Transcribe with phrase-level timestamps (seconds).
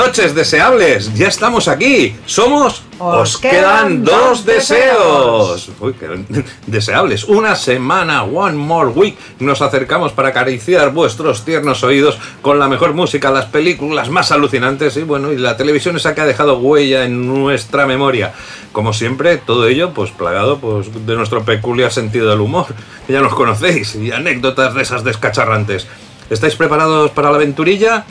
[0.00, 1.12] Noches, deseables.
[1.14, 2.16] Ya estamos aquí.
[2.24, 2.82] Somos.
[2.98, 5.70] Os, quedan, dos deseos.
[5.78, 6.24] Uy, qué
[6.66, 7.24] deseables.
[7.24, 9.16] Una semana, one more week.
[9.40, 14.96] Nos acercamos para acariciar vuestros tiernos oídos con la mejor música, las películas más alucinantes
[14.96, 18.32] y bueno, y la televisión esa que ha dejado huella en nuestra memoria.
[18.72, 22.66] Como siempre, todo ello pues plagado pues, de nuestro peculiar sentido del humor.
[23.06, 25.86] que Ya nos conocéis y anécdotas de esas descacharrantes.
[26.30, 28.06] ¿Estáis preparados para la aventurilla?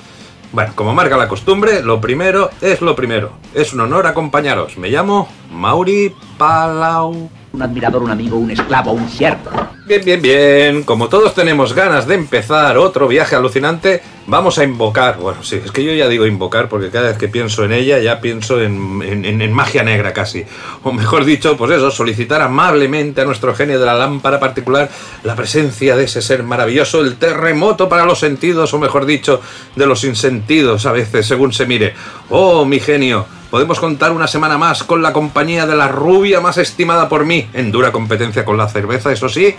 [0.51, 3.33] Bueno, como marca la costumbre, lo primero es lo primero.
[3.53, 4.77] Es un honor acompañaros.
[4.77, 7.29] Me llamo Mauri Palau.
[7.53, 9.51] Un admirador, un amigo, un esclavo, un siervo.
[9.89, 10.83] Bien, bien, bien.
[10.83, 15.17] Como todos tenemos ganas de empezar otro viaje alucinante, vamos a invocar.
[15.17, 17.97] Bueno, sí, es que yo ya digo invocar porque cada vez que pienso en ella
[17.97, 20.45] ya pienso en, magia negra casi.
[20.83, 24.91] O mejor dicho, pues eso, solicitar amablemente a nuestro genio de la lámpara particular
[25.23, 29.41] la presencia de ese ser maravilloso, el terremoto para los sentidos, o mejor dicho,
[29.75, 31.95] de los insentidos a veces, según se mire.
[32.29, 33.25] Oh, mi genio.
[33.49, 37.49] Podemos contar una semana más con la compañía de la rubia más estimada por mí,
[37.53, 39.55] en dura competencia con la cerveza, eso sí.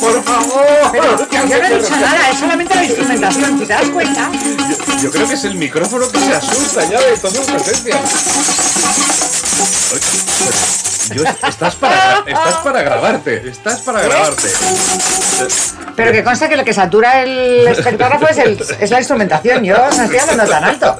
[0.00, 1.28] Por favor.
[1.30, 4.30] Yo no he dicho nada, es solamente la instrumentación, ¿te das cuenta?
[4.32, 8.00] Yo, yo creo que es el micrófono que se asusta ya de toda presencia.
[11.14, 14.48] Yo- estás, para, estás para grabarte, estás para grabarte.
[15.96, 19.76] Pero que consta que lo que satura el espectrógrafo es, el- es la instrumentación, yo
[19.76, 20.96] no estoy hablando tan alto.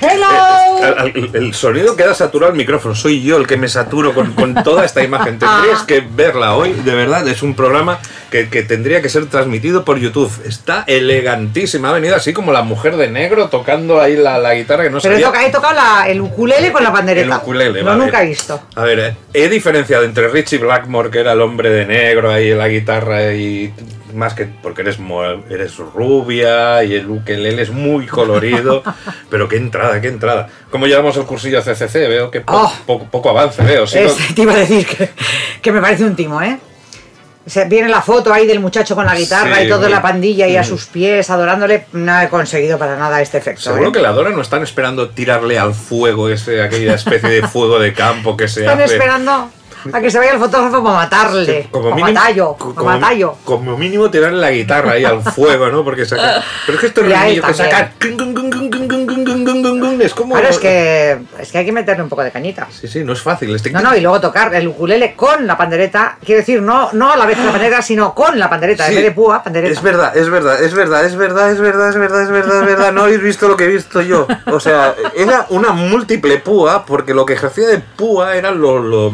[0.00, 1.04] ¡Hello!
[1.04, 4.32] El, el- el sonido queda saturado el micrófono, soy yo el que me saturo con,
[4.34, 5.38] con toda esta imagen.
[5.38, 5.84] Tendrías Ah.
[5.86, 7.98] que verla hoy, de verdad, es un programa
[8.30, 10.30] que, que tendría que ser transmitido por YouTube.
[10.46, 14.84] Está elegantísima, ha venido así como la mujer de negro tocando ahí la, la guitarra
[14.84, 15.46] que no Pero sabía.
[15.46, 17.36] he tocado la- el ukulele con la pandereta.
[17.36, 18.04] El ukulele, No, vale.
[18.04, 18.60] nunca he visto.
[18.74, 22.50] A ver, eh, he diferenciado entre Richie Blackmore, que era el hombre de negro ahí
[22.52, 23.72] en la guitarra, y
[24.14, 24.98] más que porque eres,
[25.50, 28.82] eres rubia y el ukelele es muy colorido,
[29.30, 30.48] pero qué entrada, qué entrada.
[30.70, 31.94] ¿Cómo llevamos el cursillo CCC?
[32.08, 32.72] Veo que po- Oh.
[32.86, 33.86] poco, poco avance, veo.
[33.86, 35.10] sí, Es- te iba a decir que,
[35.62, 36.58] que me parece un timo, ¿eh?
[37.48, 40.02] O sea, viene la foto ahí del muchacho con la guitarra Sí, y toda la
[40.02, 40.64] pandilla y a mm.
[40.66, 41.86] sus pies adorándole.
[41.92, 43.62] No he conseguido para nada este efecto.
[43.62, 43.92] Seguro ¿eh?
[43.92, 47.94] que la adoran no están esperando tirarle al fuego, ese, aquella especie de fuego de
[47.94, 48.92] campo que se Están hace.
[48.92, 49.50] esperando
[49.92, 51.68] a que se vaya el fotógrafo para matarle.
[51.70, 53.34] Como mínimo, matallo, como, matallo.
[53.44, 55.84] como mínimo tirarle la guitarra ahí al fuego, ¿no?
[55.84, 57.60] Porque saca, pero es que ahí ruidillos
[57.98, 58.34] que gung,
[59.98, 62.08] gung, gung, gung, gung, es como Claro, es que, es que hay que meterle un
[62.08, 62.68] poco de cañita.
[62.70, 63.54] Sí, sí, no es fácil.
[63.54, 66.18] Este- No, no, y luego tocar el ukulele con la pandereta.
[66.24, 68.84] Quiero decir, no, no a la vez la pandereta, sino con la pandereta.
[68.84, 69.72] Sí, En vez de púa, pandereta.
[69.72, 72.66] Es verdad, es verdad, es verdad, es verdad, es verdad, es verdad, es verdad, es
[72.66, 72.92] verdad.
[72.92, 74.26] No habéis visto lo que he visto yo.
[74.46, 79.12] O sea, era una múltiple púa, porque lo que ejercía de púa era lo, lo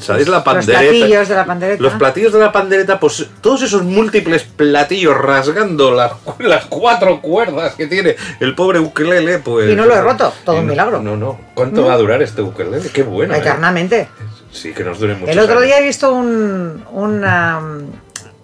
[0.00, 0.28] ¿sabéis?
[0.28, 0.80] La Los pandereta.
[0.80, 1.82] platillos de la pandereta.
[1.82, 7.74] Los platillos de la pandereta, pues todos esos múltiples platillos rasgando las, las cuatro cuerdas
[7.74, 9.70] que tiene el pobre ukelele, pues...
[9.70, 11.00] Y no lo he roto, todo un no- milagro.
[11.02, 11.38] No, no.
[11.54, 12.88] ¿Cuánto va a durar este ukelele?
[12.90, 13.34] Qué bueno.
[13.34, 13.38] ¿eh?
[13.38, 14.08] Eternamente.
[14.52, 15.32] Sí, que nos dure mucho.
[15.32, 17.90] El otro día he visto un, un, um,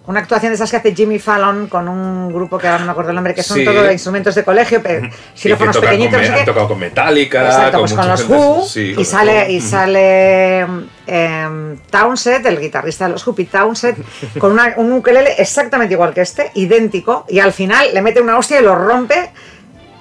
[0.07, 2.91] una actuación de esas que hace Jimmy Fallon con un grupo que ahora no me
[2.91, 3.63] acuerdo el nombre, que son Sí.
[3.63, 6.45] todos instrumentos de colegio, pero xilófonos pequeñitos, con, no sé han qué.
[6.45, 9.51] tocado con Metallica, Exacto, pues con los Who sí, con y sale, Who.
[9.51, 10.59] y sale
[11.07, 14.03] em, Townsend, el guitarrista de los Who, Pete Townsend,
[14.37, 18.37] con una- un ukelele exactamente igual que este, idéntico, y al final le mete una
[18.37, 19.29] hostia y lo rompe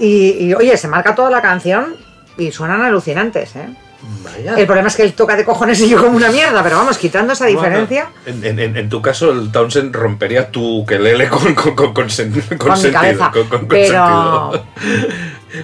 [0.00, 1.94] y, y, oye, se marca toda la canción
[2.36, 3.68] y suenan alucinantes, ¿eh?
[4.24, 4.54] Vaya.
[4.56, 6.96] El problema es que él toca de cojones y yo como una mierda, pero vamos,
[6.96, 11.54] quitando esa diferencia, en, en- en- en tu caso, el Townsend rompería tu quelele con,
[11.54, 12.92] con, con, con sen- con Con mi sentido.
[13.02, 14.66] cabeza, con pero- sentido.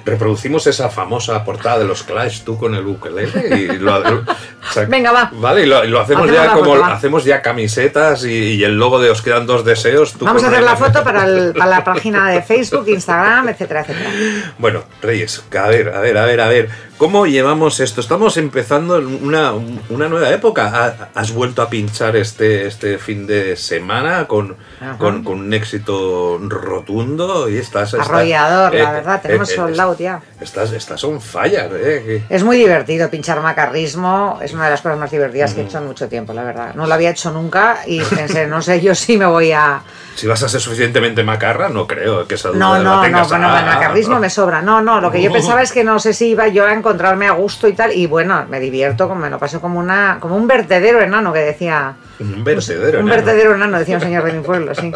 [0.04, 4.72] Reproducimos esa famosa portada de los Clash tú con el ukelele y lo, lo- o
[4.72, 5.30] sea, Venga, va.
[5.32, 8.76] Vale, y lo, y lo hacemos, ya como foto, hacemos ya camisetas y, y el
[8.78, 10.12] logo de os quedan dos deseos.
[10.14, 13.80] tú vamos a hacer la foto para, el- para la página de Facebook, Instagram, etcétera,
[13.82, 14.10] etcétera.
[14.58, 16.68] Bueno, Reyes, a ver, a ver, a ver, a ver.
[16.98, 18.00] ¿Cómo llevamos esto?
[18.00, 19.52] Estamos empezando una,
[19.90, 20.70] una nueva época.
[20.72, 24.56] Ha- ¿Has vuelto a pinchar este, este fin de semana con,
[24.96, 27.50] con, con un éxito rotundo?
[27.50, 30.22] Y estás, estás- Arrollador, la eh, verdad, tenemos eh, sold out ya.
[30.40, 32.24] Estás, estás on fire, ¿eh?
[32.30, 35.76] Es muy divertido pinchar macarrismo, es una de las cosas más divertidas que he hecho
[35.76, 36.74] en mucho tiempo, la verdad.
[36.74, 39.82] No lo había hecho nunca y pensé, no sé yo si me voy a...
[40.14, 43.02] Si vas a ser suficientemente macarra, no creo que esa duda No, la no, no,
[43.02, 43.28] tengas.
[43.28, 44.62] bueno, Ah, el macarrismo me sobra.
[44.62, 47.26] No, no, lo que yo pensaba es que no sé si iba yo a encontrarme
[47.26, 47.92] a gusto y tal.
[47.92, 51.40] Y bueno, me divierto, como me lo paso como una como un vertedero enano que
[51.40, 51.94] decía...
[52.20, 53.22] Un vertedero, Un enano.
[53.24, 54.92] vertedero enano, decía un señor de mi pueblo, sí.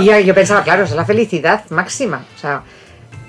[0.00, 2.22] Y yo, yo pensaba, claro, esa es la felicidad máxima.
[2.36, 2.62] O sea,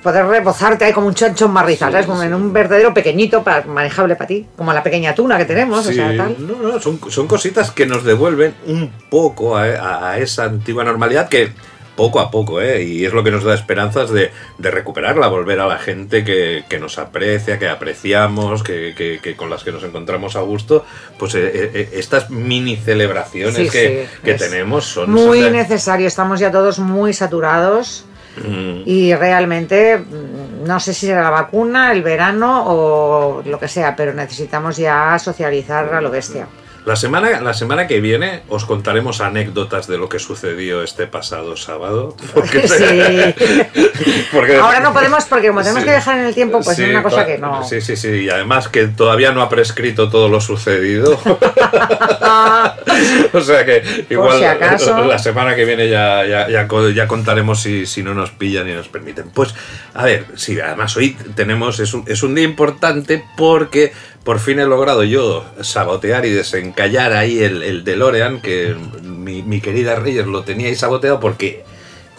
[0.04, 2.06] poder rebozarte ahí como un chancho en marrizal, Sí, ¿sabes?
[2.08, 2.28] Como sí.
[2.28, 4.48] en un vertedero pequeñito, para, manejable para ti.
[4.56, 6.36] Como la pequeña tuna que tenemos, o Sí, sea, tal.
[6.40, 11.28] no, no, son, son cositas que nos devuelven un poco a- a esa antigua normalidad
[11.30, 11.52] que
[11.96, 12.84] poco a poco, ¿eh?
[12.84, 16.64] y es lo que nos da esperanzas de, de recuperarla, volver a la gente que,
[16.70, 20.86] que nos aprecia, que apreciamos, que, que- que con las que nos encontramos a gusto,
[21.20, 25.12] pues eh, eh, estas mini celebraciones Sí, que, sí, tenemos son...
[25.12, 28.06] Muy de- necesario, estamos ya todos muy saturados
[28.38, 33.68] Mm, y realmente mm, no sé si será la vacuna, el verano o lo que
[33.68, 36.48] sea, pero necesitamos ya socializar a lo bestia.
[36.84, 41.56] La semana, la semana que viene os contaremos anécdotas de lo que sucedió este pasado
[41.56, 42.16] sábado.
[42.34, 42.84] Porque, Sí.
[44.32, 45.88] porque- Ahora no podemos porque como tenemos Sí.
[45.88, 47.64] que dejar en el tiempo, pues Sí, es una cosa que no...
[47.64, 48.10] Sí, sí, sí.
[48.24, 51.20] Y además que todavía no ha prescrito todo lo sucedido.
[53.34, 55.06] o sea que igual si acaso.
[55.06, 58.88] la semana que viene ya, ya, ya contaremos si, si no nos pillan y nos
[58.88, 59.30] permiten.
[59.30, 59.54] Pues,
[59.94, 63.94] a ver, sí, además hoy tenemos, es un, es un día importante porque
[64.24, 69.62] por fin he logrado yo sabotear y desencallar ahí el, el DeLorean, que mi, mi
[69.62, 71.64] querida Reyes lo tenía ahí saboteado porque...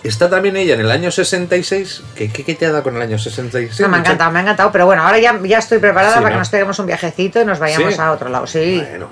[0.05, 2.03] Está también ella en el año 66.
[2.17, 3.79] ¿Qué, qué, qué te ha dado con el año 66?
[3.83, 6.17] No, me ha encantado, me ha encantado, pero bueno, ahora ya, ya estoy preparada Sí,
[6.17, 6.35] para ¿no?
[6.35, 8.01] que nos peguemos un viajecito y nos vayamos ¿Sí?
[8.01, 8.49] a otro lado.
[8.49, 8.85] Sí.
[8.91, 9.09] Bueno,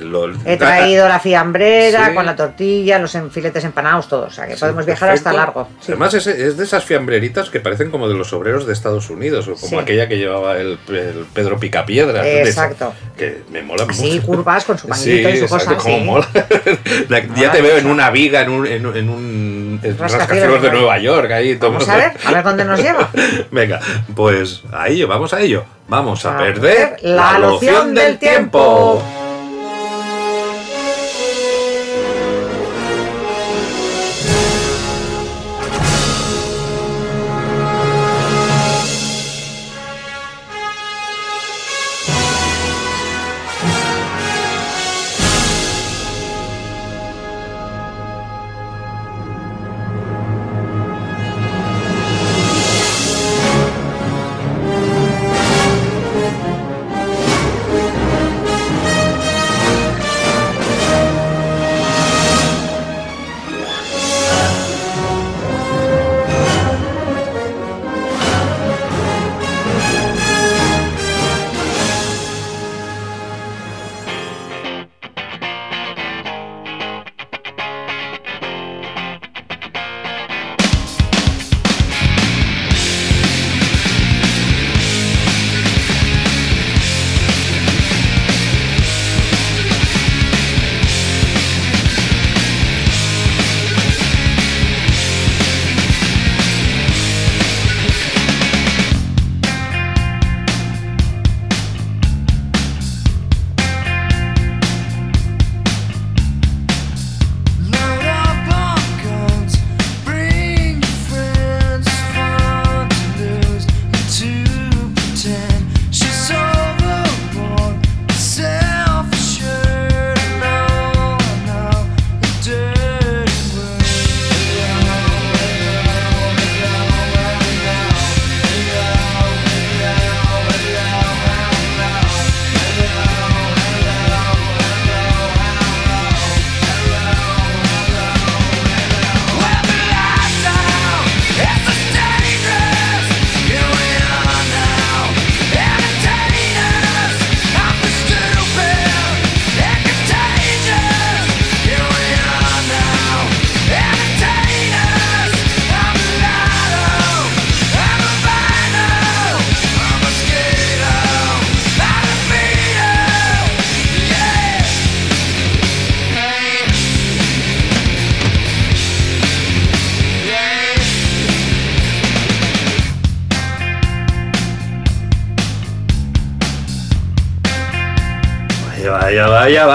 [0.00, 2.14] lo- He traído la fiambrera Sí.
[2.14, 4.26] con la tortilla, los enfiletes empanados, todo.
[4.26, 5.28] O sea, que Sí, podemos viajar perfecto.
[5.30, 5.68] hasta largo.
[5.80, 5.92] Sí.
[5.92, 9.46] Además, es, es de esas fiambreritas que parecen como de los obreros de Estados Unidos,
[9.48, 9.76] o como Sí.
[9.76, 12.26] aquella que llevaba el, el Pedro Picapiedra.
[12.28, 12.92] Exacto.
[13.16, 14.26] que me mola mucho.
[14.26, 16.04] curvas, con su pañito y su exacto, cosa, cómo sí.
[16.04, 16.28] mola.
[17.08, 20.62] La- ya Mola te veo en una viga, en un, en, un- en un Rascacielos,
[20.62, 20.70] de.
[20.70, 21.30] Nueva York.
[21.32, 23.08] Ahí, Vamos todo- a ver, a ver dónde nos lleva.
[23.50, 23.80] Venga,
[24.14, 25.64] pues a ello, vamos a ello.
[25.88, 29.02] Vamos a, A perder la loción del tiempo.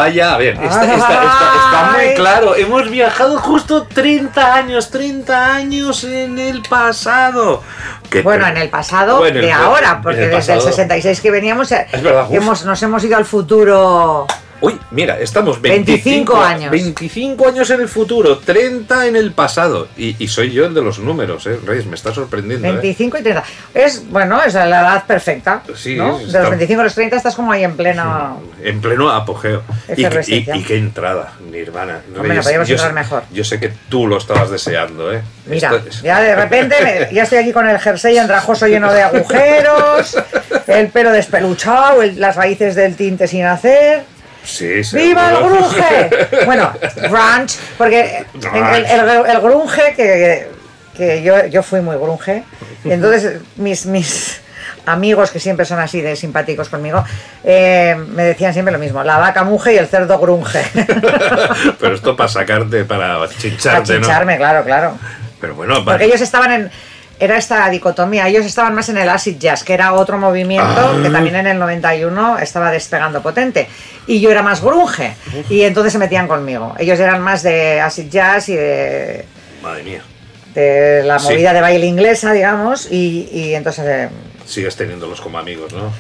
[0.04, 0.34] Vaya.
[0.34, 2.56] A ver, está, está- está- está muy claro.
[2.56, 7.62] Hemos viajado justo 30 años, 30 años en el pasado.
[8.24, 10.76] Bueno, en el pasado Bueno, en de el- ahora, porque el desde el pasado.
[10.76, 14.28] 66 que veníamos eh, verdad, hemos, nos hemos ido al futuro.
[14.66, 16.72] Uy, mira, estamos 25 25, años.
[16.72, 19.90] 25 años en el futuro, 30 en el pasado.
[19.98, 21.60] Y, y soy yo el de los números, ¿eh?
[21.66, 22.66] Reyes, me está sorprendiendo.
[22.70, 22.72] ¿eh?
[22.72, 23.44] 25 y 30.
[23.74, 25.64] Es, bueno, es la edad perfecta.
[25.76, 26.18] Sí, ¿no?
[26.18, 28.36] De los 25 a los 30 estás como ahí en plena.
[28.64, 29.64] En pleno apogeo.
[29.90, 30.56] Y, y, Efervescencia.
[30.56, 32.00] y qué entrada, Nirvana.
[32.16, 33.24] Hombre, no podíamos yo, entrar sé- mejor.
[33.34, 35.22] yo sé que tú lo estabas deseando, ¿eh?
[35.46, 39.02] Mira, Esto ya de repente me- ya estoy aquí con el jersey andrajoso lleno de
[39.02, 40.16] agujeros,
[40.68, 44.13] el pelo despeluchado, el- las raíces del tinte sin hacer.
[44.44, 46.10] Sí, ¡Viva el grunge!
[46.46, 46.72] Bueno,
[47.10, 50.48] grunge, porque el, el- el grunge, que,
[50.96, 52.44] que yo, yo fui muy grunge,
[52.84, 54.42] entonces mis, mis
[54.86, 57.04] amigos, que siempre son así de simpáticos conmigo,
[57.44, 60.62] eh, me decían siempre lo mismo, la vaca muge y el cerdo grunge.
[61.80, 64.00] Pero esto para sacarte, para Para chincharte, ¿no?
[64.02, 64.98] chincharme, claro, claro.
[65.40, 66.72] Pero bueno, Porque ellos estaban en.
[67.20, 71.00] Era esta dicotomía, ellos estaban más en el acid jazz, que era otro movimiento Ah.
[71.02, 73.68] que también en el 91 estaba despegando potente.
[74.08, 75.14] Y yo era más grunge,
[75.50, 76.74] y entonces se metían conmigo.
[76.78, 79.26] Ellos eran más de acid jazz y de,
[79.62, 80.02] Madre mía,
[80.56, 81.30] de la Sí.
[81.34, 83.86] movida de baile inglesa, digamos, y, y entonces.
[83.88, 84.10] eh,
[84.46, 85.92] sigues teniéndolos como amigos, ¿no?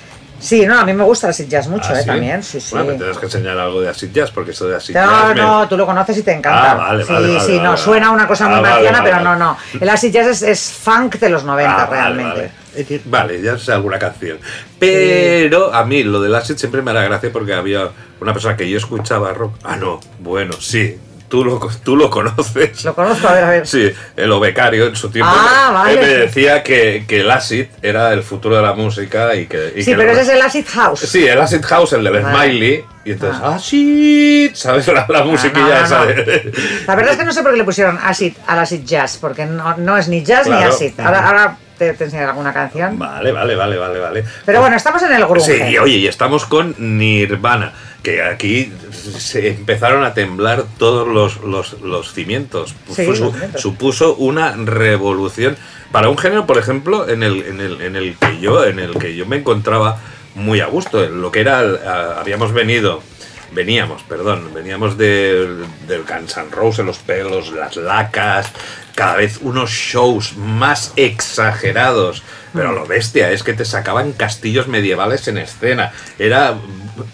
[0.44, 2.08] Sí, no, a mí me gusta el acid jazz mucho, Ah, eh, ¿sí?
[2.08, 2.70] también, sí, sí.
[2.72, 5.36] Bueno, me tendrás que enseñar algo de acid jazz, porque esto de acid No, jazz
[5.36, 6.72] me- no, tú lo conoces y te encanta.
[6.72, 7.78] Ah, vale, sí, vale, sí, vale, no, vale.
[7.78, 9.40] suena una cosa muy Ah, marciana, vale, pero vale.
[9.40, 9.58] no, no.
[9.80, 12.52] El acid jazz es, es funk de los 90 Ah, vale, realmente.
[12.76, 13.02] Vale.
[13.06, 14.40] Vale, ya sé alguna canción.
[14.80, 18.70] Pero a mí lo del acid siempre me hará gracia porque había una persona que
[18.70, 19.56] yo escuchaba rock.
[19.64, 20.98] Ah, no, bueno, sí.
[21.34, 22.84] Tú lo, tú lo conoces.
[22.86, 23.66] Lo conozco, a ver, a ver.
[23.66, 26.02] Sí, el becario en su tiempo Ah, él vale.
[26.08, 29.74] me decía que, que el acid era el futuro de la música y que...
[29.75, 31.00] y Sí, que pero el- ese es el acid house.
[31.00, 32.24] Sí, el acid house, el de Vale.
[32.38, 32.86] Smiley.
[33.06, 33.56] Y entonces, Ah.
[33.56, 34.88] acid, ¿sabes?
[34.94, 36.06] La, la musiquilla no, esa no.
[36.06, 36.52] de...
[36.88, 39.46] La verdad es que no sé por qué le pusieron acid al acid jazz, porque
[39.46, 40.98] no, no es ni jazz ni acid.
[41.00, 42.98] Ahora, ahora te, te enseñaré alguna canción.
[42.98, 44.24] Vale, vale, vale, vale, vale.
[44.46, 45.58] Pero bueno, estamos en el grunge.
[45.58, 48.72] Sí, y oye, y estamos con Nirvana, que aquí
[49.18, 52.74] se empezaron a temblar todos los, los, los cimientos.
[52.96, 53.62] Sí, su- los cimientos.
[53.62, 55.58] supuso una revolución
[55.92, 58.98] para un género, por ejemplo, en el, en el, en el que yo, en el
[58.98, 60.00] que yo me encontraba
[60.36, 61.06] muy a gusto.
[61.10, 63.02] Lo que era, habíamos venido,
[63.52, 68.48] veníamos, perdón, veníamos de- del Guns N' Roses, los pelos, las lacas,
[68.96, 72.24] cada vez unos shows más exagerados.
[72.54, 72.75] Pero Mm.
[72.75, 75.92] lo bestia es que te sacaban castillos medievales en escena.
[76.20, 76.56] Era.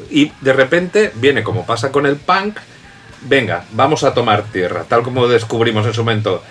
[0.10, 2.58] Y de repente viene como pasa con el punk.
[3.22, 4.84] Venga, vamos a tomar tierra.
[4.88, 6.44] Tal como descubrimos en su momento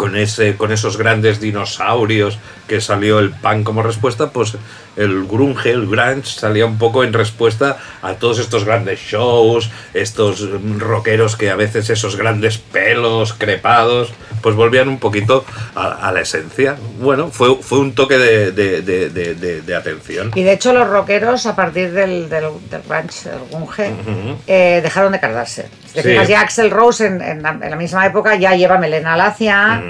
[0.00, 4.56] con, ese, con esos grandes dinosaurios que salió el punk como respuesta, pues
[4.96, 10.48] el grunge, el grunge salía un poco en respuesta a todos estos grandes shows, estos
[10.78, 16.22] rockeros que a veces esos grandes pelos crepados, pues volvían un poquito a, a la
[16.22, 16.76] esencia.
[16.98, 20.30] Bueno, fue, fue un toque de, de- de- de- atención.
[20.34, 23.92] Y de hecho los rockeros a partir del, del, del grunge, del grunge,
[24.46, 25.68] eh, dejaron de cargarse.
[25.90, 26.08] Si te Sí.
[26.10, 29.82] fijas, ya Axel Rose en, en la, en la misma época ya lleva melena lacia.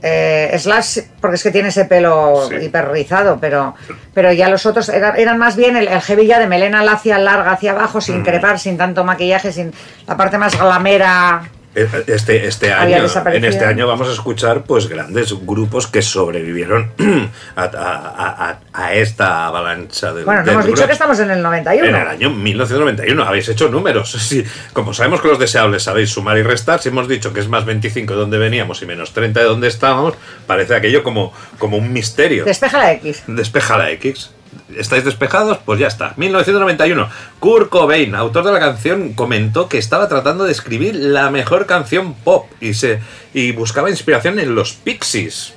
[0.00, 2.54] Eh, Slash, porque es que tiene ese pelo Sí.
[2.66, 3.74] hiperrizado, pero,
[4.14, 7.18] pero ya los otros eran, eran más bien el, el heavy ya de melena lacia
[7.18, 9.72] larga hacia abajo, sin crepar, sin tanto maquillaje, sin
[10.06, 11.42] la parte más glamera.
[11.74, 16.90] Este, este Había año, en este año vamos a escuchar pues grandes grupos que sobrevivieron
[17.56, 21.40] a, a- a- a esta avalancha del Bueno, no hemos dicho que estamos en el
[21.42, 21.88] 91.
[21.88, 24.10] En el año 1991 habéis hecho números.
[24.28, 27.48] Sí, como sabemos que los deseables sabéis sumar y restar, si hemos dicho que es
[27.48, 30.14] más 25 de donde veníamos y menos 30 de donde estábamos,
[30.46, 32.44] parece aquello como, como un misterio.
[32.44, 33.22] Despeja la X.
[33.26, 34.30] Despeja la X.
[34.76, 35.58] ¿Estáis despejados?
[35.64, 36.12] Pues ya está.
[36.16, 37.08] 1991.
[37.40, 42.14] Kurt Cobain, autor de la canción, comentó que estaba tratando de escribir la mejor canción
[42.14, 43.00] pop y, se,
[43.32, 45.54] y buscaba inspiración en los Pixies.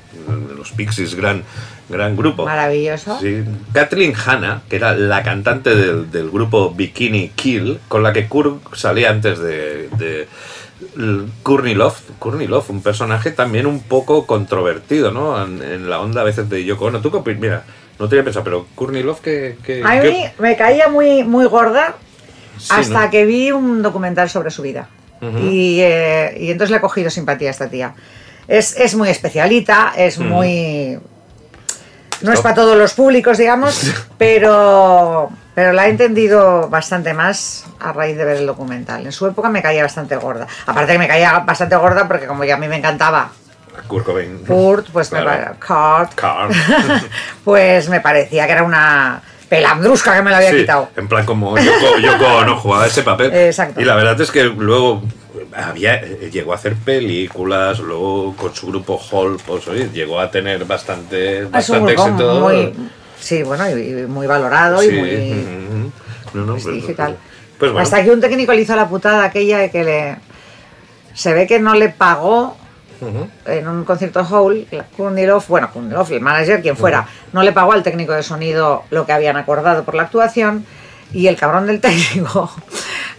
[0.57, 1.43] Los Pixies, gran,
[1.89, 2.45] gran grupo.
[2.45, 3.19] Maravilloso.
[3.19, 3.43] Sí.
[3.73, 8.75] Kathleen Hanna, que era la cantante del, del grupo Bikini Kill, con la que Kurt
[8.75, 10.27] salía antes de, de.
[11.43, 15.41] Courtney Love, un personaje también un poco controvertido, ¿no?
[15.43, 17.01] En, en la onda a veces de Yoko Ono.
[17.01, 17.39] ¿Tú qué opinas?
[17.39, 17.63] Mira,
[17.99, 19.57] no tenía pensado, pero Courtney Love, que...
[19.63, 21.95] que A mí me caía muy, muy gorda
[22.69, 24.87] hasta que vi un documental sobre su vida.
[25.21, 27.93] y, eh, y entonces le he cogido simpatía a esta tía.
[28.47, 30.99] Es, es muy especialita, es muy...
[32.21, 37.93] No es para todos los públicos, digamos, pero, pero la he entendido bastante más a
[37.93, 39.05] raíz de ver el documental.
[39.05, 40.47] En su época me caía bastante gorda.
[40.65, 43.31] Aparte que me caía bastante gorda porque como ya a mí me encantaba
[43.87, 44.37] Kurt Cobain.
[44.45, 45.55] Kurt, pues me Claro.
[45.59, 46.55] Kurt, Kurt.
[47.43, 50.89] pues me parecía que era una pelandrusca que me la había Sí, quitado.
[50.95, 53.33] En plan como Yoko, Yoko no jugaba ese papel.
[53.33, 53.81] Exacto.
[53.81, 55.03] Y la verdad es que luego
[55.53, 60.63] había, llegó a hacer películas, luego con su grupo Hall, pues oye, llegó a tener
[60.65, 62.39] bastante, bastante éxito.
[62.39, 62.73] muy,
[63.19, 65.91] sí, bueno, y, y muy valorado y muy.
[66.33, 67.79] No, no, pues, pues bueno.
[67.79, 70.17] Hasta que un técnico le hizo la putada aquella de que le
[71.13, 72.55] se ve que no le pagó
[73.45, 77.83] En un concierto Hall, Kundilov, bueno, Kundilov, el manager, quien fuera, no le pagó al
[77.83, 80.65] técnico de sonido lo que habían acordado por la actuación
[81.13, 82.51] y el cabrón del técnico,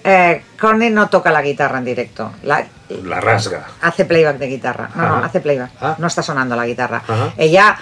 [0.04, 0.42] eh,
[0.90, 2.64] no toca la guitarra en directo, la,
[3.04, 3.66] La rasga.
[3.80, 5.96] hace playback de guitarra, no, no, hace playback, Ah.
[5.98, 7.02] no está sonando la guitarra.
[7.06, 7.32] Ajá.
[7.36, 7.76] Ella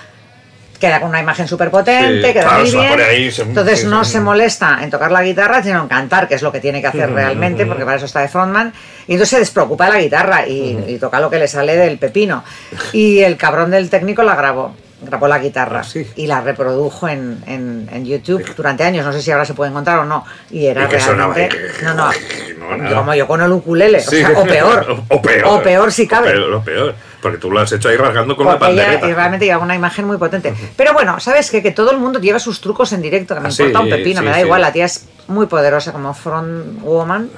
[0.80, 4.04] queda con una imagen súper potente, Sí, queda claro, muy bien, ahí, se- entonces no
[4.04, 6.86] se molesta en tocar la guitarra, sino en cantar, que es lo que tiene que
[6.88, 8.72] hacer realmente, porque para eso está de frontman,
[9.06, 11.98] y entonces se despreocupa de la guitarra y, y toca lo que le sale del
[11.98, 12.42] pepino.
[12.92, 16.06] Y el cabrón del técnico la grabó, grabó la guitarra Ah, sí.
[16.16, 19.70] y la reprodujo en, en- en YouTube durante años, no sé si ahora se puede
[19.70, 21.48] encontrar o no, y era Y que realmente...
[21.84, 22.10] No, no,
[22.76, 24.22] no, como yo con el ukulele, Sí.
[24.22, 24.96] o, sea, o peor.
[25.08, 25.44] o peor.
[25.46, 26.30] O peor si cabe.
[26.30, 26.94] O peor, o peor.
[27.22, 29.08] Porque tú lo has hecho ahí rasgando con la ella pandereta.
[29.08, 30.54] y realmente lleva una imagen muy potente.
[30.76, 31.62] Pero bueno, ¿sabes qué?
[31.62, 33.90] Que todo el mundo lleva sus trucos en directo, que me Ah, importa sí, un
[33.90, 37.30] pepino, me da igual, la tía es muy poderosa como front woman.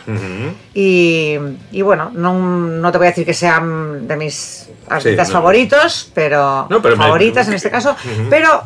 [0.75, 1.37] Y,
[1.71, 5.33] y bueno, no, no te voy a decir que sean de mis artistas no.
[5.35, 8.29] favoritos, pero, No, pero me- favoritas en este caso, Ujú.
[8.31, 8.63] pero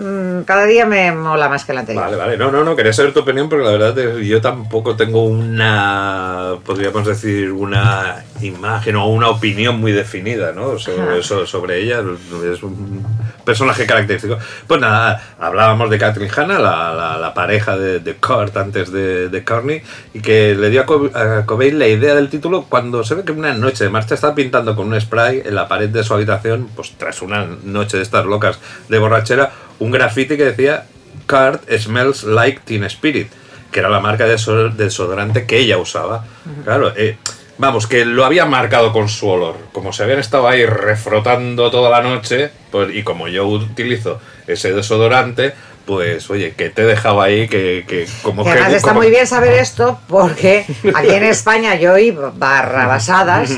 [0.00, 2.04] mm, cada día me mola más que la anterior.
[2.04, 2.36] Vale, vale.
[2.36, 5.24] No, no, no, quería saber tu opinión porque la verdad es que yo tampoco tengo
[5.24, 10.78] una, podríamos decir, una imagen o una opinión muy definida, ¿no?
[10.78, 12.02] Sobre, so- sobre ella.
[12.52, 13.04] Es un
[13.44, 14.38] personaje característico.
[14.66, 19.28] Pues nada, hablábamos de Catherine Hanna, la, la- la pareja de, de Kurt antes de,
[19.28, 19.82] de Courtney,
[20.14, 23.24] y que le dio a, Co- a Cobain la idea del título cuando se ve
[23.24, 26.14] que una noche de marcha está pintando con un spray en la pared de su
[26.14, 30.84] habitación, pues tras una noche de estas locas de borrachera, un graffiti que decía
[31.26, 33.28] Card smells like Teen Spirit,
[33.70, 36.24] que era la marca de deso- desodorante que ella usaba.
[36.64, 37.16] Claro, eh,
[37.60, 39.56] vamos, que lo había marcado con su olor.
[39.72, 44.72] Como se habían estado ahí refrotando toda la noche, pues, y como yo utilizo ese
[44.72, 45.52] desodorante,
[45.86, 48.52] pues oye, que te he dejado ahí, que, que como Que que.
[48.58, 53.50] además está como- muy bien saber esto porque aquí en España yo oí barrabasadas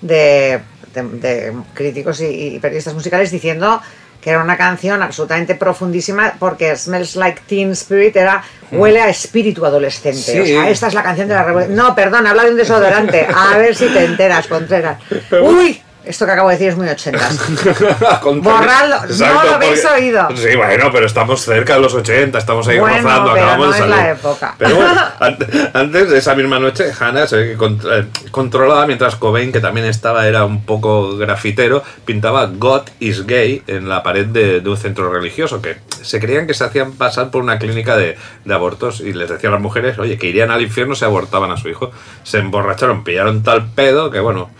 [0.00, 0.60] de,
[0.94, 3.80] de- de críticos y, y periodistas musicales diciendo
[4.28, 9.64] que era una canción absolutamente profundísima porque Smells Like Teen Spirit era huele a espíritu
[9.64, 10.18] adolescente.
[10.18, 10.38] Sí.
[10.38, 11.74] O sea, esta es la canción de la revolución.
[11.74, 13.26] No, perdón, habla de un desodorante.
[13.34, 14.98] A ver si te enteras, Contreras.
[15.42, 17.38] Uy, esto que acabo de decir es muy ochentas.
[18.22, 20.28] Borradlo, no lo habéis porque- oído.
[20.36, 23.72] Sí, bueno, pero estamos cerca de los 80, estamos ahí Bueno, rozando, pero acabamos no
[23.72, 24.54] de es la época.
[24.58, 25.38] Pero bueno, an-
[25.74, 29.60] antes de esa misma noche, Hannah se ve que contr- eh, controlaba mientras Cobain, que
[29.60, 34.68] también estaba, era un poco grafitero, pintaba God is gay en la pared de, de
[34.70, 38.54] un centro religioso, que se creían que se hacían pasar por una clínica de, de
[38.54, 41.56] abortos y les decían a las mujeres, oye, que irían al infierno si abortaban a
[41.56, 41.90] su hijo.
[42.22, 44.50] Se emborracharon, pillaron tal pedo que bueno.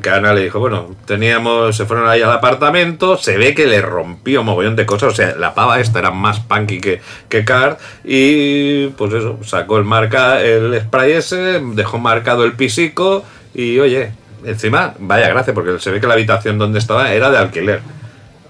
[0.00, 3.82] Que Ana le dijo, bueno, teníamos, se fueron ahí al apartamento, se ve que le
[3.82, 7.76] rompió mogollón de cosas, o sea, la pava esta era más punky que, que Card,
[8.04, 13.24] y pues eso, sacó el marca, el spray ese, dejó marcado el pisico,
[13.54, 14.12] y oye,
[14.44, 17.80] encima, vaya gracia, porque se ve que la habitación donde estaba era de alquiler.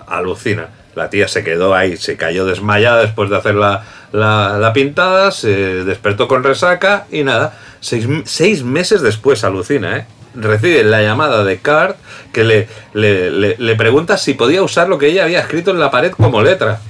[0.06, 0.68] Alucina.
[0.94, 5.30] La tía se quedó ahí, se cayó desmayada después de hacer la, la- la pintada,
[5.30, 7.58] se despertó con resaca y nada.
[7.80, 10.06] Seis, seis meses después, alucina, ¿eh?
[10.34, 11.96] Recibe la llamada de Card
[12.32, 15.90] que le, le, le- pregunta si podía usar lo que ella había escrito en la
[15.90, 16.80] pared como letra.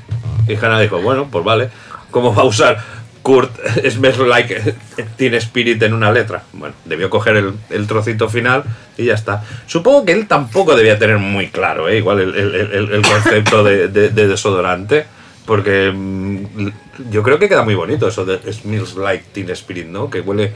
[0.46, 1.70] Y Hannah dijo, bueno, pues vale,
[2.10, 2.78] ¿cómo va a usar
[3.22, 3.50] Kurt
[3.90, 4.74] Smells Like
[5.16, 6.42] Teen Spirit en una letra?
[6.52, 8.64] Bueno, debió coger el, el trocito final
[8.96, 9.42] y ya está.
[9.66, 11.98] Supongo que él tampoco debía tener muy claro, ¿eh?
[11.98, 15.06] igual el, el- el- el concepto de, de- de desodorante,
[15.46, 16.68] porque mm,
[17.10, 20.10] yo creo que queda muy bonito eso de Smells Like Teen Spirit, ¿no?
[20.10, 20.52] Que huele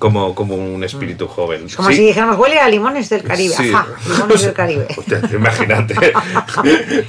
[0.00, 1.66] como, como un espíritu joven.
[1.76, 1.94] Como Sí.
[1.96, 3.54] si dijéramos, huele a limones del Caribe.
[3.54, 3.70] Sí.
[3.72, 4.86] Ajá, limones del Caribe.
[4.96, 5.94] Hostia, imagínate,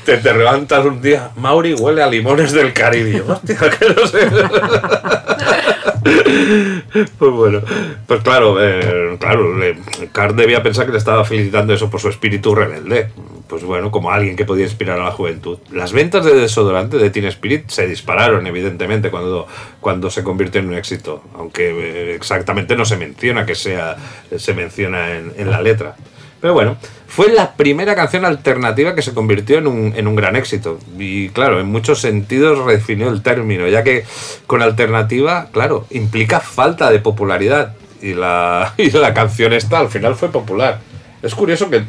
[0.06, 3.22] te, te levantas un día, Mauri huele a limones del Caribe.
[3.28, 4.20] Hostia, que no sé.
[7.18, 7.62] Pues bueno,
[8.08, 9.78] pues claro, eh, claro, le,
[10.12, 13.10] Card debía pensar que le estaba felicitando eso por su espíritu rebelde.
[13.48, 15.60] Pues bueno, como alguien que podía inspirar a la juventud.
[15.72, 19.46] Las ventas de desodorante de Teen Spirit se dispararon, evidentemente, cuando,
[19.82, 21.22] cuando se convirtió en un éxito.
[21.36, 23.98] Aunque eh, exactamente no se menciona que sea,
[24.36, 25.96] se menciona en, en la letra.
[26.42, 26.76] Pero bueno,
[27.08, 30.80] fue la primera canción alternativa que se convirtió en un, en un gran éxito.
[30.98, 34.06] Y claro, en muchos sentidos redefinió el término, ya que
[34.48, 37.76] con alternativa, claro, implica falta de popularidad.
[38.02, 40.80] Y la, y la canción esta al final fue popular.
[41.22, 41.84] Es curioso que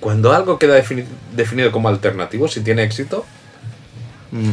[0.00, 3.24] cuando algo queda defini- definido como alternativo, si tiene éxito,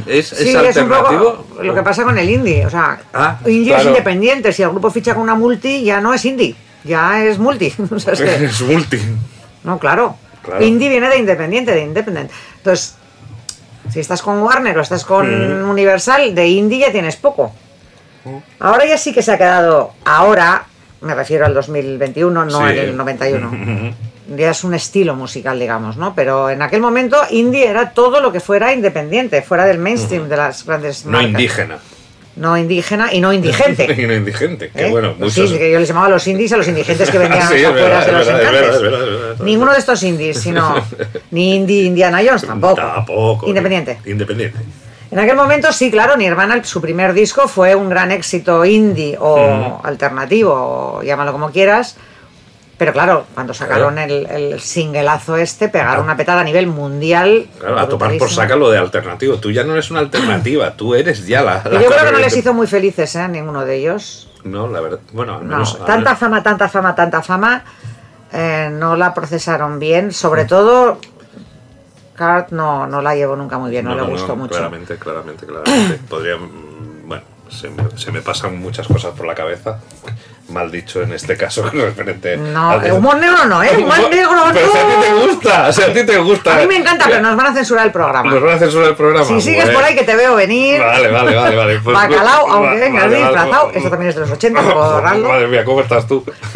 [0.07, 1.45] ¿Es, es Sí, es un alternativo?
[1.47, 2.65] poco lo que pasa con el indie.
[2.65, 3.81] O sea, Ah, indie claro.
[3.83, 4.51] es independiente.
[4.51, 6.53] Si el grupo ficha con una multi, ya no es indie.
[6.83, 7.73] Ya es multi.
[7.91, 8.99] O sea, es que- Es multi.
[9.63, 10.15] no, claro.
[10.41, 10.63] Claro.
[10.63, 12.31] Indie viene de independiente, de independent.
[12.57, 12.95] Entonces,
[13.91, 15.69] si estás con Warner o estás con Mm.
[15.69, 17.53] Universal, de indie ya tienes poco.
[18.59, 19.93] Ahora ya sí que se ha quedado.
[20.05, 20.65] Ahora,
[21.01, 22.63] me refiero al 2021, no Sí.
[22.63, 23.51] al del 91.
[24.37, 26.13] Ya es un estilo musical, digamos, ¿no?
[26.13, 30.37] Pero en aquel momento, indie era todo lo que fuera independiente, fuera del mainstream de
[30.37, 31.79] las grandes No indígena.
[32.39, 33.93] No indígena y no indigente.
[33.97, 34.69] y no indigente.
[34.69, 34.89] Que ¿eh?
[34.89, 35.37] bueno, muchos.
[35.37, 37.99] indies, que yo les llamaba los indies a los indigentes que vendían Sí, es afuera
[37.99, 39.41] verdad, de los encantes.
[39.41, 40.75] Ninguno de estos indies, sino
[41.31, 42.75] ni indie Indiana Jones tampoco.
[42.75, 43.47] Tampoco.
[43.47, 43.99] Independiente.
[44.05, 44.57] Independiente.
[45.11, 49.81] En aquel momento sí, claro, Nirvana, su primer disco fue un gran éxito indie o
[49.83, 51.97] alternativo, o llámalo como quieras.
[52.79, 57.47] Pero claro, cuando sacaron el, el singleazo este, pegaron una petada a nivel mundial.
[57.59, 59.35] Claro, a tomar por saca lo de alternativo.
[59.37, 61.61] Tú ya no eres una alternativa, tú eres ya la.
[61.69, 63.27] Y la yo creo que no les hizo muy felices, ¿eh?
[63.27, 64.31] Ninguno de ellos.
[64.45, 64.99] No, la verdad.
[65.11, 65.75] Bueno, al No, menos.
[65.81, 67.63] al tanta fama, tanta fama, tanta fama,
[68.31, 70.07] eh, no la procesaron bien.
[70.07, 70.11] Mm.
[70.11, 70.99] Sobre todo,
[72.15, 74.55] Cart no, no la llevó nunca muy bien, no, le gustó mucho.
[74.55, 75.99] Claramente, claramente, claramente.
[76.09, 76.37] Podría.
[76.37, 79.79] mm, Bueno, se me, se me pasan muchas cosas por la cabeza.
[80.49, 82.35] Mal dicho en este caso, referente.
[82.37, 83.69] No, al- humor negro no, ¿eh?
[83.77, 84.53] Humor negro no.
[84.53, 86.55] Pero si a ti te gusta, si a ti te gusta.
[86.55, 88.31] A mí me encanta, pero nos van a censurar el programa.
[88.31, 89.25] Nos van a censurar el programa.
[89.25, 89.79] Si sigues Bueno.
[89.79, 91.79] por ahí que te veo venir, Vale, vale, vale, vale.
[91.83, 93.77] Pues- bacalao, pues- aunque vengas vale, disfrazado, vale.
[93.77, 95.01] esto también es de los 80, puedo.
[95.01, 96.23] Madre mía, ¿cómo estás tú?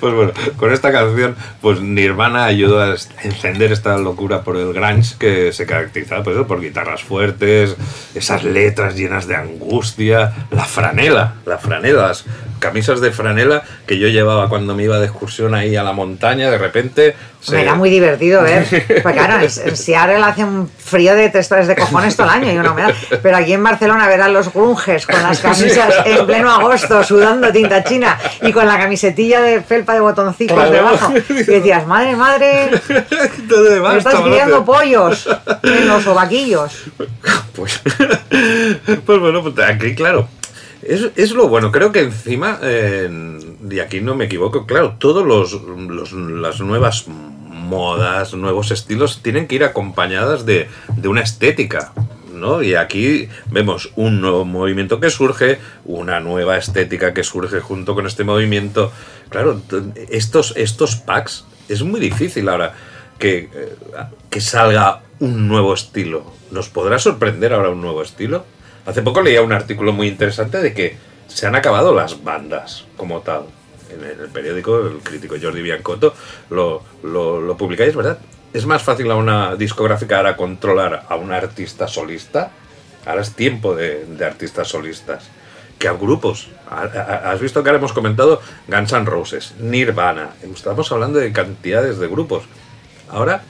[0.00, 5.16] pues bueno, con esta canción, pues Nirvana ayudó a encender esta locura por el grunge
[5.18, 7.76] que se caracteriza pues, eso, por guitarras fuertes,
[8.14, 12.24] esas letras llenas de angustia, la franela, la franela, las
[12.60, 16.48] camisas de franela que yo llevaba cuando me iba de excursión ahí a la montaña,
[16.50, 17.16] de repente...
[17.40, 18.64] se- Me era muy divertido ver.
[19.02, 22.58] Porque claro, en, Seattle hace un frío de tres de cojones todo el año y
[22.58, 22.92] una humedad.
[23.22, 27.50] Pero aquí en Barcelona ver a los grunges con las camisas en pleno agosto sudando
[27.50, 30.70] tinta china y con la camisetilla de felpa de botoncitos Claro.
[30.70, 31.12] debajo.
[31.30, 32.70] Y decías, madre, madre,
[33.48, 35.28] ¿Dónde me estás criando pollos
[35.62, 36.72] en los sobaquillos.
[37.54, 37.80] Pues,
[39.06, 40.28] pues bueno, pues aquí claro.
[40.82, 43.38] Es, es lo bueno, creo que encima, eh,
[43.70, 49.46] y aquí no me equivoco, claro, todos los, los- las nuevas modas, nuevos estilos tienen
[49.46, 51.92] que ir acompañadas de, de una estética.
[52.34, 52.62] ¿no?
[52.62, 58.06] Y aquí vemos un nuevo movimiento que surge, una nueva estética que surge junto con
[58.06, 58.90] este movimiento.
[59.28, 59.60] Claro,
[60.08, 62.72] estos, estos packs es muy difícil ahora
[63.18, 63.74] que, eh,
[64.30, 66.24] que salga un nuevo estilo.
[66.50, 68.46] ¿Nos podrá sorprender ahora un nuevo estilo?
[68.90, 70.96] Hace poco leía un artículo muy interesante de que
[71.28, 73.44] se han acabado las bandas como tal.
[73.88, 76.12] En el periódico, el crítico Jordi Biancotto
[76.50, 78.18] lo, lo, lo publicáis, ¿verdad?
[78.52, 82.50] Es más fácil a una discográfica ahora controlar a un artista solista.
[83.06, 85.28] Ahora es tiempo de, de artistas solistas.
[85.78, 86.48] Que a grupos.
[86.68, 90.30] Has visto que ahora hemos comentado Guns N' Roses, Nirvana.
[90.52, 92.42] Estamos hablando de cantidades de grupos.
[93.08, 93.44] Ahora,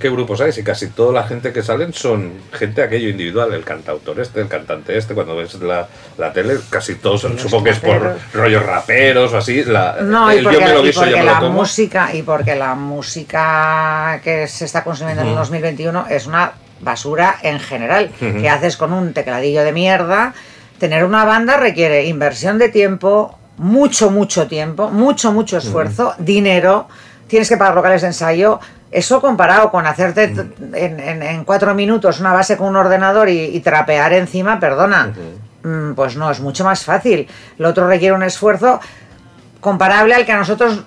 [0.00, 0.52] ¿qué grupos hay?
[0.52, 4.48] Si casi toda la gente que salen son gente aquello individual, el cantautor este, el
[4.48, 8.64] cantante este, cuando ves la, la tele, casi todos, los supongo que es por rollos
[8.64, 9.64] raperos o así.
[9.64, 11.52] La, No, y porque, yo me lo y yo la como.
[11.52, 17.36] música y porque la música que se está consumiendo en el 2021 es una basura
[17.42, 18.10] en general.
[18.18, 20.34] ¿Qué haces con un tecladillo de mierda?
[20.78, 26.88] Tener una banda requiere inversión de tiempo, mucho, mucho tiempo, mucho, mucho esfuerzo, dinero,
[27.28, 28.58] tienes que pagar locales de ensayo.
[28.90, 33.28] Eso comparado con hacerte t- en, en- en cuatro minutos una base con un ordenador
[33.28, 35.12] y, y trapear encima, perdona,
[35.62, 37.28] mm, pues no, es mucho más fácil.
[37.58, 38.80] Lo otro requiere un esfuerzo
[39.60, 40.82] comparable al que a nosotros,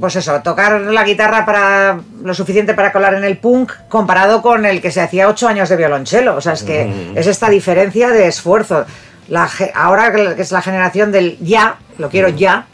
[0.00, 4.64] pues eso, tocar la guitarra para lo suficiente para colar en el punk, comparado con
[4.66, 6.36] el que se hacía ocho años de violonchelo.
[6.36, 8.84] O sea, es que es esta diferencia de esfuerzo.
[9.28, 12.66] La, ahora que es la generación del ya, lo quiero ya.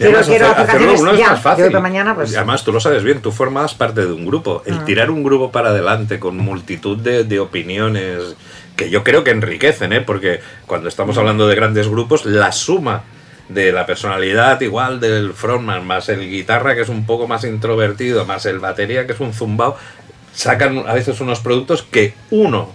[0.00, 1.66] Además, quiero hacer- hacer hacerlo uno es más fácil.
[1.66, 2.36] Para mañana, pues.
[2.36, 4.62] Además, tú lo sabes bien, tú formabas parte de un grupo.
[4.64, 4.70] Ah.
[4.70, 8.36] El tirar un grupo para adelante con multitud de, de opiniones
[8.76, 10.02] que yo creo que enriquecen, ¿eh?
[10.02, 13.04] porque cuando estamos hablando de grandes grupos, la suma
[13.48, 18.26] de la personalidad igual del frontman, más el guitarra que es un poco más introvertido,
[18.26, 19.76] más el batería que es un zumbao,
[20.34, 22.70] sacan a veces unos productos que uno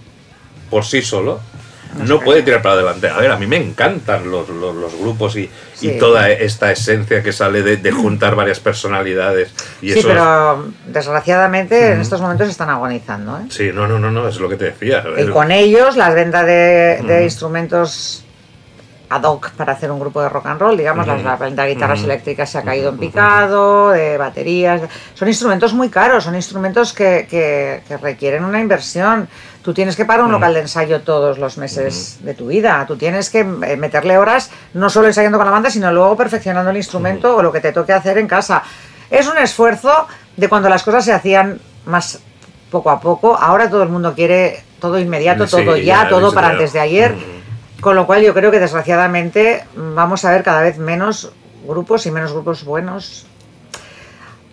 [0.72, 1.40] por sí solo
[1.98, 3.10] no puede tirar para adelante.
[3.10, 5.50] A ver, a mí me encantan los, los, los grupos y,
[5.82, 9.52] y toda esta esencia que sale de, de juntar varias personalidades.
[9.82, 13.38] Y sí, eso pero desgraciadamente en estos momentos están agonizando.
[13.38, 13.44] ¿eh?
[13.50, 15.04] Sí, no, no, no, no, es lo que te decía.
[15.18, 18.24] Y con ellos las ventas de, de instrumentos
[19.12, 21.74] ad hoc para hacer un grupo de rock and roll, digamos, las, la venta de
[21.74, 24.82] guitarras eléctricas se ha caído en picado, de baterías,
[25.14, 29.28] son instrumentos muy caros, son instrumentos que, que- que requieren una inversión.
[29.62, 32.96] Tú tienes que pagar un local de ensayo todos los meses de tu vida, tú
[32.98, 36.78] tienes que eh, meterle horas, no solo ensayando con la banda, sino luego perfeccionando el
[36.78, 38.64] instrumento o lo que te toque hacer en casa.
[39.10, 42.20] Es un esfuerzo de cuando las cosas se hacían más
[42.72, 46.34] poco a poco, ahora todo el mundo quiere todo inmediato, Sí, todo ya, ya, todo
[46.34, 47.41] para antes de ayer.
[47.82, 51.32] Con lo cual yo creo que desgraciadamente mm, vamos a ver cada vez menos
[51.66, 53.26] grupos y menos grupos buenos.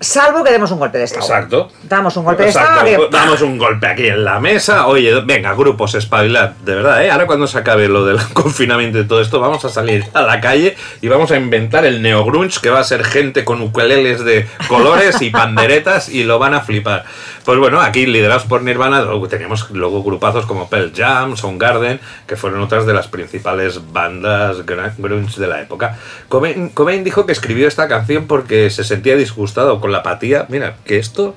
[0.00, 1.22] Salvo que demos un golpe de estado.
[1.26, 1.68] Exacto.
[1.82, 3.10] Damos un golpe Exacto, de estado.
[3.10, 4.86] que- Damos un golpe aquí en la mesa.
[4.86, 6.50] Oye, venga, grupos, espabilad.
[6.64, 7.10] De verdad, ¿eh?
[7.10, 10.40] Ahora cuando se acabe lo del confinamiento y todo esto, vamos a salir a la
[10.40, 14.46] calle y vamos a inventar el neogrunge, que va a ser gente con ukeleles de
[14.68, 17.04] colores y panderetas y lo van a flipar.
[17.44, 22.60] Pues bueno, aquí liderados por Nirvana, teníamos luego grupazos como Pearl Jam, Soundgarden, que fueron
[22.62, 25.96] otras de las principales bandas grunge de la época.
[26.28, 30.46] Cobain, Cobain dijo que escribió esta canción porque se sentía disgustado con la apatía.
[30.48, 31.34] Mira, que esto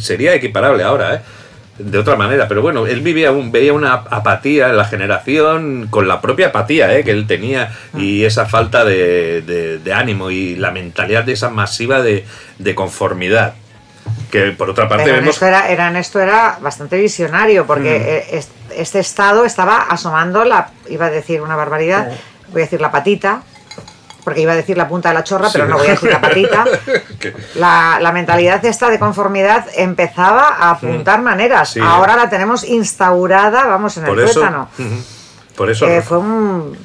[0.00, 1.20] sería equiparable ahora, ¿eh?
[1.78, 6.06] De otra manera, pero bueno, él vivía un, veía una apatía en la generación con
[6.06, 7.02] la propia apatía ¿eh?
[7.02, 11.48] que él tenía y esa falta de, de- de ánimo y la mentalidad de esa
[11.48, 12.26] masiva de,
[12.58, 13.54] de conformidad.
[14.30, 18.26] Que por otra parte Pero en vemos esto, era, en esto era bastante visionario, porque
[18.30, 18.36] Mm.
[18.36, 22.10] est- este estado estaba asomando la, iba a decir una barbaridad,
[22.52, 23.42] voy a decir la patita,
[24.24, 26.20] porque iba a decir la punta de la chorra, pero no voy a decir la
[26.20, 26.64] patita.
[27.54, 31.70] La, la mentalidad esta de conformidad empezaba a apuntar maneras.
[31.70, 31.80] Sí.
[31.82, 34.68] Ahora la tenemos instaurada, vamos, en por el tuétano.
[35.56, 36.76] Por eso Eh, fue un, un-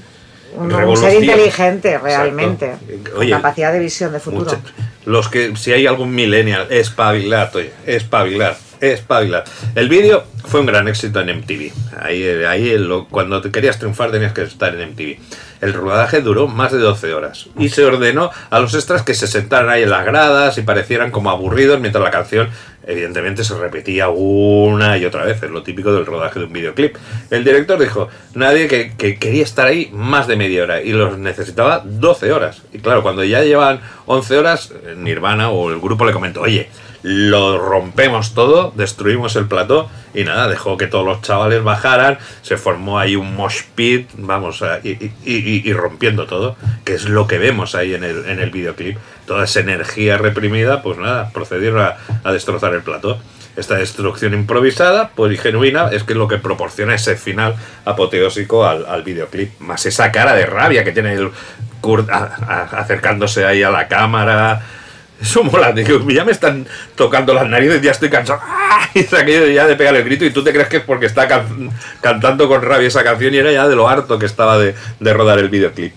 [0.64, 1.12] un Revolución.
[1.12, 2.76] ser inteligente realmente,
[3.16, 4.46] con capacidad de visión de futuro.
[4.52, 4.60] Mucha-
[5.06, 9.44] los que, si hay algún millennial, espabilar, oye, espabilar, espabilar.
[9.76, 11.72] El vídeo fue un gran éxito en MTV.
[12.02, 15.20] Ahí, ahí lo- cuando te querías triunfar tenías que estar en MTV.
[15.62, 19.26] El rodaje duró más de 12 horas y se ordenó a los extras que se
[19.28, 22.50] sentaran ahí en las gradas y parecieran como aburridos mientras la canción
[22.86, 26.96] evidentemente se repetía una y otra vez, es lo típico del rodaje de un videoclip.
[27.32, 31.18] El director dijo, nadie que, que quería estar ahí más de media hora y los
[31.18, 32.62] necesitaba 12 horas.
[32.72, 36.70] Y claro, cuando ya llevan 11 horas, eh, Nirvana o el grupo le comentó, oye,
[37.10, 42.58] lo rompemos todo, destruimos el plató y nada, dejó que todos los chavales bajaran, se
[42.58, 47.28] formó ahí un mosh pit, vamos, y, y- y- y rompiendo todo, que es lo
[47.28, 48.98] que vemos ahí en el, en el videoclip.
[49.26, 53.20] Toda esa energía reprimida, pues nada, procedieron a, a destrozar el plató.
[53.56, 58.66] Esta destrucción improvisada, pues y genuina, es que es lo que proporciona ese final apoteósico
[58.66, 59.60] al, al videoclip.
[59.60, 61.32] Más esa cara de rabia que tiene el
[61.82, 64.62] Kurt a- a- acercándose ahí a la cámara.
[65.22, 68.40] Eso mola, digo, ya me están tocando las narices, ya estoy cansado.
[68.44, 68.88] ¡Ah!
[68.96, 71.28] Ha quedado ya de pegar el grito y tú te crees que es porque está
[71.28, 74.76] can- cantando con rabia esa canción y era ya de lo harto que estaba de,
[75.02, 75.94] rodar el videoclip.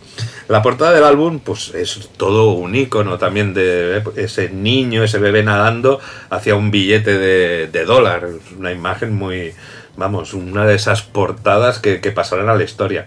[0.48, 5.18] La portada del álbum, pues es todo un icono también de eh, ese niño, ese
[5.18, 8.24] bebé nadando hacia un billete de, de dólar.
[8.24, 9.52] Es Una imagen muy,
[9.96, 13.06] vamos, una de esas portadas que, que pasarán a la historia.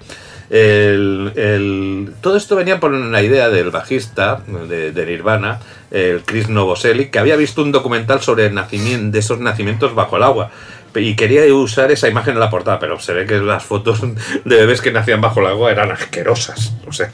[0.50, 5.60] El- el- todo esto venía por una idea del bajista de Nirvana,
[5.94, 10.18] el Chris Novoselic, que había visto un documental sobre el nacimiento, de esos nacimientos bajo
[10.18, 10.52] el agua.
[10.96, 14.56] Y quería usar esa imagen en la portada, pero se ve que las fotos de
[14.56, 16.74] bebés que nacían bajo el agua eran asquerosas.
[16.88, 17.10] O sea,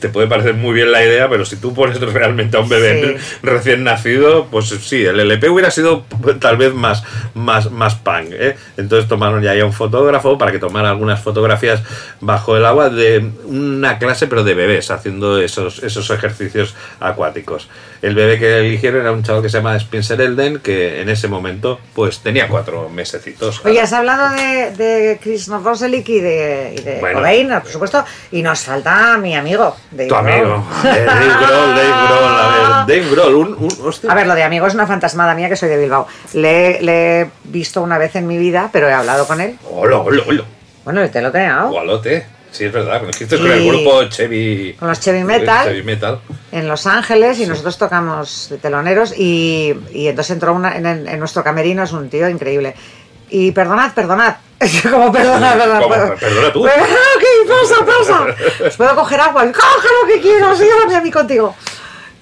[0.00, 2.92] te puede parecer muy bien la idea, pero si tú pones realmente a un bebé
[3.18, 3.38] Sí.
[3.42, 6.04] recién nacido, pues sí, el LP hubiera sido
[6.40, 7.04] tal vez más,
[7.34, 8.30] más, más punk.
[8.32, 8.56] ¿eh?
[8.76, 11.82] Entonces tomaron ya a un fotógrafo para que tomara algunas fotografías
[12.20, 17.68] bajo el agua de una clase, pero de bebés, haciendo esos, esos ejercicios acuáticos.
[18.02, 21.28] El bebé que eligieron era un chaval que se llama Spencer Elden, que en ese
[21.28, 23.64] momento pues tenía cuatro mesecitos.
[23.64, 27.18] Oye, has hablado de, de Chris Novoselic y de, y de Bueno.
[27.18, 29.76] Cobain, por supuesto, y nos falta mi amigo.
[29.90, 30.28] Dave tu Grohl.
[30.28, 30.66] amigo.
[30.84, 34.10] Eh, Dave Grohl, Dave Grohl, a ver, Dave Grohl, un, un- hostia.
[34.10, 36.06] A ver, lo de amigo es una fantasmada mía que soy de Bilbao.
[36.34, 39.58] Le, le he visto una vez en mi vida, pero he hablado con él.
[39.70, 40.44] Hola, hola, hola.
[40.84, 41.68] Bueno, te lo he tengo.
[41.70, 42.26] Gualote.
[42.50, 43.00] Sí, es verdad.
[43.00, 44.74] Conociste con el grupo Chevy.
[44.78, 45.64] Con los Chevy Metal.
[45.68, 46.20] Chevy Metal.
[46.50, 51.18] en Los Ángeles y nosotros tocamos de teloneros y, y entonces entró una, en, en
[51.18, 52.74] nuestro camerino, es un tío increíble.
[53.34, 54.36] Y perdonad, perdonad.
[54.90, 55.58] Como perdonad.
[55.80, 55.88] ¿Cómo?
[55.88, 56.62] puedo- Perdona tú.
[56.64, 56.86] Perdona,
[57.18, 58.66] ¿qué pasa, pasa?
[58.66, 61.54] Os puedo coger agua, coge lo que quieras, llévame a mí contigo.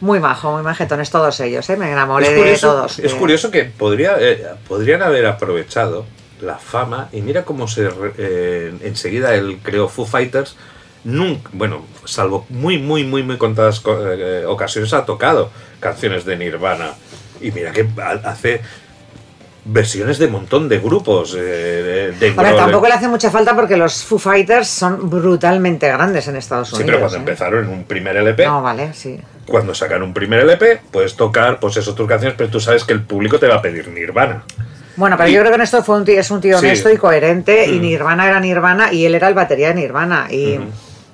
[0.01, 1.77] Muy majo, muy majetones todos ellos, ¿eh?
[1.77, 2.99] me enamoré de todos.
[3.01, 6.07] es de- curioso que podría, eh, podrían haber aprovechado
[6.41, 10.57] la fama y mira cómo se eh, enseguida él creó Foo Fighters.
[11.05, 16.37] Nunca, bueno, salvo muy, muy, muy, muy contadas co- eh, ocasiones ha tocado canciones de
[16.37, 16.93] Nirvana.
[17.43, 18.63] Y mira que ha- hace
[19.65, 21.37] versiones de montón de grupos.
[21.39, 26.27] eh, de, Ahora, tampoco le hace mucha falta porque los Foo Fighters son brutalmente grandes
[26.29, 26.89] en Estados Sí, Unidos.
[26.91, 27.21] pero cuando ¿eh?
[27.21, 29.21] empezaron en un primer LP, No, vale, sí.
[29.47, 32.93] cuando sacan un primer LP, puedes tocar, pues eso, tus canciones, pero tú sabes que
[32.93, 34.45] el público te va a pedir Nirvana.
[34.97, 36.67] Bueno, pero Y- yo creo que en esto fue un tío, es un tío Sí.
[36.67, 37.83] honesto y coherente y Mm.
[37.83, 40.59] Nirvana era Nirvana y él era el batería de Nirvana y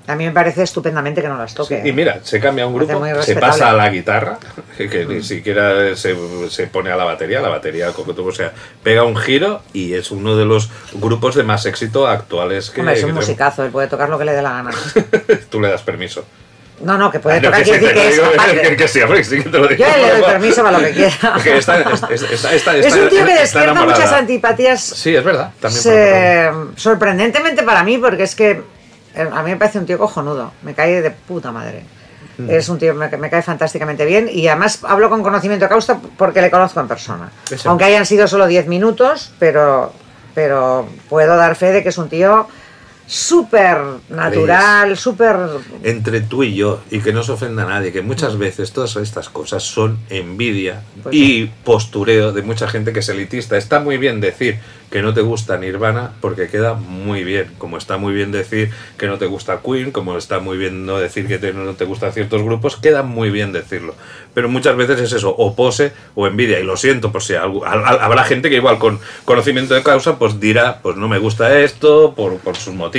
[0.09, 1.83] a mí me parece estupendamente que no las toque.
[1.85, 4.39] Y mira, se cambia un grupo, se pasa a la guitarra,
[4.77, 6.17] que, ni siquiera se,
[6.49, 10.37] se pone a la batería, la batería, o sea, pega un giro y es uno
[10.37, 13.89] de los grupos de más éxito actuales que, Hombre, es un que musicazo, él puede
[13.89, 14.71] tocar lo que le dé la gana.
[15.51, 16.25] Tú le das permiso.
[16.79, 19.01] No, no, que puede Ah, tocar, que que es digo, capaz que- de- que sí,
[19.01, 19.83] hombre, sí que te lo digo.
[19.83, 21.11] Yo le doy permiso para lo que quiera.
[21.43, 25.53] Que está- está- está- está- es un tío que despierta muchas antipatías Sí, es verdad.
[25.59, 28.63] También se- sorprendentemente para mí, porque es que
[29.17, 31.85] a mí me parece un tío cojonudo, me cae de puta madre.
[32.39, 32.51] Mm.
[32.51, 35.99] Es un tío me, me cae fantásticamente bien y además hablo con conocimiento de causa
[36.17, 37.31] porque le conozco en persona.
[37.65, 39.93] Aunque hayan sido solo 10 minutos, pero,
[40.35, 42.47] pero puedo dar fe de que es un tío
[43.07, 45.37] súper natural, súper...
[45.83, 48.97] entre tú y yo, y que no se ofenda a nadie, que muchas veces todas
[48.97, 53.57] estas cosas son envidia Pues y postureo de mucha gente que es elitista.
[53.57, 54.59] Está muy bien decir
[54.91, 59.07] que no te gusta Nirvana porque queda muy bien, como está muy bien decir que
[59.09, 62.13] no te gusta Queen, como está muy bien no decir que te- no te gustan
[62.13, 63.95] ciertos grupos, queda muy bien decirlo.
[64.33, 67.65] Pero muchas veces es eso, o pose o envidia, y lo siento, por si algo-
[67.65, 71.19] al- al- habrá gente que igual con conocimiento de causa pues dirá, pues no me
[71.19, 72.96] gusta esto por, por sus motivos.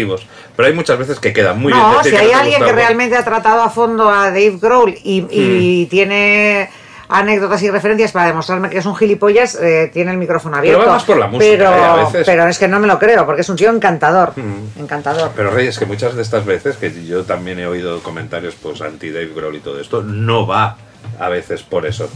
[0.55, 2.71] Pero hay muchas veces que queda muy bien no, si que hay no alguien que
[2.71, 5.89] realmente ha tratado a fondo a Dave Grohl y, y Hmm.
[5.89, 6.69] tiene
[7.09, 10.85] anécdotas y referencias para demostrarme que es un gilipollas, eh, tiene el micrófono abierto.
[10.85, 12.25] va más por la música, pero, eh, a veces.
[12.25, 14.33] pero es que no me lo creo, porque es un tío encantador.
[14.77, 15.31] Encantador.
[15.35, 19.09] Pero Reyes, que muchas de estas veces, que yo también he oído comentarios pues anti
[19.09, 20.75] Dave Grohl y todo esto, no va
[21.19, 22.09] a veces por eso.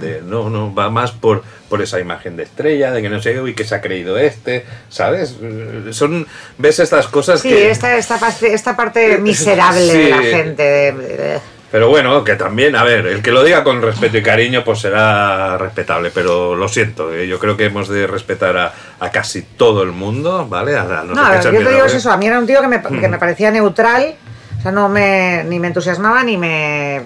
[0.00, 3.32] De, no, no, va más por, por esa imagen de estrella, de que no sé
[3.34, 5.36] qué, uy, que se ha creído este, ¿sabes?
[5.42, 6.26] Eh, Son,
[6.58, 7.70] ves estas cosas Sí, que...
[7.70, 10.62] esta, esta, parte, esta parte miserable de la gente.
[10.62, 11.40] de-
[11.70, 14.78] Pero bueno, que también, a ver, el que lo diga con respeto y cariño, pues
[14.80, 19.42] será respetable, pero lo siento, eh, yo creo que hemos de respetar a, a casi
[19.42, 20.76] todo el mundo, ¿vale?
[20.76, 22.68] A- a no No, se yo te digo eso, a mí era un tío que
[22.68, 24.14] me, que me parecía neutral,
[24.58, 27.02] o sea, no me, ni me entusiasmaba ni me,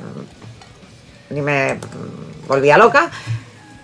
[1.33, 1.79] ni me
[2.47, 3.11] volvía loca,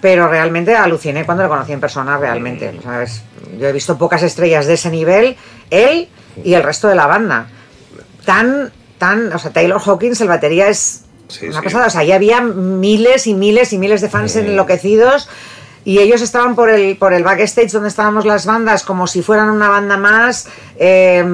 [0.01, 2.79] pero realmente aluciné cuando lo conocí en persona, realmente.
[2.83, 3.23] ¿sabes?
[3.59, 5.37] Yo he visto pocas estrellas de ese nivel,
[5.71, 6.09] él
[6.45, 7.49] y el resto de la banda.
[8.25, 11.65] Tan, tan, o sea, Taylor Hawkins, el batería es Sí, una sí.
[11.65, 14.39] pasada, o sea, ya había miles y miles y miles de fans Mm.
[14.41, 15.29] enloquecidos.
[15.85, 19.49] Y ellos estaban por el, por el backstage donde estábamos las bandas como si fueran
[19.51, 20.49] una banda más.
[20.77, 21.25] eh,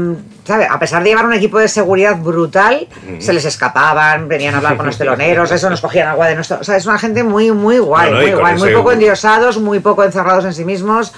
[0.46, 0.66] ¿sabe?
[0.70, 3.20] A pesar de llevar un equipo de seguridad brutal, Mm.
[3.20, 6.59] se les escapaban, venían a hablar con los teloneros, eso, nos cogían agua de nuestro.
[6.61, 8.92] O sea, es una gente muy, muy guay, No, no, y muy guay, muy poco
[8.92, 11.14] endiosados, muy poco encerrados en sí mismos,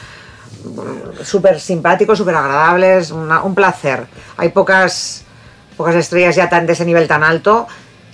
[1.25, 4.07] súper simpáticos, súper agradables, una- un placer.
[4.37, 5.25] Hay pocas,
[5.77, 7.67] pocas estrellas ya tan de ese nivel tan alto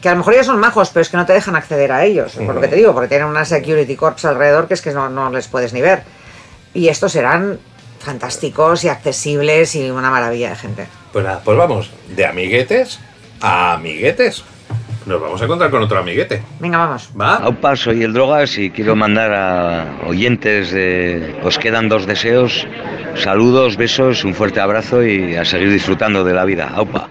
[0.03, 2.05] que a lo mejor ellos son majos, pero es que no te dejan acceder a
[2.05, 4.91] ellos, por lo que te digo, porque tienen una security corps alrededor que es que
[4.91, 6.03] no, no les puedes ni ver.
[6.75, 7.59] Y estos serán
[8.01, 10.87] fantásticos y accesibles y una maravilla de gente.
[11.13, 12.99] Pues nada, pues vamos, de amiguetes
[13.41, 14.45] a amiguetes.
[15.07, 16.43] Nos vamos a encontrar con otro amiguete.
[16.61, 17.11] Venga, vamos.
[17.21, 17.37] ¿Va?
[17.37, 22.67] Aupa, soy el Drogas y quiero mandar a oyentes de Os quedan dos deseos.
[23.17, 26.71] Saludos, besos, un fuerte abrazo y a seguir disfrutando de la vida.
[26.75, 27.11] Aupa.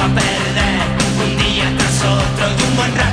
[0.00, 0.80] a perder.
[1.24, 3.09] Un día tras otro y un buen rato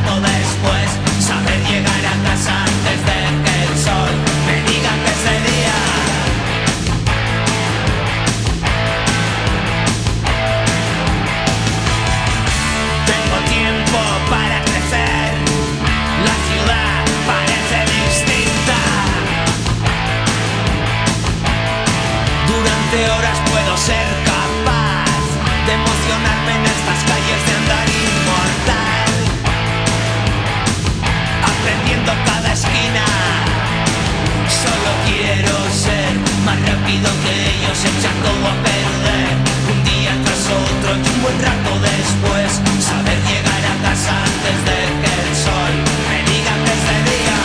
[36.87, 39.35] rápido que ellos echan todo a perder.
[39.71, 42.49] Un día tras otro y un buen rato después,
[42.81, 45.73] saber llegar a casa antes de que el sol
[46.09, 47.37] me diga que es de día.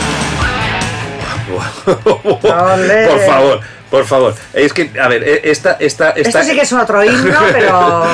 [3.09, 3.57] Por favor.
[3.91, 6.41] Por favor, es que, a ver, e, esta, esta, esta...
[6.41, 8.07] Esto sí que es otro himno, pero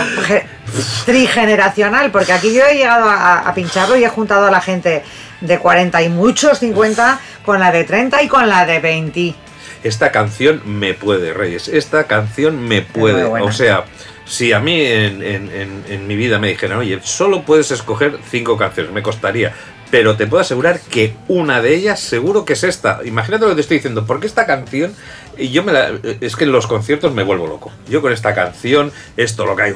[1.06, 5.04] trigeneracional, porque aquí yo he llegado a, a pincharlo y he juntado a la gente
[5.40, 9.34] de 40 y muchos, 50, con la de 30 y con la de 20
[9.88, 11.68] esta canción me puede, Reyes.
[11.68, 13.24] Esta canción me puede.
[13.44, 13.84] O sea,
[14.24, 18.18] si a mí en, en- en- en mi vida me dijeran, oye, solo puedes escoger
[18.30, 19.52] cinco canciones, me costaría.
[19.90, 23.00] Pero te puedo asegurar que una de ellas seguro que es esta.
[23.06, 24.94] Imagínate lo que te estoy diciendo, porque esta canción,
[25.38, 27.70] y yo me la, es que en los conciertos me vuelvo loco.
[27.88, 29.74] Yo con esta canción, esto lo que hay,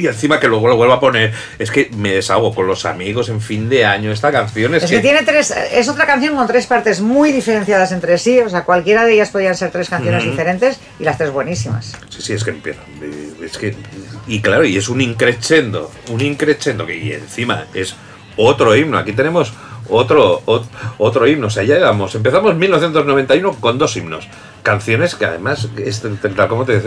[0.00, 3.28] y encima que luego lo vuelvo a poner, es que me desahogo con los amigos
[3.28, 4.10] en fin de año.
[4.10, 7.92] Esta canción es, Es que tiene tres, es otra canción con tres partes muy diferenciadas
[7.92, 11.30] entre sí, o sea, cualquiera de ellas podrían ser tres canciones diferentes y las tres
[11.30, 11.96] buenísimas.
[12.08, 12.80] Sí, sí, es que empieza.
[13.42, 13.76] Es que,
[14.26, 17.94] y claro, y es un increchendo, un increchendo que y encima es
[18.36, 18.98] otro himno.
[18.98, 19.52] Aquí tenemos
[19.88, 20.66] otro, ot-
[20.98, 21.48] otro himno.
[21.48, 24.28] O sea, ya vamos, empezamos en 1991 con dos himnos.
[24.62, 26.80] Canciones que además, es tal como te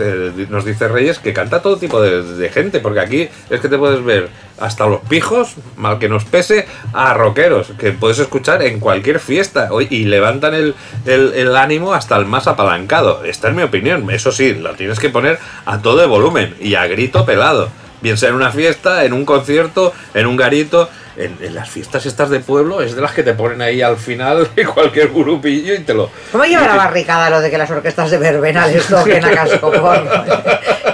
[0.50, 4.02] nos dice Reyes, que canta todo tipo de, gente, porque aquí es que te puedes
[4.04, 9.20] ver hasta los pijos, mal que nos pese, a rockeros, que puedes escuchar en cualquier
[9.20, 10.74] fiesta y levantan el,
[11.06, 13.22] el- el ánimo hasta el más apalancado.
[13.24, 16.74] Esta es mi opinión, eso sí, lo tienes que poner a todo de volumen y
[16.74, 17.68] a grito pelado.
[18.00, 20.88] Bien sea en una fiesta, en un concierto, en un garito,
[21.18, 23.96] en, en las fiestas estas de pueblo, es de las que te ponen ahí al
[23.96, 26.10] final de cualquier grupillo y te lo...
[26.32, 29.70] ¿Cómo lleva la barricada lo de que las orquestas de verbena les toquen a casco
[29.70, 30.04] porro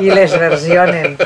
[0.01, 1.16] y les versionen?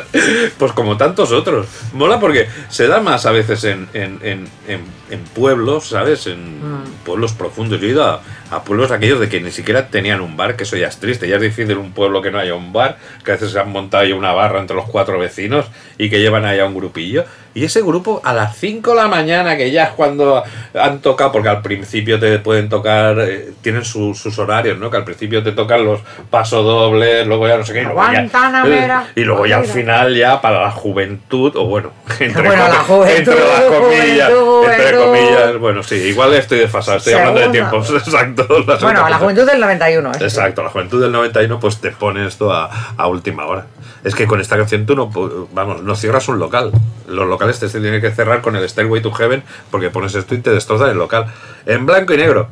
[0.59, 1.67] Pues como tantos otros.
[1.93, 6.27] Mola porque se da más a veces en, en, en, en- en pueblos, ¿sabes?
[6.27, 6.85] En Mm.
[7.05, 7.81] pueblos profundos.
[7.81, 8.21] Yo he ido a,
[8.51, 11.27] a pueblos aquellos de que ni siquiera tenían un bar, que eso ya es triste.
[11.29, 13.71] Ya es difícil un pueblo que no haya un bar, que a veces se han
[13.71, 17.25] montado ahí una barra entre los cuatro vecinos y que llevan allá un grupillo.
[17.59, 20.45] Y ese grupo a las 5 de la mañana, que ya es cuando
[20.75, 24.91] han tocado, porque al principio te pueden tocar, eh, tienen su- sus horarios, ¿no?
[24.91, 26.01] Que al principio te tocan los
[26.31, 27.81] pasodobles, luego ya no sé qué.
[27.81, 29.07] Y luego ya, Guantanamera.
[29.15, 31.91] y luego ya al final ya para la juventud, o bueno,
[32.21, 36.59] entre, Bueno, la comi- juventud, entre las comillas, juventud, entre comillas, bueno, sí, igual estoy
[36.59, 38.47] desfasado, estoy hablando de tiempos, exacto.
[38.67, 40.11] la Bueno, a la juventud del 91.
[40.13, 40.19] ¿eh?
[40.21, 43.67] Exacto, la juventud del 91 pues te pone esto a, a última hora.
[44.09, 45.11] Es que con esta canción tú no,
[45.53, 46.73] vamos, no cierras un local.
[47.07, 50.39] Los locales te tienen que cerrar con el Stairway to Heaven porque pones esto y
[50.39, 51.27] te destrozan el local.
[51.67, 52.49] En blanco y negro.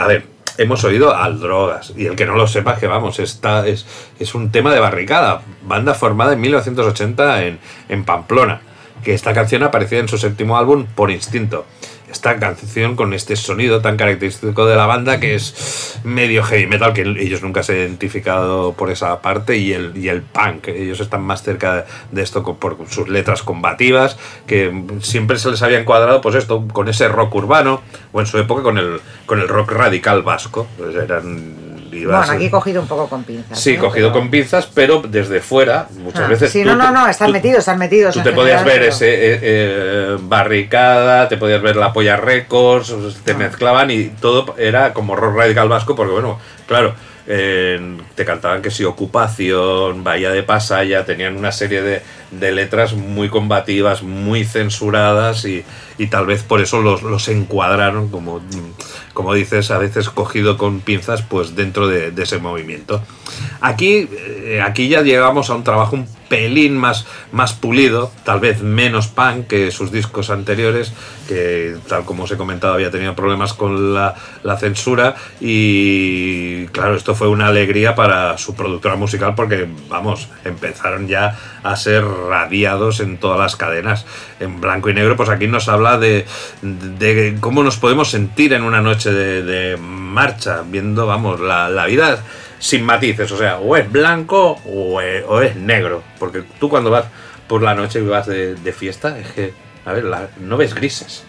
[0.00, 0.24] A ver,
[0.56, 3.84] hemos oído al Drogas y el que no lo sepa que vamos, esta es,
[4.18, 5.42] es un tema de barricada.
[5.66, 7.58] Banda formada en 1980 en,
[7.90, 8.62] en Pamplona.
[9.04, 11.66] Que esta canción aparecía en su séptimo álbum Por Instinto
[12.10, 16.92] esta canción con este sonido tan característico de la banda que es medio heavy metal,
[16.92, 20.68] que ellos nunca se han identificado por esa parte, y el, y el punk.
[20.68, 25.78] Ellos están más cerca de esto por sus letras combativas, que siempre se les había
[25.78, 27.82] encuadrado, pues esto, con ese rock urbano,
[28.12, 30.66] o en su época con el, con el rock radical vasco.
[30.76, 31.69] Pues eran.
[31.90, 33.58] Bueno, aquí cogido un poco con pinzas.
[33.60, 33.78] Sí, ¿eh?
[33.78, 36.50] cogido Pero- con pinzas, pero desde fuera, muchas Ah, veces.
[36.52, 38.14] Sí, tú no, no, no, están metidos, están metidos.
[38.14, 43.32] Tú te podías ver ese eh, eh, barricada, te podías ver la polla sea, te
[43.32, 43.36] Ah.
[43.36, 46.94] mezclaban y todo era como rock radical vasco, porque bueno, claro,
[48.16, 53.28] te cantaban que si ocupación, Bahía de Pasaya, tenían una serie de, de letras muy
[53.28, 55.64] combativas, muy censuradas y,
[56.00, 58.40] y tal vez por eso los, los encuadraron, como,
[59.12, 63.02] como dices, a veces cogido con pinzas, pues dentro de, ese movimiento.
[63.60, 68.62] Aquí, eh, aquí ya llegamos a un trabajo un pelín más, más pulido, tal vez
[68.62, 70.92] menos punk que sus discos anteriores,
[71.28, 76.94] que tal como os he comentado había tenido problemas con la, la censura y claro,
[76.94, 83.00] esto fue una alegría para su productora musical porque, vamos, empezaron ya a ser radiados
[83.00, 84.06] en todas las cadenas.
[84.38, 86.26] En blanco y negro, pues aquí nos habla de,
[87.40, 92.22] cómo nos podemos sentir en una noche de, marcha, viendo, vamos, la, la vida
[92.58, 96.90] sin matices, o sea, o es blanco o es, o es negro, porque tú cuando
[96.90, 97.06] vas
[97.48, 99.52] por la noche y vas de, fiesta, es que,
[99.84, 100.04] a ver,
[100.38, 101.24] no ves grises.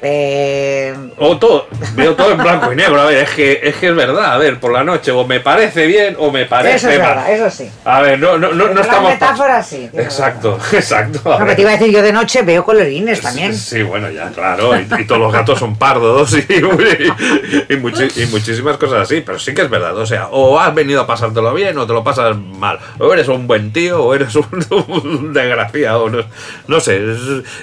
[0.00, 3.88] Eh, O todo, veo todo en blanco y negro, a ver, es que, es que
[3.88, 6.88] es verdad, a ver, por la noche o me parece bien o me parece eso
[6.90, 7.08] es mal.
[7.16, 7.68] verdad, eso sí.
[7.84, 9.10] A ver, no, no, no, estamos...
[9.10, 9.90] metáforas sí.
[9.94, 11.32] Exacto, exacto.
[11.32, 11.56] a No, ver.
[11.56, 13.54] te iba a decir yo de noche veo colorines también.
[13.56, 14.78] Sí, bueno, ya, claro.
[14.78, 16.46] Y, y todos los gatos son pardos y,
[17.68, 19.20] y, muchísimas cosas así.
[19.20, 19.96] Pero sí que es verdad.
[19.96, 22.78] O sea, o has venido a pasártelo bien o te lo pasas mal.
[22.98, 24.46] O eres un buen tío o eres un,
[25.02, 26.08] un desgraciado.
[26.08, 26.18] No,
[26.66, 26.98] no sé.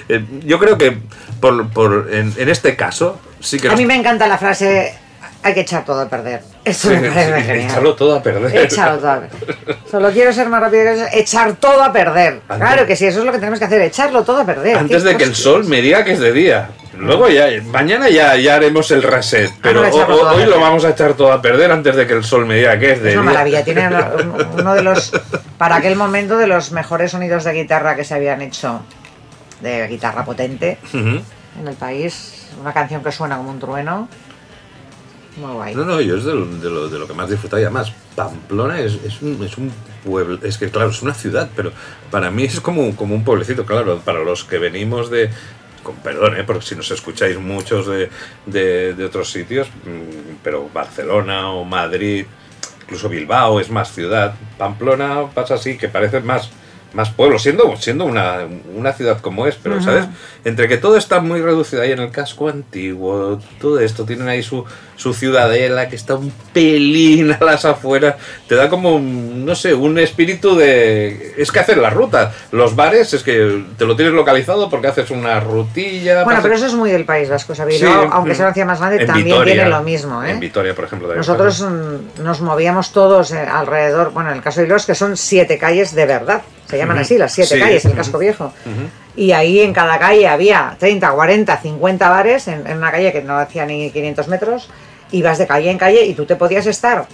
[0.08, 0.98] eh, yo creo que
[1.40, 3.68] por, por- en, en este caso sí que...
[3.68, 4.94] A nos- mí me encanta la frase
[5.42, 6.42] hay que echar todo a perder.
[6.64, 7.70] Eso me parece Sí, genial.
[7.70, 8.56] echarlo todo a perder.
[8.64, 9.76] Echarlo todo a perder.
[9.88, 12.40] Solo quiero ser más rápido que eso, echar todo a perder.
[12.48, 14.76] Antes- Claro que sí, eso es lo que tenemos que hacer, echarlo todo a perder.
[14.76, 16.70] Antes de que el sol me diga que es de día.
[16.98, 20.32] Luego ya, mañana ya, ya haremos el reset, pero Vamos a echarlo ho- todo a
[20.32, 22.76] hoy lo vamos a echar todo a perder antes de que el sol me diga
[22.78, 23.30] que es de Es una día.
[23.32, 23.86] maravilla, tiene
[24.24, 25.12] uno- uno de los,
[25.58, 28.80] para aquel momento, de los mejores sonidos de guitarra que se habían hecho,
[29.60, 31.20] de guitarra potente Ujú.
[31.58, 32.48] En el país.
[32.60, 34.08] Una canción que suena como un trueno.
[35.36, 35.74] Muy guay.
[35.74, 37.92] No, no, yo es de lo, de lo, de lo que más disfruto y además
[38.14, 39.70] Pamplona es, es, un, es un
[40.02, 41.72] pueblo, es que claro, es una ciudad, pero
[42.10, 45.30] para mí es como, como un pueblecito, claro, para los que venimos de,
[45.82, 46.44] con perdón, ¿eh?
[46.44, 48.08] porque si nos escucháis muchos de,
[48.46, 52.24] de, de otros sitios, mm, pero Barcelona o Madrid,
[52.82, 56.50] incluso Bilbao es más ciudad, Pamplona pasa así, que parece más,
[56.92, 58.38] más pueblo, siendo, siendo una,
[58.74, 60.06] una ciudad como es, pero, ¿sabes?
[60.44, 64.42] Entre que todo está muy reducido ahí en el casco antiguo, todo esto, tienen ahí
[64.42, 64.64] su,
[64.96, 68.14] su ciudadela que está un pelín a las afueras,
[68.48, 71.34] te da como, no sé, un espíritu de...
[71.36, 75.10] Es que hacer la ruta, los bares es que te lo tienes localizado porque haces
[75.10, 76.24] una rutilla...
[76.24, 77.54] Bueno, pasas- pero eso es muy del País Vasco.
[77.54, 80.22] Sí, Bilbao, aunque sea una ciudad más grande, también Vitoria, tiene lo mismo.
[80.24, 80.30] ¿eh?
[80.30, 81.14] En Vitoria, por ejemplo.
[81.14, 81.70] Nosotros pasa.
[81.70, 85.58] mm, nos movíamos todos eh, alrededor, bueno, en el caso de Los, que son siete
[85.58, 87.60] calles de verdad, se llaman así, las siete Sí.
[87.60, 88.52] calles, el casco viejo.
[89.16, 93.22] Y ahí en cada calle había 30, 40, 50 bares, en, en una calle que
[93.22, 94.68] no hacía ni 500 metros,
[95.12, 97.06] ibas de calle en calle y tú te podías estar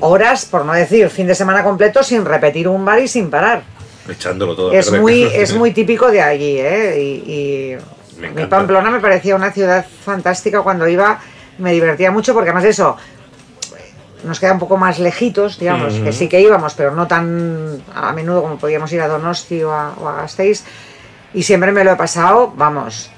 [0.00, 3.62] horas, por no decir fin de semana completo, sin repetir un bar y sin parar.
[4.08, 7.00] Echándolo todo Es muy, es muy típico de allí, ¿eh?
[7.00, 7.76] Y, y
[8.34, 8.46] mi.
[8.46, 11.20] Pamplona me parecía una ciudad fantástica cuando iba,
[11.58, 12.96] me divertía mucho porque además de eso
[14.26, 18.12] nos queda un poco más lejitos, digamos, que sí que íbamos, pero no tan a
[18.12, 20.64] menudo como podíamos ir a Donosti o a, o a Gasteiz.
[21.32, 23.10] Y siempre me lo he pasado, vamos,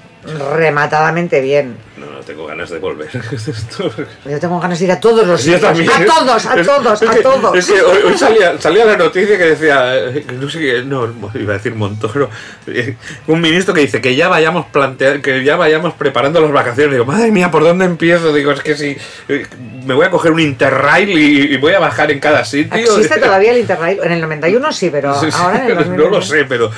[0.55, 1.77] rematadamente bien.
[1.99, 3.09] No, no, tengo ganas de volver.
[4.25, 5.61] Yo tengo ganas de ir a todos los Yo sitios.
[5.61, 5.89] también.
[5.91, 7.55] A todos, a todos, es a que- todos.
[7.57, 11.07] Es que hoy, hoy salía, salía la noticia que decía, eh, no sé qué, no,
[11.35, 12.29] iba a decir Montoro,
[12.67, 12.95] eh,
[13.27, 16.93] un ministro que dice que ya vayamos plantear, que ya vayamos preparando las vacaciones.
[16.93, 18.31] Digo, madre mía, ¿por dónde empiezo?
[18.33, 18.95] Digo, es que si
[19.27, 19.45] eh,
[19.85, 22.77] me voy a coger un interrail y, y voy a bajar en cada sitio.
[22.79, 23.99] ¿Existe todavía el Interrail?
[24.03, 26.09] En el 91 sí, pero Sí, sí, ahora en el no 2021.
[26.15, 26.71] lo sé, pero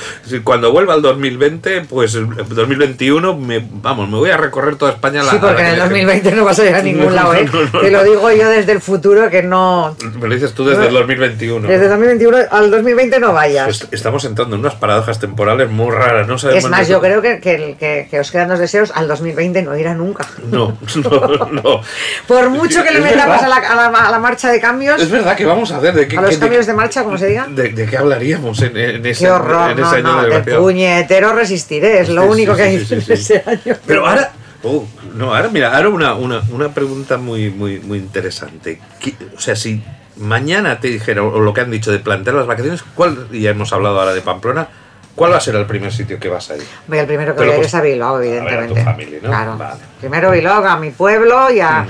[0.43, 5.10] cuando vuelva al 2020, pues el 2021, me, vamos, me voy a recorrer toda España.
[5.19, 7.11] La- Sí, la porque en el que- 2020 no vas a llegar a ningún No,
[7.11, 7.45] lado, ¿eh?
[7.51, 7.97] no, no, Te no.
[7.97, 9.95] lo digo yo desde el futuro que no...
[10.19, 11.67] Me lo dices tú desde el 2021.
[11.67, 13.67] Desde el 2021 al 2020 no vayas.
[13.69, 16.63] Est- Estamos entrando en unas paradojas temporales muy raras, no sabemos.
[16.63, 19.77] Es más, yo creo que, que, que- que os quedan dos deseos al 2020 no
[19.77, 20.25] irá nunca.
[20.49, 21.81] No, no, no.
[22.27, 25.09] Por mucho que le metamos a la, a, la, a la marcha de cambios, Es
[25.09, 27.47] verdad que vamos a hacer de qué, a los cambios de marcha, como se diga.
[27.49, 30.55] de, de qué hablaríamos en, en ese, Qué horror, en no, ese año no, de
[30.55, 33.13] puñetero resistiré, es lo Sí, único sí, que hay sí, en sí.
[33.13, 33.75] ese año.
[33.85, 34.31] Pero ahora,
[34.63, 38.79] oh, no, ahora mira, ahora una, una, una pregunta muy, muy, muy interesante.
[38.99, 39.83] ¿Qué- O sea, si
[40.17, 43.73] mañana te dijera, o lo que han dicho de plantear las vacaciones, ¿cuál, ya hemos
[43.73, 44.67] hablado ahora de Pamplona,
[45.15, 46.63] ¿cuál va a ser el primer sitio que vas a ir?
[46.87, 48.83] Voy al primero que voy a ir es a Bilbao, a ver a tu evidentemente.
[48.83, 49.27] familia, ¿no?
[49.29, 49.57] Claro.
[49.57, 49.79] Vale.
[49.99, 51.87] Primero Bilbao, a mi pueblo y a, Mm.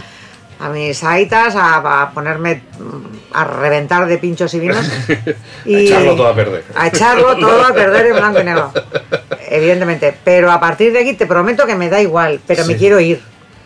[0.61, 4.85] A mis aitas, a, a ponerme mm, a reventar de pinchos y vinos.
[5.65, 6.63] y A echarlo todo a perder.
[6.75, 8.71] A echarlo todo a perder en blanco y negro.
[9.49, 10.15] Evidentemente.
[10.23, 13.21] Pero a partir de aquí te prometo que me da igual, pero me quiero ir.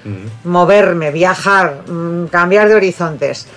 [0.05, 0.49] Mm.
[0.49, 3.47] Moverme, viajar, mm, cambiar de horizontes.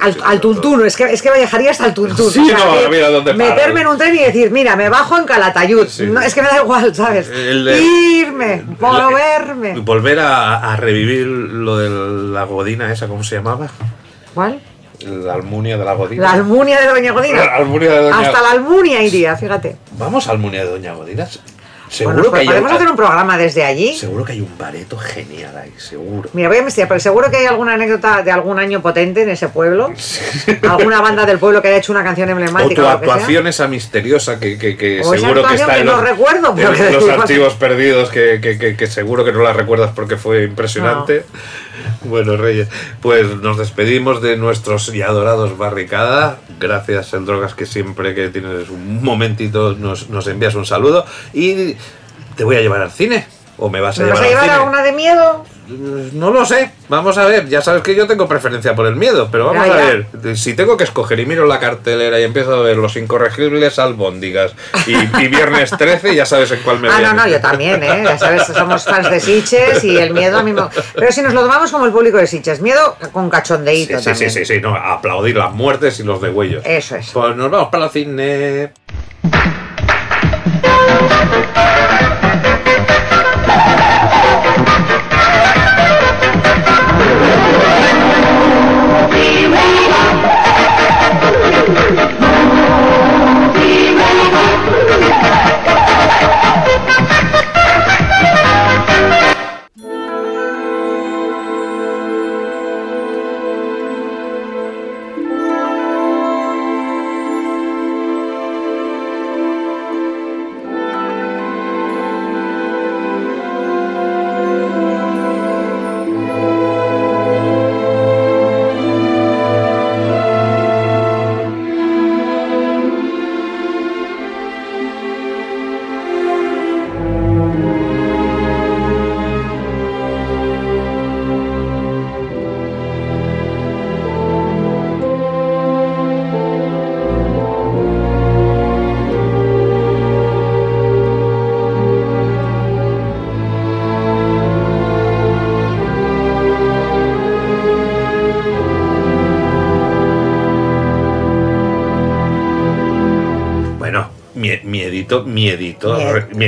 [0.00, 0.40] Al, al.
[0.40, 2.30] Tuntún, es que, es que viajaría hasta el Tuntún.
[2.30, 5.86] Sí, no, mira dónde meterme en un tren y decir, mira, me bajo en Calatayud.
[5.88, 6.06] Sí.
[6.06, 7.28] No, es que me da igual, ¿sabes?
[7.28, 9.78] El Irme, el- moverme.
[9.80, 11.88] Volver a, a revivir lo de
[12.32, 13.68] la godina esa, ¿cómo se llamaba?
[14.34, 14.60] ¿Cuál?
[15.00, 16.22] La almunia de la godina.
[16.22, 17.44] La Almunia de Doña Godina.
[17.44, 19.76] La Almunia de Doña- Hasta la Almunia iría, fíjate.
[19.98, 21.26] Vamos a Almunia de Doña Godina.
[21.94, 23.94] Seguro Bueno, que hay podemos hacer un programa desde allí.
[23.94, 26.28] Seguro que hay un bareto genial ahí, seguro.
[26.32, 29.28] Mira, voy a investigar, pero seguro que hay alguna anécdota de algún año potente en
[29.30, 29.92] ese pueblo.
[30.68, 32.74] Alguna banda del pueblo que haya hecho una canción O emblemática.
[32.74, 33.14] tu o que sea.
[33.14, 35.92] actuación esa misteriosa que, que, que O esa seguro que actuación está que en no
[35.92, 39.52] los, recuerdo, en que los archivos perdidos que, que- que- que seguro que no la
[39.52, 41.24] recuerdas porque fue impresionante.
[42.04, 42.68] Bueno, Reyes,
[43.00, 46.38] pues nos despedimos de nuestros ya adorados Barricada.
[46.60, 51.04] Gracias, El Drogas, que siempre que tienes un momentito nos, nos envías un saludo.
[51.32, 51.76] Y
[52.36, 53.26] te voy a llevar al cine.
[53.56, 55.44] ¿O me vas a ¿Me llevar vas a llevar al a una de miedo?
[55.66, 59.28] No lo sé, vamos a ver, ya sabes que yo tengo preferencia por el miedo,
[59.32, 62.54] pero vamos Ya, a ver, si tengo que escoger y miro la cartelera y empiezo
[62.54, 64.52] a ver Los Incorregibles Albóndigas
[64.86, 68.02] y, y Viernes 13, ya sabes en cuál me Ah, no, no, yo también, ¿eh?
[68.04, 70.52] Ya sabes, somos fans de Sitches y el miedo a mí...
[70.52, 70.62] me-
[70.94, 74.04] Pero si nos lo tomamos como el público de Sitches, miedo con Sí, cachondeíto sí,
[74.04, 74.30] sí, también.
[74.30, 76.62] sí, sí, no, aplaudir las muertes y los degüellos.
[76.66, 77.10] Eso es.
[77.10, 78.72] Pues nos vamos para el cine.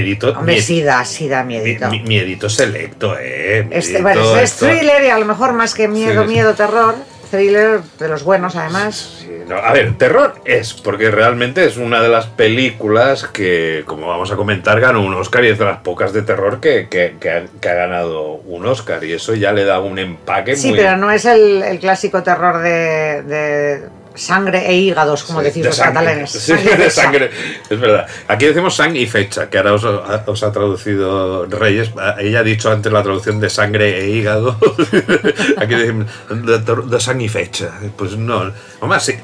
[0.06, 1.88] Miedito, Hombre, sí da, sí da miedito.
[1.88, 3.66] mi- mi- miedito selecto, eh.
[3.70, 6.28] Este, bueno, es esto- thriller y a lo mejor más que miedo, Sí.
[6.28, 6.94] miedo, terror.
[7.30, 9.16] Thriller de los buenos, además.
[9.22, 14.06] Sí, no, a ver, terror es, porque realmente es una de las películas que, como
[14.06, 17.16] vamos a comentar, ganó un Oscar y es de las pocas de terror que, que-
[17.18, 20.68] que ha, que ha ganado un Oscar y eso ya le da un empaque Sí,
[20.68, 20.78] muy...
[20.78, 23.82] pero no es el, el clásico terror de, de
[24.16, 25.94] sangre e hígados, como Sí, decís de los sangre.
[25.94, 26.30] catalanes.
[26.30, 27.30] Sí, Sangre y de sangre.
[27.70, 28.06] Es verdad.
[28.28, 31.90] Aquí decimos sang y fecha, que ahora os, os ha traducido Reyes.
[32.18, 34.56] Ella ha dicho antes la traducción de sangre e hígado.
[35.56, 37.70] Aquí decimos de, de sang y fecha.
[37.96, 38.52] Pues no.
[38.80, 39.14] Hombre, sí.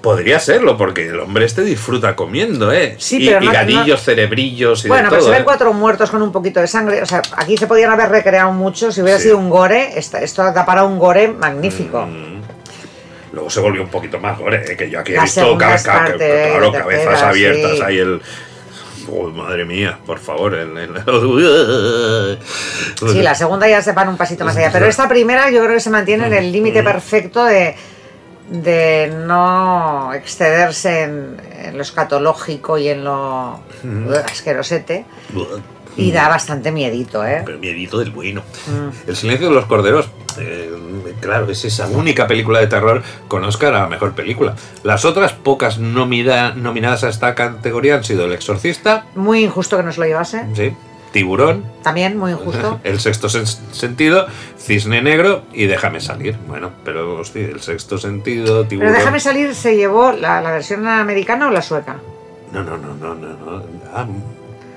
[0.00, 2.94] Podría serlo, porque el hombre este disfruta comiendo, ¿eh?
[2.98, 5.28] Sí, y, pero no- higadillos, no- cerebrillos y Bueno, de pero todo.
[5.28, 5.44] se ven ¿eh?
[5.44, 7.02] cuatro muertos con un poquito de sangre.
[7.02, 8.90] O sea, aquí se podían haber recreado mucho.
[8.90, 9.24] Si hubiera Sí.
[9.24, 12.06] sido un gore, esto da para un gore magnífico.
[12.06, 12.40] Mm.
[13.32, 14.76] Luego se volvió un poquito más gore, ¿eh?
[14.76, 15.40] que yo aquí he visto
[16.08, 17.82] parte, claro, la cabezas abiertas sí.
[17.82, 18.20] ahí el.
[19.34, 20.54] Madre mía, por favor.
[20.54, 22.38] el- el-
[23.12, 24.70] Sí, la segunda ya se van un pasito más allá.
[24.72, 27.74] Pero esta primera yo creo que se mantiene en el límite perfecto de,
[28.50, 33.60] de no excederse en, en lo escatológico y en lo
[34.26, 35.04] asquerosete.
[35.96, 37.42] Y da bastante miedito, ¿eh?
[37.44, 38.42] Pero miedito del bueno.
[38.66, 39.08] Mm.
[39.10, 40.70] El silencio de los corderos, eh,
[41.20, 44.54] claro, es esa única película de terror con Oscar a mejor película.
[44.84, 49.82] Las otras pocas nomina- nominadas a esta categoría han sido El Exorcista, Muy injusto que
[49.82, 50.44] nos lo llevase.
[50.54, 50.72] sí,
[51.12, 52.80] Tiburón, También muy injusto.
[52.84, 54.26] El Sexto Sen- Sentido,
[54.58, 56.36] Cisne Negro y Déjame Salir.
[56.46, 58.90] Bueno, pero hostia, El Sexto Sentido, Tiburón.
[58.92, 61.96] Pero déjame salir, ¿se llevó la, la versión americana o la sueca?
[62.52, 63.62] No, no, no, no, no, no.
[63.92, 64.06] Ah,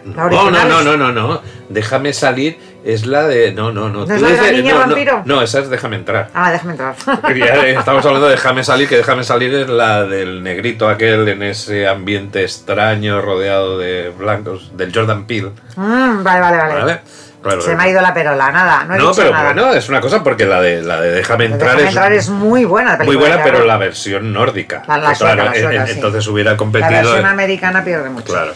[0.05, 1.41] La no, no, no, no, no, no.
[1.69, 3.53] Déjame salir es la de.
[3.53, 4.05] No, no, no.
[4.05, 5.21] ¿No es la de la dices- niña no, no, vampiro?
[5.25, 6.29] No, esa es Déjame entrar.
[6.33, 6.95] Ah, déjame entrar.
[7.35, 11.43] Ya estamos hablando de Déjame salir, que Déjame salir es la del negrito aquel en
[11.43, 15.51] ese ambiente extraño rodeado de blancos, del Jordan Peele.
[15.75, 16.73] Mm, vale, vale, vale.
[16.73, 16.99] ¿Vale?
[17.43, 19.53] Claro, Se me ha ido la perola, nada, no he No, dicho pero nada.
[19.53, 22.29] bueno, es una cosa porque la de, la de Déjame entrar, Déjame es, entrar es
[22.29, 22.97] muy buena.
[22.97, 23.51] la muy buena, claro.
[23.51, 24.83] pero la versión nórdica.
[24.87, 25.93] La- la sueca, claro, la sueca, en- sí.
[25.95, 26.89] entonces hubiera La competido.
[26.91, 28.31] versión en- americana pierde mucho.
[28.31, 28.53] Claro.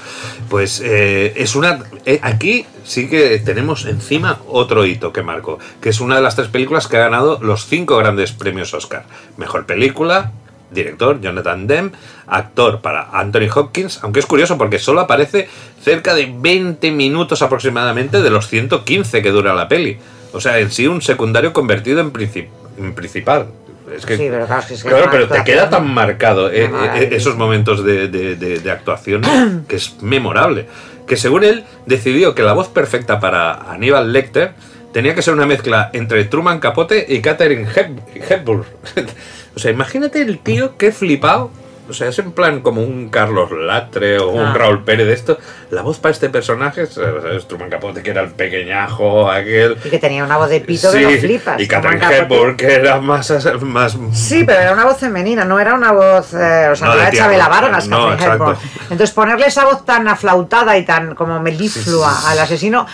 [0.49, 1.79] Pues eh, es una.
[2.05, 6.37] eh, aquí sí que tenemos encima otro hito que marco, que es una de las
[6.37, 9.03] tres películas que ha ganado los cinco grandes premios Oscar:
[9.35, 10.31] Mejor película,
[10.71, 11.91] director Jonathan Demme,
[12.27, 15.47] actor para Anthony Hopkins, aunque es curioso porque solo aparece
[15.81, 19.97] cerca de 20 minutos aproximadamente de los 115 que dura la peli.
[20.33, 23.47] O sea, en sí un secundario convertido en, princip- en principal.
[23.95, 26.67] Es que, Sí, pero claro, es que Claro, pero te queda tan marcado eh, eh,
[26.69, 27.15] maravilla.
[27.15, 29.21] esos momentos de, de- de- de actuación
[29.67, 30.67] que es memorable.
[31.07, 34.51] Que según él decidió que la voz perfecta para Aníbal Lecter
[34.97, 38.63] tenía que ser una mezcla entre Truman Capote y Katherine Hep- Hepburn.
[39.55, 41.51] o sea, imagínate el tío que flipado.
[41.87, 44.53] O sea, es en plan como un Carlos Latre o un Ah.
[44.55, 45.37] Raúl Pérez de esto.
[45.69, 49.77] La voz para este personaje es, es Truman Capote, que era el pequeñajo, aquel.
[49.85, 51.61] Y que tenía una voz de pito que Sí, lo flipas.
[51.61, 52.17] Y Capote.
[52.17, 53.31] Hepburn, que era más,
[53.61, 56.33] más Sí, pero era una voz femenina, no era una voz.
[56.33, 58.55] eh, o sea, No, no, de era Chabela Vargas, no, Catherine.
[58.89, 62.87] Entonces, ponerle esa voz tan aflautada y tan como meliflua al asesino.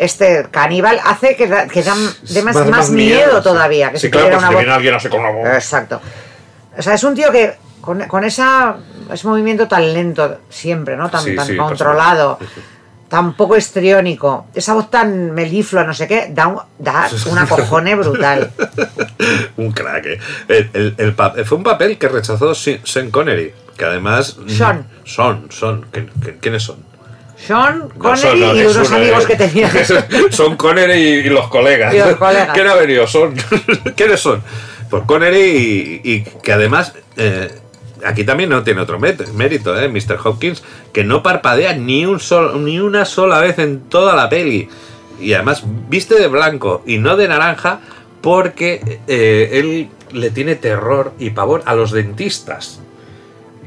[0.00, 3.90] Este caníbal hace que da, que da dé más, más miedo, todavía.
[3.92, 5.46] Que sí, si claro, pues una si viene alguien así con la voz.
[5.48, 6.00] Exacto.
[6.78, 8.76] O sea, es un tío que con, con esa,
[9.12, 11.10] ese movimiento tan lento siempre, ¿no?
[11.10, 12.38] Tan, Sí, tan sí, controlado,
[13.08, 17.94] tan poco estriónico, esa voz tan meliflua, no sé qué, da un, da un acojone
[17.96, 18.52] brutal.
[19.56, 20.06] un crack.
[20.06, 20.18] eh.
[20.48, 24.36] El- el- el pa- fue un papel que rechazó Se- Sean Connery, que además...
[25.04, 25.90] Son, son.
[25.90, 26.88] ¿Qui- qui- ¿Quiénes son?
[27.46, 29.70] Sean Connery no, y unos uno, amigos que tenía.
[30.30, 31.94] son Connery y, y los colegas.
[31.94, 32.50] Y los colegas.
[32.52, 33.06] ¿Quién ha venido?
[33.06, 33.34] Son.
[33.96, 34.42] ¿Quiénes son?
[34.90, 36.92] Pues Connery y, y que además...
[37.16, 37.50] eh,
[38.02, 39.86] Aquí también no tiene otro mérito, ¿eh?
[39.88, 40.18] Mr.
[40.24, 44.70] Hopkins, que no parpadea ni, un sol, ni una sola vez en toda la peli.
[45.20, 47.80] Y además viste de blanco y no de naranja
[48.22, 52.80] porque eh, él le tiene terror y pavor a los dentistas.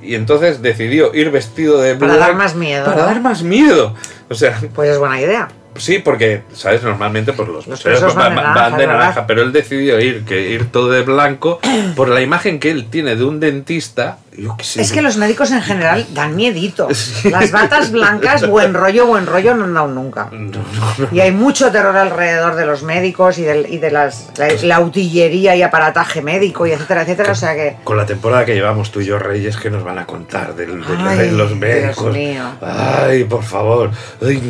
[0.03, 3.05] Y entonces decidió ir vestido de Para blanco dar más miedo, Para ¿no?
[3.07, 3.95] dar más miedo.
[4.29, 5.47] O sea, Pues es buena idea.
[5.77, 6.83] Sí, porque, ¿sabes?
[6.83, 9.99] Normalmente pues los, Los museos presos van de naranja, van de naranja, pero él decidió
[9.99, 11.59] ir, que ir todo de blanco
[11.95, 14.17] por la imagen que él tiene de un dentista.
[14.35, 16.87] Yo sé, Es que los médicos en general dan miedito.
[17.25, 20.29] Las batas blancas, buen rollo, buen rollo, no han dado nunca.
[20.31, 21.07] No, no, no.
[21.11, 24.79] Y hay mucho terror alrededor de los médicos y, del- y de las, la, la
[24.79, 27.31] utillería y aparataje médico y etcétera, etcétera.
[27.31, 27.75] O sea que.
[27.83, 30.81] Con la temporada que llevamos tú y yo, Reyes, que nos van a contar del-
[30.81, 32.13] de, Ay, de los Dios médicos.
[32.13, 32.43] mío.
[32.61, 33.91] Ay, por favor.
[34.25, 34.49] Ay,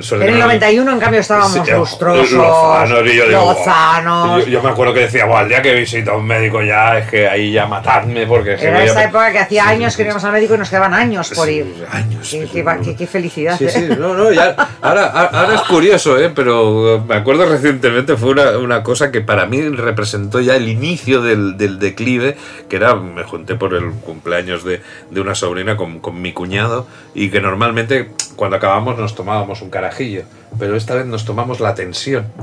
[0.00, 4.44] que En el tener- 91, en cambio, estábamos Sí, lustrosos, lozanos, y yo digo, lozanos.
[4.46, 6.98] Yo, yo me acuerdo que decía, "Buah, el día que visita a un médico ya
[6.98, 10.02] es que ahí ya matadme porque Era esa época que hacía Sí, años sí, que
[10.04, 11.86] íbamos al médico y nos quedaban años por Sí, ir.
[11.90, 13.56] años, Qué, pero qué qué- qué felicidad.
[13.58, 13.70] Sí, ¿eh?
[13.70, 16.30] sí, no, no, ya, ahora, ahora es curioso, ¿eh?
[16.34, 21.22] pero me acuerdo recientemente, fue una, una cosa que para mí representó ya el inicio
[21.22, 22.36] del, del declive,
[22.68, 24.80] que era, me junté por el cumpleaños de,
[25.10, 29.70] de una sobrina con, con mi cuñado, y que normalmente cuando acabamos nos tomábamos un
[29.82, 30.24] carajillo,
[30.58, 32.26] pero esta vez nos tomamos la tensión.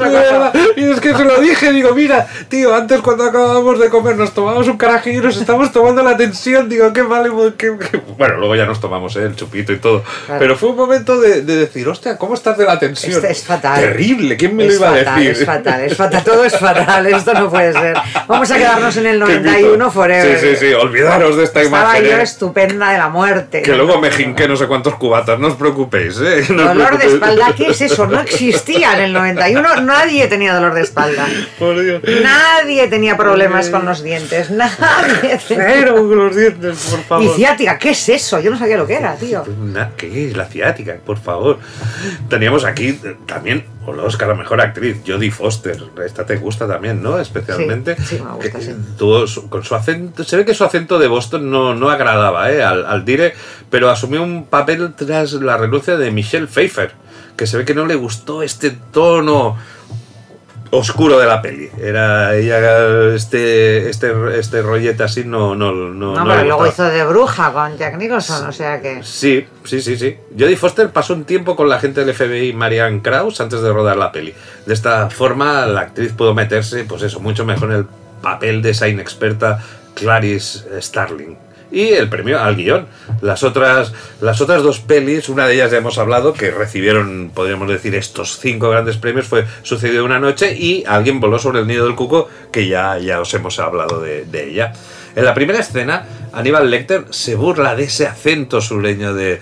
[0.00, 4.16] Verdad, y es que se lo dije, digo, mira, tío, antes cuando acabábamos de comer
[4.16, 8.00] nos tomábamos un carajillo y nos estamos tomando la tensión, digo, qué vale, qué, qué-".
[8.18, 9.22] bueno, luego ya nos tomamos ¿eh?
[9.24, 10.40] el chupito y todo, Claro.
[10.40, 13.12] pero fue un momento de, de decir, hostia, ¿cómo estás de la tensión?
[13.14, 13.80] Este es fatal.
[13.80, 15.30] Terrible, ¿quién me es lo iba fatal, a decir?
[15.30, 17.96] Es fatal, es fatal, todo es fatal, esto no puede ser.
[18.26, 19.90] Vamos a quedarnos en el Qué 91 mito.
[19.90, 20.38] forever.
[20.40, 22.04] Sí, sí, sí, olvidaros de esta Estaba imagen.
[22.12, 22.22] yo ¿eh?
[22.22, 23.62] estupenda de la muerte.
[23.62, 26.44] Que luego me jinqué no sé cuántos cubatas, no os preocupéis, ¿eh?
[26.54, 28.06] No Dolor de espalda, ¿qué es eso?
[28.06, 31.26] No existía en el 91, nadie tenía dolor de espalda.
[31.58, 32.02] Por Dios.
[32.22, 35.38] Nadie tenía problemas con los dientes, nadie.
[35.46, 37.24] Cero con los dientes, por favor.
[37.24, 38.40] Y ciática, ¿qué es eso?
[38.40, 39.44] Yo no sabía lo que era, tío.
[39.96, 40.96] ¿Qué es la ciática?
[41.04, 41.58] Por favor.
[42.28, 43.16] Teníamos aquí eh,
[43.84, 45.82] también el Oscar a Mejor Actriz, Jodie Foster.
[46.04, 47.18] Esta te gusta también, ¿no?
[47.18, 47.96] Especialmente.
[47.96, 48.72] Sí, sí, me gusta, Que, sí.
[48.98, 52.50] tuvo su- con su acento, se ve que su acento de Boston no, no agradaba
[52.52, 52.62] ¿eh?
[52.62, 53.34] al, al dire,
[53.70, 56.92] pero asumió un papel tras la renuncia de Michelle Pfeiffer,
[57.36, 59.56] que se ve que no le gustó este tono
[60.76, 61.70] oscuro de la peli.
[61.80, 66.84] Era ella este este este rollete así no no no, No, no pero luego hizo
[66.84, 69.02] de bruja con Jack Nicholson, o sea que.
[69.02, 70.16] Sí, sí, sí, sí.
[70.38, 73.96] Jodie Foster pasó un tiempo con la gente del FBI Marianne Krauss antes de rodar
[73.96, 74.34] la peli.
[74.66, 77.86] De esta forma, la actriz pudo meterse, pues eso, mucho mejor en el
[78.22, 79.60] papel de esa inexperta
[79.94, 81.36] Clarice Starling.
[81.70, 82.86] Y el premio al guion.
[83.20, 87.68] Las otras, las otras dos pelis, una de ellas ya hemos hablado, que recibieron, podríamos
[87.68, 91.84] decir, estos cinco grandes premios, fue Sucedió una noche y Alguien voló sobre el nido
[91.84, 94.72] del cuco, que ya, ya os hemos hablado de, de ella.
[95.16, 99.40] En la primera escena, Aníbal Lecter se burla de ese acento sureño de,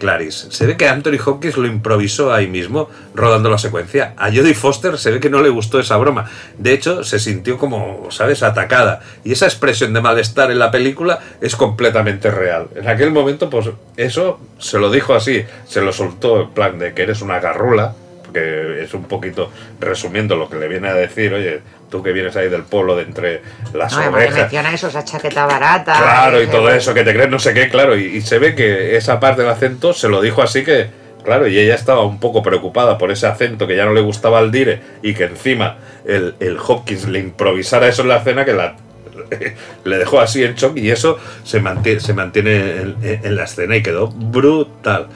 [0.00, 0.50] Clarice.
[0.50, 4.14] Se ve que Anthony Hopkins lo improvisó ahí mismo, rodando la secuencia.
[4.16, 6.28] A Jodie Foster se ve que no le gustó esa broma.
[6.58, 9.00] De hecho, se sintió como, ¿sabes?, atacada.
[9.22, 12.66] Y esa expresión de malestar en la película es completamente real.
[12.74, 16.92] En aquel momento, pues eso se lo dijo así, se lo soltó en plan de
[16.92, 21.32] que eres una garrula, porque es un poquito resumiendo lo que le viene a decir,
[21.34, 21.60] oye,
[21.92, 24.34] tú que vienes ahí del pueblo de entre las No, ovejas.
[24.36, 25.94] menciona eso, esa chaqueta barata.
[25.96, 28.40] Claro, y que- todo eso, que te crees no sé qué, claro, y, y se
[28.40, 30.88] ve que esa parte del acento se lo dijo así que,
[31.24, 34.40] claro, y ella estaba un poco preocupada por ese acento que ya no le gustaba
[34.40, 38.54] al dire y que encima el, el Hopkins le improvisara eso en la escena que
[38.54, 38.74] la
[39.84, 43.76] le dejó así en shock y eso se mantiene, se mantiene en, en la escena
[43.76, 45.06] y quedó brutal.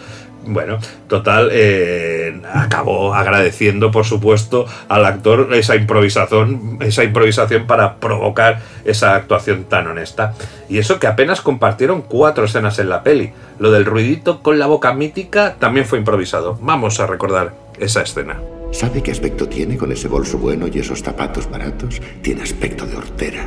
[0.47, 0.79] Bueno,
[1.09, 9.17] total, eh, acabó agradeciendo, por supuesto, al actor esa improvisación, esa improvisación para provocar esa
[9.17, 10.35] actuación tan honesta.
[10.69, 13.33] Y eso que apenas compartieron cuatro escenas en la peli.
[13.59, 16.59] Lo del ruidito con la boca mítica también fue improvisado.
[16.61, 18.41] Vamos a recordar esa escena.
[18.71, 22.01] ¿Sabe qué aspecto tiene con ese bolso bueno y esos zapatos baratos?
[22.23, 23.47] Tiene aspecto de hortera.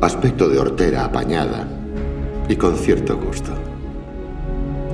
[0.00, 1.66] Aspecto de hortera apañada
[2.48, 3.52] y con cierto gusto.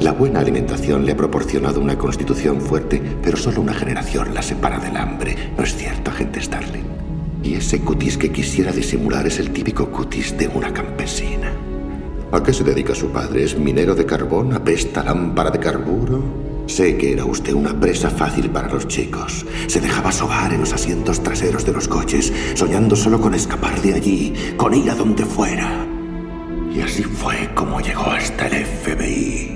[0.00, 4.78] La buena alimentación le ha proporcionado una constitución fuerte, pero solo una generación la separa
[4.78, 5.36] del hambre.
[5.56, 6.84] ¿No es cierto, agente Starling?
[7.42, 11.52] Y ese cutis que quisiera disimular es el típico cutis de una campesina.
[12.32, 13.44] ¿A qué se dedica su padre?
[13.44, 14.52] ¿Es minero de carbón?
[14.54, 16.22] ¿Apesta lámpara de carburo?
[16.66, 19.46] Sé que era usted una presa fácil para los chicos.
[19.66, 23.94] Se dejaba sobar en los asientos traseros de los coches, soñando solo con escapar de
[23.94, 25.86] allí, con ir a donde fuera.
[26.74, 29.53] Y así fue como llegó hasta el FBI.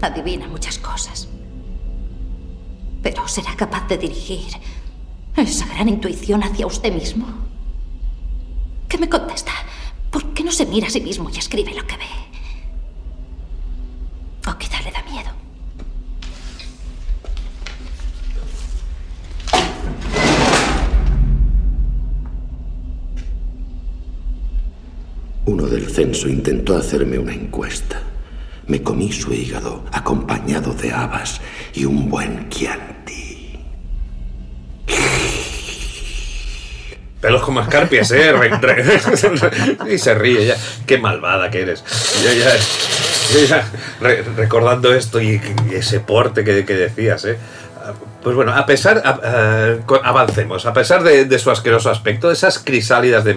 [0.00, 1.28] Adivina muchas cosas.
[3.02, 4.48] Pero ¿será capaz de dirigir
[5.36, 7.26] esa gran intuición hacia usted mismo?
[8.88, 9.52] ¿Qué me contesta?
[10.10, 12.04] ¿Por qué no se mira a sí mismo y escribe lo que ve?
[14.50, 15.30] O quizá le da miedo.
[25.44, 28.02] Uno del censo intentó hacerme una encuesta.
[28.68, 31.40] Me comí su hígado acompañado de habas
[31.74, 33.58] y un buen Chianti.
[37.20, 38.32] Pelos como escarpias, ¿eh?
[39.92, 40.56] Y se ríe ya.
[40.86, 41.82] Qué malvada que eres.
[42.22, 42.54] Yo ya,
[43.34, 43.68] yo ya
[44.00, 45.40] re- recordando esto y,
[45.70, 47.36] y ese porte que, que decías, ¿eh?
[48.28, 49.02] Pues bueno, a pesar,
[49.86, 53.32] co- avancemos, a pesar de, su asqueroso aspecto, esas crisálidas de,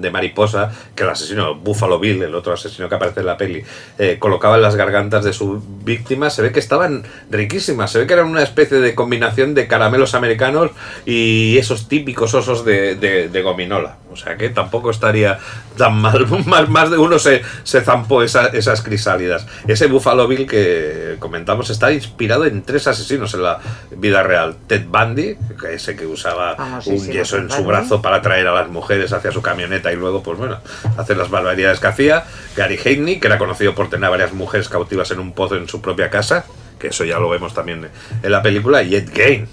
[0.00, 3.62] de mariposa que el asesino Buffalo Bill, el otro asesino que aparece en la peli,
[4.00, 8.08] eh, colocaba en las gargantas de su víctima, se ve que estaban riquísimas, se ve
[8.08, 10.72] que eran una especie de combinación de caramelos americanos
[11.06, 13.98] y esos típicos osos de, gominola.
[14.10, 15.38] O sea que tampoco estaría
[15.78, 16.26] tan mal,
[16.68, 19.46] más, de uno se, zampó esa- esas crisálidas.
[19.68, 23.60] Ese Buffalo Bill que comentamos está inspirado en tres asesinos en la
[23.96, 24.31] vida real.
[24.66, 28.52] Ted Bundy, que ese que usaba un Famosísimo yeso en su brazo para atraer a
[28.52, 30.58] las mujeres hacia su camioneta y luego, pues bueno,
[30.96, 32.24] hacer las barbaridades que hacía.
[32.56, 35.68] Gary Haney, que era conocido por tener a varias mujeres cautivas en un pozo en
[35.68, 36.44] su propia casa,
[36.78, 37.88] que eso ya lo vemos también
[38.22, 38.82] en la película.
[38.82, 39.48] Y Ed Gein,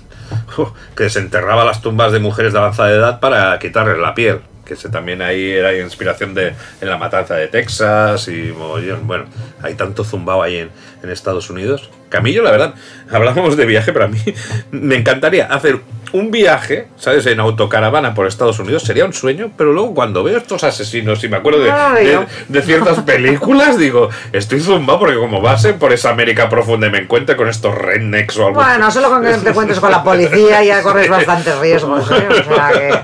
[0.95, 4.41] que desenterraba las tumbas de mujeres de avanzada edad para quitarles la piel.
[4.65, 8.51] Que ese también ahí era inspiración de en la matanza de Texas y.
[8.51, 9.25] Bueno,
[9.63, 10.69] hay tanto zumbao ahí en,
[11.03, 11.89] en Estados Unidos.
[12.09, 12.73] Camillo, la verdad,
[13.11, 14.19] hablábamos de viaje, pero a mí
[14.71, 15.79] me encantaría hacer
[16.11, 17.25] un viaje, ¿sabes?
[17.27, 21.29] En autocaravana por Estados Unidos sería un sueño, pero luego cuando veo estos asesinos y
[21.29, 26.87] me acuerdo de, ciertas películas, digo, estoy zumbado porque como base por esa América profunda
[26.87, 29.91] y me encuentre con estos rednecks o algo Bueno, solo con que te encuentres con
[29.91, 32.27] la policía ya corres bastantes riesgos, ¿eh?
[32.29, 32.99] O sea que...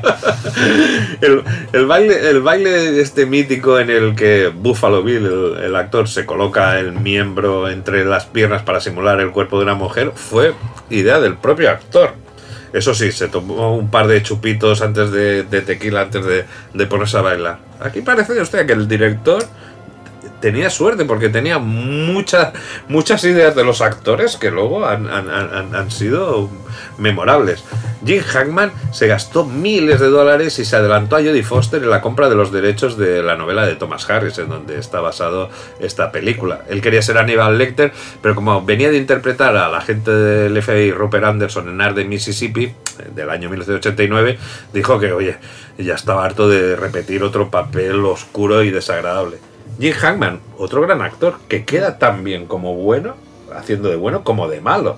[1.21, 1.43] el,
[1.73, 6.25] el baile, el baile este mítico en el que Buffalo Bill, el, el actor, se
[6.25, 10.55] coloca el miembro entre las piernas para simular el cuerpo de una mujer, fue
[10.89, 12.13] idea del propio actor.
[12.73, 16.85] Eso sí, se tomó un par de chupitos antes de, de tequila, antes de, de
[16.87, 17.59] ponerse a bailar.
[17.79, 19.45] Aquí parece, hostia, que el director
[20.41, 22.53] tenía suerte porque tenía muchas
[22.87, 26.49] muchas ideas de los actores que luego han, han- han- sido
[26.97, 27.63] memorables.
[28.05, 32.01] Jim Hackman se gastó miles de dólares y se adelantó a Jodie Foster en la
[32.01, 36.11] compra de los derechos de la novela de Thomas Harris, en donde está basado esta
[36.11, 36.61] película.
[36.69, 40.91] Él quería ser Aníbal Lecter, pero como venía de interpretar a la gente del FBI
[40.91, 42.73] Rupert Anderson en Art de Mississippi, eh,
[43.15, 44.37] del año 1989,
[44.73, 45.37] dijo que, oye,
[45.77, 49.37] ya estaba harto de repetir otro papel oscuro y desagradable.
[49.79, 53.15] Jim Hackman, otro gran actor, que queda tan bien como bueno,
[53.55, 54.97] haciendo de bueno como de malo.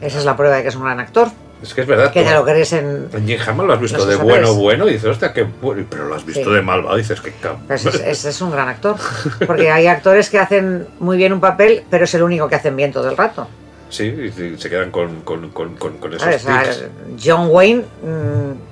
[0.00, 1.28] Esa es la prueba de que es un gran actor.
[1.62, 2.10] Es que es verdad.
[2.10, 3.08] Que te lo crees en...
[3.12, 6.06] en Jim Hammond lo has visto de bueno, bueno, y dices, hostia, qué bueno, pero
[6.06, 6.54] lo has visto Sí.
[6.54, 7.64] de malvado, dices, qué cabrón.
[7.66, 8.96] Pues es, es- es un gran actor.
[9.46, 12.76] Porque hay actores que hacen muy bien un papel, pero es el único que hacen
[12.76, 13.46] bien todo el rato.
[13.90, 16.84] Sí, y se quedan con, con, con, con, esos tics.
[17.22, 18.69] John Wayne, mm,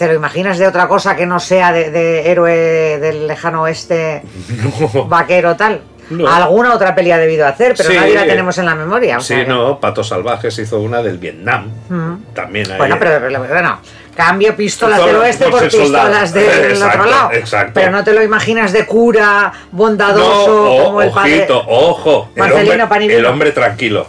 [0.00, 4.22] ¿te lo imaginas de otra cosa que no sea de, de héroe del lejano oeste,
[5.08, 5.82] vaquero tal?
[6.08, 6.26] No.
[6.26, 7.96] Alguna otra peli ha debido hacer, pero Sí.
[7.96, 9.18] nadie la tenemos en la memoria.
[9.18, 11.70] o Sí, sea que- no, Patos Salvajes hizo una del Vietnam.
[11.90, 12.32] Mm.
[12.34, 12.78] También hay.
[12.78, 13.78] Bueno, pero, pero bueno,
[14.16, 17.32] cambio pistolas del oeste por pistolas del otro lado.
[17.32, 17.72] exacto.
[17.74, 21.36] Pero no te lo imaginas de cura, no, bondadoso, o- como el padre.
[21.40, 22.30] ojito, ojo.
[22.34, 23.18] El Marcelino hombre, Panivino.
[23.18, 24.06] el hombre tranquilo.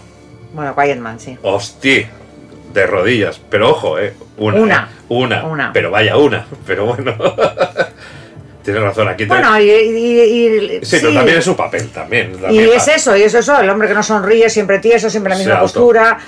[0.53, 1.37] Bueno, Quiet Man, sí.
[1.43, 2.09] Hostia,
[2.73, 3.39] de rodillas.
[3.49, 4.13] Pero ojo, eh.
[4.37, 4.59] Una.
[4.59, 4.89] Una.
[4.91, 5.43] eh, Una.
[5.45, 5.73] Una.
[5.73, 6.45] Pero vaya una.
[6.65, 7.15] Pero bueno.
[8.63, 10.21] Tienes razón, aquí te- Bueno, y, y-
[10.79, 12.33] y- Sí, pero también es su papel, también.
[12.35, 15.09] Y también es va- eso, y es eso, el hombre que no sonríe, siempre tieso,
[15.09, 16.19] siempre la Se misma auto- postura.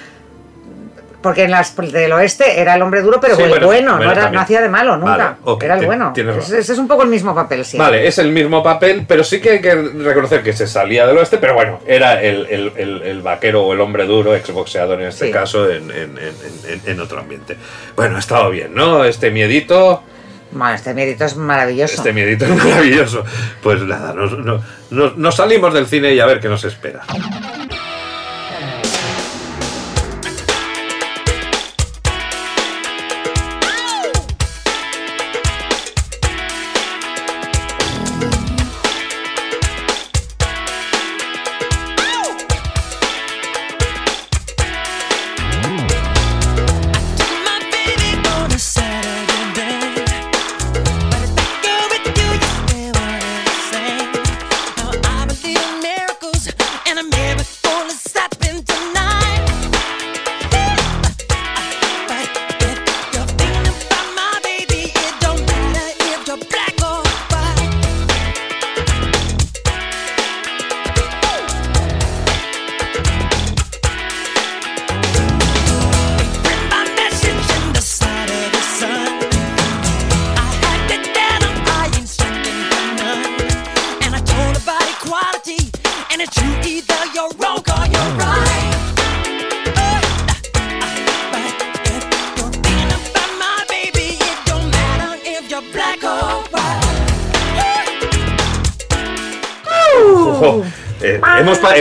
[1.23, 4.05] Porque en las del oeste era el hombre duro, pero Sí, el bueno, bueno, bueno,
[4.05, 5.11] no, era- no hacía de malo nunca.
[5.17, 6.13] Vale, ok, era el bueno.
[6.15, 7.77] Ese ese es un poco el mismo papel, sí.
[7.77, 11.17] Vale, es el mismo papel, pero sí que hay que reconocer que se salía del
[11.17, 15.07] oeste, pero bueno, era el, el- el- el vaquero o el hombre duro, exboxeador en
[15.07, 15.31] este Sí.
[15.31, 17.55] caso, en, en- en- en- otro ambiente.
[17.95, 19.05] Bueno, ha estado bien, ¿no?
[19.05, 20.03] Este miedito,
[20.51, 21.95] Bueno, este mérito es maravilloso.
[21.95, 23.23] este miedito es maravilloso.
[23.61, 24.61] Pues nada, nos, no-
[24.91, 27.01] nos- nos salimos del cine y a ver qué nos espera.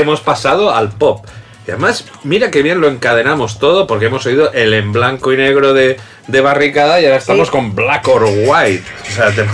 [0.03, 1.25] Hemos, pa- hemos pasado al pop.
[1.67, 5.37] Y además, mira que bien lo encadenamos todo porque hemos oído el en blanco y
[5.37, 5.97] negro de,
[6.27, 7.53] de barricada y ahora estamos Sí.
[7.53, 8.83] con black or white.
[9.13, 9.47] O sea, te-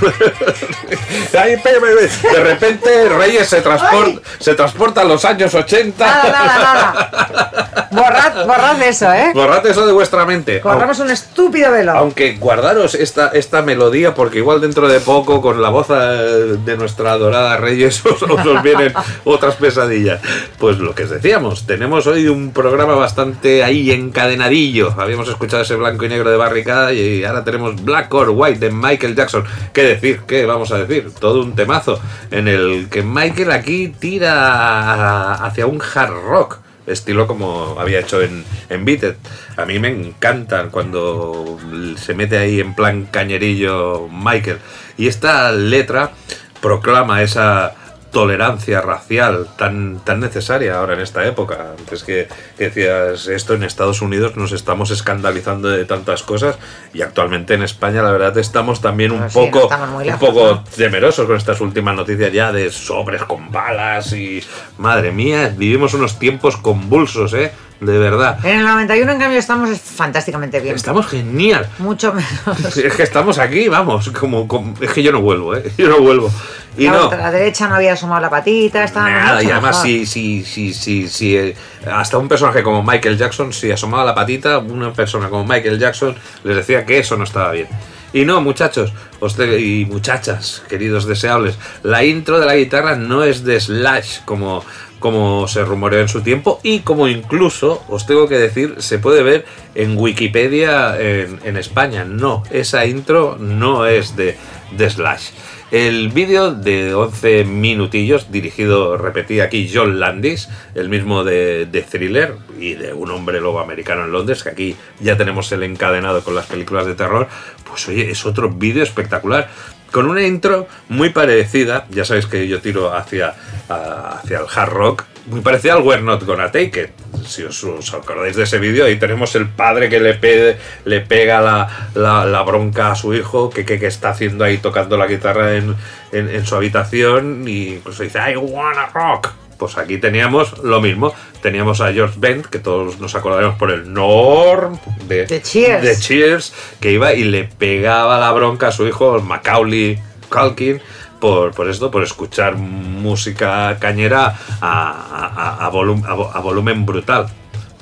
[2.32, 6.04] de repente Reyes se transporta, se transporta a los años 80.
[6.06, 7.88] Nada, nada, nada.
[7.90, 9.30] Borrad, borrad eso, ¿eh?
[9.34, 10.61] Borrad eso de vuestra mente.
[10.61, 11.92] Corramos un estúpido velo.
[11.92, 16.76] Aunque guardaros esta, esta melodía, porque igual dentro de poco, con la voz eh, de
[16.76, 18.92] nuestra adorada Reyes, os, os- os vienen
[19.24, 20.20] otras pesadillas.
[20.59, 24.94] Pues lo que os decíamos, tenemos hoy un programa bastante ahí encadenadillo.
[24.98, 28.70] Habíamos escuchado ese blanco y negro de barricada y ahora tenemos Black or White de
[28.70, 29.44] Michael Jackson.
[29.72, 30.20] ¿Qué decir?
[30.26, 31.12] ¿Qué vamos a decir?
[31.18, 37.76] Todo un temazo en el que Michael aquí tira hacia un hard rock estilo como
[37.78, 39.16] había hecho en, en Beat It.
[39.57, 41.59] A mí me encantan cuando
[41.96, 44.59] se mete ahí en plan cañerillo Michael.
[44.96, 46.12] Y esta letra
[46.61, 47.74] proclama esa
[48.11, 51.74] tolerancia racial tan, tan necesaria ahora en esta época.
[51.78, 56.59] Antes que, que decías esto, en Estados Unidos nos estamos escandalizando de tantas cosas
[56.92, 60.64] y actualmente en España la verdad estamos también un sí, no poco, un poco ¿no?
[60.64, 64.42] temerosos con estas últimas noticias ya de sobres con balas y
[64.78, 67.52] madre mía, vivimos unos tiempos convulsos, ¿eh?
[67.81, 68.45] De verdad.
[68.45, 70.74] En el 91, en cambio, estamos fantásticamente bien.
[70.74, 71.68] Estamos genial.
[71.79, 72.76] Mucho menos.
[72.76, 75.70] Es que estamos aquí, vamos, como, como- es que yo no vuelvo, ¿eh?
[75.79, 76.29] Yo no vuelvo.
[76.76, 77.07] Y la, no.
[77.07, 80.72] otra- la derecha no había asomado la patita, estaba Nada, y además si, si, si,
[81.09, 81.55] si,
[81.91, 86.16] hasta un personaje como Michael Jackson, si asomaba la patita, una persona como Michael Jackson
[86.45, 87.68] les decía que eso no estaba bien.
[88.12, 93.45] Y no, muchachos usted, y muchachas, queridos deseables, la intro de la guitarra no es
[93.45, 94.64] de Slash como,
[94.99, 99.22] como se rumoreó en su tiempo y como incluso, os tengo que decir, se puede
[99.22, 99.44] ver
[99.74, 102.05] en Wikipedia en, España.
[102.05, 104.36] No, esa intro no es de,
[104.72, 105.30] de Slash.
[105.70, 112.36] El vídeo de 11 minutillos, dirigido, repetí aquí, John Landis, el mismo de, de Thriller
[112.59, 116.34] y de un hombre lobo americano en Londres, que aquí ya tenemos el encadenado con
[116.34, 117.28] las películas de terror,
[117.68, 119.51] pues oye, es otro vídeo espectacular.
[119.93, 123.34] Con una intro muy parecida, ya sabéis que yo tiro hacia,
[123.68, 127.26] hacia el hard rock, muy parecida al We're Not Gonna Take It.
[127.26, 131.41] Si os, acordáis de ese vídeo, ahí tenemos el padre que le, pe- le pega
[131.41, 135.55] la, la- bronca a su hijo, que, que, que está haciendo ahí tocando la guitarra
[135.57, 135.74] en,
[136.12, 139.30] en- en su habitación, y incluso dice, I wanna rock.
[139.59, 141.12] Pues aquí teníamos lo mismo.
[141.42, 144.78] Teníamos a George Bent, que todos nos acordaremos por el Norm
[145.09, 145.82] de, De Cheers.
[145.82, 149.98] de Cheers, que iba y le pegaba la bronca a su hijo, Macaulay
[150.28, 150.80] Culkin,
[151.20, 156.86] por, por esto, por escuchar música cañera a, a- a volum- a vo- a volumen
[156.86, 157.26] brutal.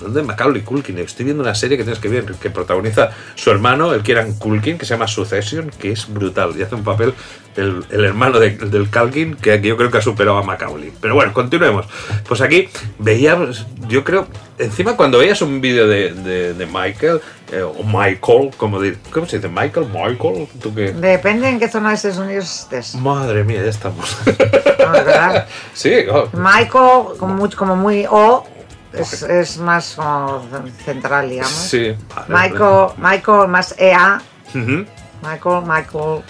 [0.01, 0.99] ¿Dónde Macaulay Culkin?
[0.99, 4.77] Estoy viendo una serie que tienes que ver, que protagoniza su hermano, el Kieran Culkin,
[4.79, 6.53] que se llama Succession, que es brutal.
[6.59, 7.15] Y hace un papel,
[7.57, 10.93] el, el hermano de- del Culkin, que yo creo que ha superado a Macaulay.
[11.01, 11.87] Pero bueno, continuemos.
[12.29, 12.69] Pues aquí
[12.99, 14.27] veíamos, yo creo,
[14.59, 17.21] encima cuando veías un vídeo de, de- de Michael,
[17.53, 19.49] eh, o Michael, como de, ¿cómo se dice?
[19.49, 20.93] Michael, Michael, ¿tú qué?
[20.93, 22.95] Depende en qué zona de Estados Unidos estés.
[22.97, 24.17] Madre mía, ya estamos.
[24.27, 25.47] No, verdad.
[25.73, 28.45] sí, oh, Michael, como muy, como muy O,
[29.03, 30.47] es, es más como
[30.85, 31.53] central, digamos.
[31.53, 31.95] sí.
[32.29, 34.21] vale, Michael, Michael más EA.
[34.55, 34.85] Ujú.
[35.23, 36.23] Michael, Michael.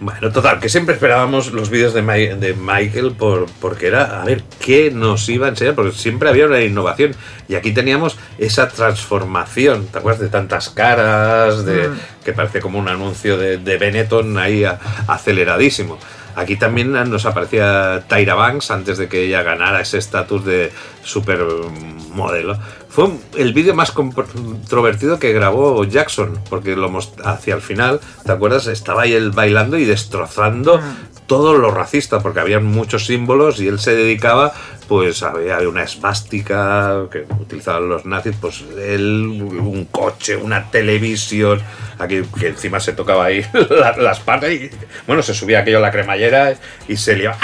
[0.00, 4.44] Bueno, total, que siempre esperábamos los vídeos de, de Michael por, porque era, a ver,
[4.60, 7.16] qué nos iba a enseñar, porque siempre había una innovación.
[7.48, 11.64] Y aquí teníamos esa transformación, ¿te acuerdas de tantas caras?
[11.64, 11.90] De,
[12.24, 14.78] Que parece como un anuncio de, de Benetton ahí a-
[15.08, 15.98] aceleradísimo.
[16.38, 20.70] Aquí también nos aparecía Tyra Banks antes de que ella ganara ese estatus de
[21.02, 22.56] supermodelo.
[22.88, 28.68] Fue el vídeo más controvertido que grabó Jackson, porque lo hacia el final, ¿te acuerdas?
[28.68, 30.80] Estaba ahí él bailando y destrozando
[31.28, 34.52] todo lo racista, porque había muchos símbolos y él se dedicaba,
[34.88, 41.60] pues había una esvástica que utilizaban los nazis, pues él, un coche, una televisión,
[42.00, 44.70] aquí que encima se tocaba ahí la- las partes y
[45.06, 46.54] bueno, se subía aquello a la cremallera
[46.88, 47.36] y se liaba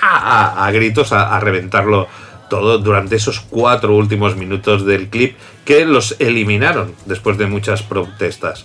[0.00, 2.08] a, a- a gritos a reventarlo
[2.50, 8.64] todo durante esos cuatro últimos minutos del clip que los eliminaron después de muchas protestas.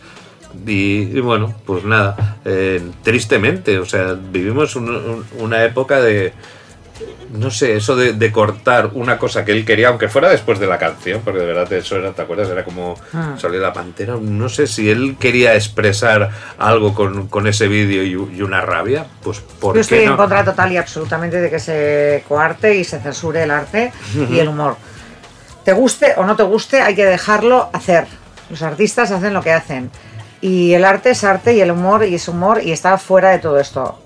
[0.68, 6.34] Y, y bueno, pues nada, eh, tristemente, o sea, vivimos un- un- una época de,
[7.34, 10.68] no sé, eso de, de cortar una cosa que él quería, aunque fuera después de
[10.68, 12.50] la canción, porque de verdad eso era, ¿te acuerdas?
[12.50, 13.36] Era como Ah.
[13.40, 16.30] salió la pantera, no sé si él quería expresar
[16.60, 20.18] algo con, con ese vídeo y, y una rabia, pues ¿por Yo estoy qué en
[20.18, 23.92] contra total y absolutamente de que se coarte y se censure el arte
[24.30, 24.76] y el humor.
[25.64, 28.06] Te guste o no te guste, hay que dejarlo hacer.
[28.50, 29.90] Los artistas hacen lo que hacen.
[30.42, 33.40] Y el arte es arte y el humor y es humor y está fuera de
[33.40, 34.00] todo esto.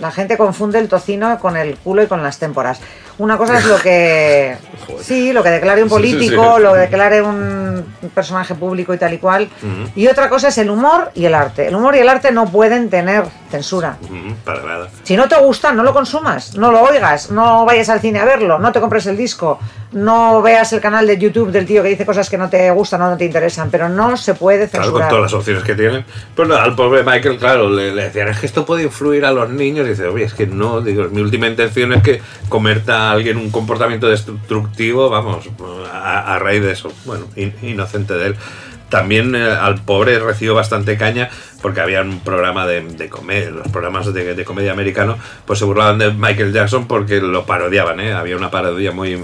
[0.00, 2.80] La gente confunde el tocino con el culo y con las témporas.
[3.20, 4.56] Una cosa es lo que.
[5.00, 6.10] Sí, lo que declare un Sí, sí, sí.
[6.34, 9.48] político, lo que declare un personaje público y tal y cual.
[9.94, 11.68] Y otra cosa es el humor y el arte.
[11.68, 13.96] El humor y el arte no pueden tener censura.
[14.44, 14.88] Para nada.
[15.04, 18.24] Si no te gusta, no lo consumas, no lo oigas, no vayas al cine a
[18.24, 19.58] verlo, no te compres el disco,
[19.92, 23.00] no veas el canal de YouTube del tío que dice cosas que no te gustan
[23.02, 25.08] o no te interesan, pero no se puede Claro, con censurar.
[25.08, 26.04] todas las opciones que tienen.
[26.34, 29.30] Pues nada, al pobre Michael, claro, le, le decían, es que esto puede influir a
[29.30, 29.86] los niños.
[29.86, 33.50] Y dice, oye, es que no, digo, mi última intención es que comerta alguien un
[33.50, 35.48] comportamiento destructivo, vamos,
[35.92, 36.92] a, raíz de eso.
[37.04, 38.36] Bueno, in- inocente de él.
[38.88, 41.30] También eh, al pobre recibió bastante caña
[41.62, 45.98] porque había un programa de, de comedia, los programas de, comedia americano, pues se burlaban
[45.98, 48.12] de Michael Jackson porque lo parodiaban, ¿eh?
[48.12, 49.22] Había una parodia muy,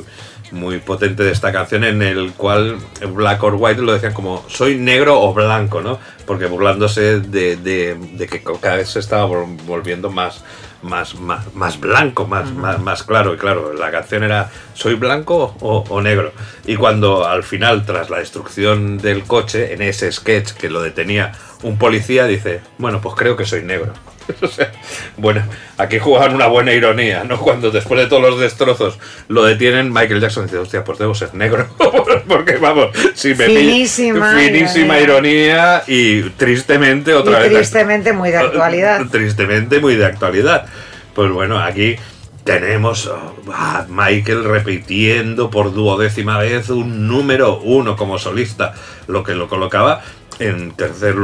[0.52, 2.76] muy potente de esta canción en el cual
[3.12, 5.98] Black or White lo decían como soy negro o blanco, ¿no?
[6.26, 10.44] Porque burlándose de, de- de que cada vez se estaba vol- volviendo más,
[10.86, 13.34] más, más, más blanco, más, más, más claro.
[13.34, 16.32] Y claro, la canción era soy blanco o, o negro.
[16.64, 21.32] Y cuando al final, tras la destrucción del coche, en ese sketch que lo detenía
[21.62, 23.92] un policía, dice, bueno, pues creo que soy negro.
[24.42, 24.72] O sea,
[25.16, 25.42] bueno,
[25.78, 27.38] aquí jugaban una buena ironía, ¿no?
[27.38, 28.98] Cuando después de todos los destrozos
[29.28, 31.68] lo detienen, Michael Jackson dice, hostia, pues debo ser negro.
[32.28, 37.52] Porque vamos, si me Finísima finísima ironía y tristemente otra y vez.
[37.52, 39.06] tristemente muy de actualidad.
[39.10, 40.66] Tristemente muy de actualidad.
[41.14, 41.96] Pues bueno, aquí
[42.44, 43.10] tenemos
[43.52, 48.74] a Michael repitiendo por duodécima vez un número uno como solista,
[49.08, 50.02] lo que lo colocaba
[50.38, 51.14] en tercer,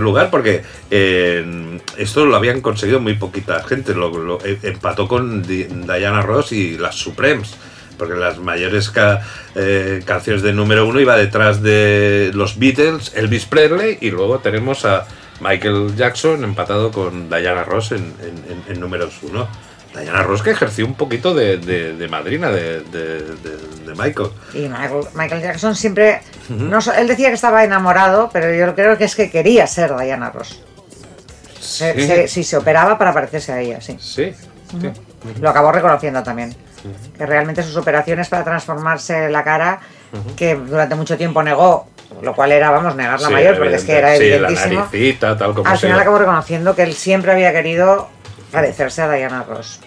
[0.00, 5.64] lugar, porque eh, esto lo habían conseguido muy poquita gente, lo, eh, empató con Di-
[5.64, 7.54] Diana Ross y las Supremes.
[7.98, 8.92] Porque las mayores
[9.54, 14.84] eh, canciones de número uno iba detrás de los Beatles, Elvis Presley y luego tenemos
[14.84, 15.06] a
[15.40, 19.48] Michael Jackson empatado con Diana Ross en- en- en números uno.
[20.00, 22.82] Diana Ross que ejerció un poquito de, de- de madrina de,
[23.96, 24.28] Michael.
[24.54, 26.20] Y Michael, Michael Jackson siempre.
[26.50, 30.30] no él decía que estaba enamorado, pero yo creo que es que quería ser Diana
[30.30, 30.60] Ross.
[31.60, 32.06] Se, Sí.
[32.06, 33.96] se- sí, se operaba para parecerse a ella, sí.
[34.00, 34.32] Sí,
[34.80, 34.90] sí.
[35.40, 36.54] Lo acabó reconociendo también.
[37.18, 39.80] Que realmente sus operaciones para transformarse la cara,
[40.36, 41.88] que durante mucho tiempo negó,
[42.22, 44.74] lo cual era, vamos, negar la Sí, mayor, porque es que era evidentísimo.
[44.74, 48.08] la naricita, tal como Al se final acabó reconociendo que él siempre había querido
[48.50, 49.80] parecerse a Diana Ross.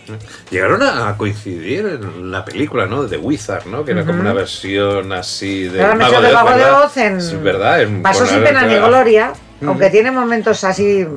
[0.50, 3.04] Llegaron a coincidir en la película, ¿no?
[3.04, 3.84] De Wizard, ¿no?
[3.86, 5.82] Que era como una versión así de.
[5.96, 6.84] Mago de Mago de ¿verdad?
[6.84, 7.22] Oz en.
[7.22, 7.82] Sí, ¿verdad?
[7.82, 9.34] En- Pasó sin pena ni gloria,
[9.66, 11.08] aunque tiene momentos así.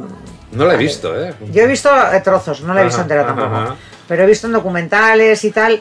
[0.53, 1.35] No la he visto, ¿eh?
[1.51, 3.55] Yo he visto eh, trozos, no la he visto entera ajá, tampoco.
[3.57, 3.77] ajá.
[4.07, 5.81] Pero he visto en documentales y tal.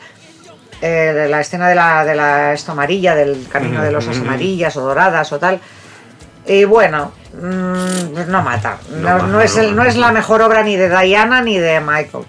[0.82, 4.76] eh, de la escena de la, de la esto amarilla, del camino de losas amarillas
[4.78, 5.60] o doradas o tal.
[6.48, 8.78] Y bueno, mm, pues no mata.
[8.92, 9.90] No, No no mata, es no el- no mata.
[9.90, 12.26] es la mejor obra ni de Diana ni de Michael.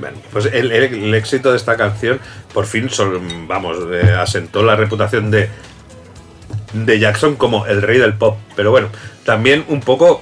[0.00, 2.18] Bueno, pues el, el- el éxito de esta canción
[2.52, 5.48] por fin, sol- vamos, eh, asentó la reputación de,
[6.72, 8.38] de Jackson como el rey del pop.
[8.56, 8.88] Pero bueno,
[9.24, 10.20] también un poco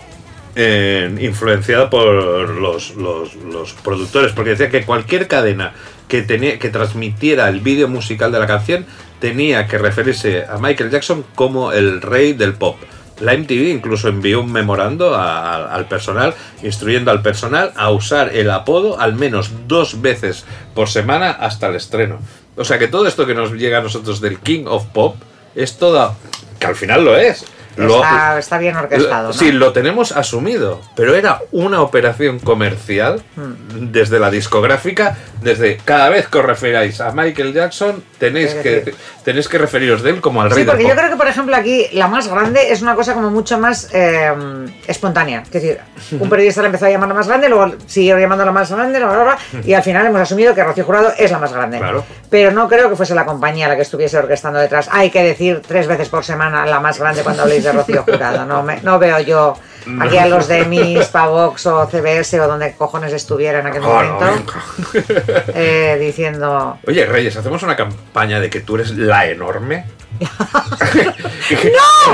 [0.55, 2.05] eh, influenciada por
[2.51, 5.73] los, los- los productores, porque decía que cualquier cadena
[6.09, 8.85] que, tenía, que transmitiera el vídeo musical de la canción
[9.23, 12.77] tenía que referirse a Michael Jackson como el rey del pop.
[13.21, 16.35] La MTV incluso envió un memorando al personal,
[16.65, 20.45] instruyendo al personal a usar el apodo al menos dos veces
[20.75, 22.19] por semana hasta el estreno.
[22.57, 25.15] O sea que todo esto que nos llega a nosotros del King of Pop
[25.55, 26.17] es toda...
[26.59, 27.45] que al final lo es.
[27.77, 29.29] Lo- Está, está bien orquestado.
[29.29, 29.33] ¿no?
[29.33, 33.91] Sí, lo tenemos asumido, pero era una operación comercial Hmm.
[33.93, 38.95] desde la discográfica, desde cada vez que os referáis a Michael Jackson, tenéis que,
[39.25, 40.99] tenéis que referiros de él como al Sí, rey del porque yo pop.
[40.99, 44.33] creo que, por ejemplo, aquí la más grande es una cosa como mucho más eh,
[44.87, 45.43] espontánea.
[45.43, 45.79] Es decir,
[46.19, 48.99] un periodista la empezó a llamar la más grande, luego siguió llamando la más grande,
[48.99, 51.79] bla, bla, bla, y al final hemos asumido que Rocío Jurado es la más grande.
[51.79, 52.05] Claro.
[52.33, 54.89] Pero no creo que fuese la compañía la que estuviese orquestando detrás.
[54.91, 58.47] Hay que decir tres veces por semana la más grande cuando habléis de Rocío Jurado.
[58.47, 59.55] No, me- no veo yo
[60.01, 64.03] aquí a los de Mis, Pavox o CBS o donde cojones estuviera en aquel Oh,
[64.03, 64.53] no, momento
[65.55, 66.79] eh, diciendo...
[66.87, 69.85] Oye, Reyes, ¿hacemos una campaña de que tú eres la enorme?
[70.21, 70.29] ¡No!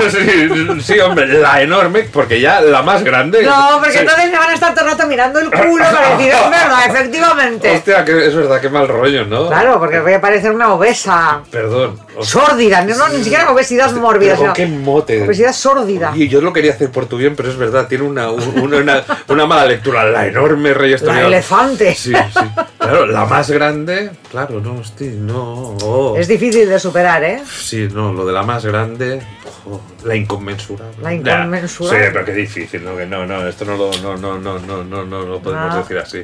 [0.81, 3.43] Sí, hombre, la enorme, porque ya la más grande.
[3.43, 3.97] No, porque Sí.
[3.99, 6.79] entonces me van a estar todo el rato mirando el culo para decir, es verdad,
[6.87, 7.71] efectivamente.
[7.75, 9.47] Hostia, que es verdad, qué mal rollo, ¿no?
[9.47, 11.41] Claro, porque voy a parecer una obesa.
[11.51, 11.99] Perdón.
[12.17, 15.23] O- Sórdida, no, no, ni siquiera obesidad mórbida, Pero qué mote.
[15.25, 16.11] obesidad sórdida.
[16.15, 18.77] Y yo lo quería hacer por tu bien, pero es verdad, tiene una, un- una,
[18.77, 20.05] una, una mala lectura.
[20.05, 21.93] La enorme Reyes La elefante.
[21.95, 22.39] Sí, sí.
[22.77, 25.75] Claro, la más grande, claro, no, hostia, no.
[25.83, 26.15] oh.
[26.17, 27.41] Es difícil de superar, ¿eh?
[27.59, 29.21] Sí, no, lo de la más grande,
[29.65, 30.95] oh, la inconmensurable.
[31.01, 32.05] La inconmensurable.
[32.05, 32.95] Sí, pero qué difícil, ¿no?
[32.97, 35.79] Que no, no, esto no lo, no, no, no, no, no, no lo podemos No.
[35.81, 36.23] decir así.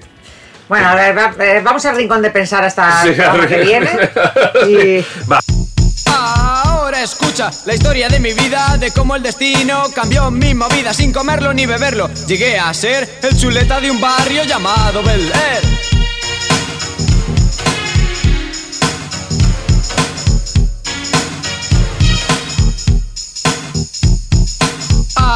[0.68, 3.90] Bueno, a ver, va- eh, vamos al rincón de pensar hasta Sí, el que viene.
[4.68, 5.40] Y Va.
[6.08, 11.12] Ahora escucha la historia de mi vida, de cómo el destino cambió mi movida sin
[11.12, 12.10] comerlo ni beberlo.
[12.28, 15.95] Llegué a ser el chuleta de un barrio llamado Bel Air.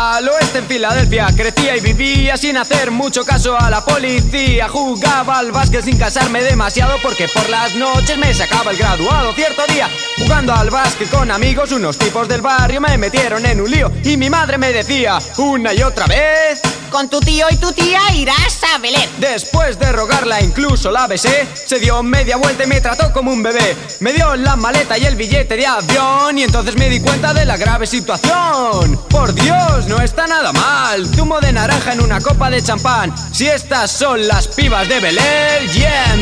[0.01, 4.69] Al oeste en Filadelfia crecía y vivía sin hacer mucho caso a la policía.
[4.69, 9.33] Jugaba al básquet sin casarme demasiado porque por las noches me sacaba el graduado.
[9.33, 13.69] Cierto día, jugando al básquet con amigos, unos tipos del barrio me metieron en un
[13.69, 16.61] lío y mi madre me decía una y otra vez.
[16.91, 19.07] Con tu tío y tu tía irás a Belén.
[19.19, 23.43] Después de rogarla incluso la besé, se dio media vuelta y me trató como un
[23.43, 23.75] bebé.
[23.99, 27.45] Me dio la maleta y el billete de avión y entonces me di cuenta de
[27.45, 28.99] la grave situación.
[29.09, 31.05] Por Dios, no está nada mal.
[31.15, 33.13] Zumo de naranja en una copa de champán.
[33.31, 36.15] Si estas son las pibas de Bel Air, yeah,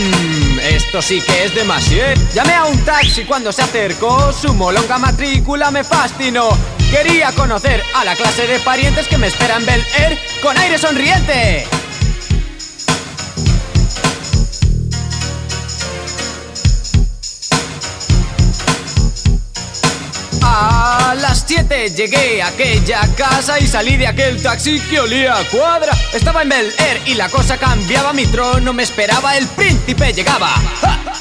[0.70, 2.22] esto sí que es demasiado.
[2.34, 6.50] Llamé a un taxi cuando se acercó, su molonga matrícula me fascinó.
[6.92, 10.78] Quería conocer a la clase de parientes que me esperan en Bel Air con aire
[10.78, 11.66] sonriente.
[20.42, 25.44] A las 7 llegué a aquella casa y salí de aquel taxi que olía a
[25.50, 25.92] cuadra.
[26.14, 30.50] Estaba en Bel Air y la cosa cambiaba, mi trono me esperaba, el príncipe llegaba.
[30.82, 31.17] ¡Ja!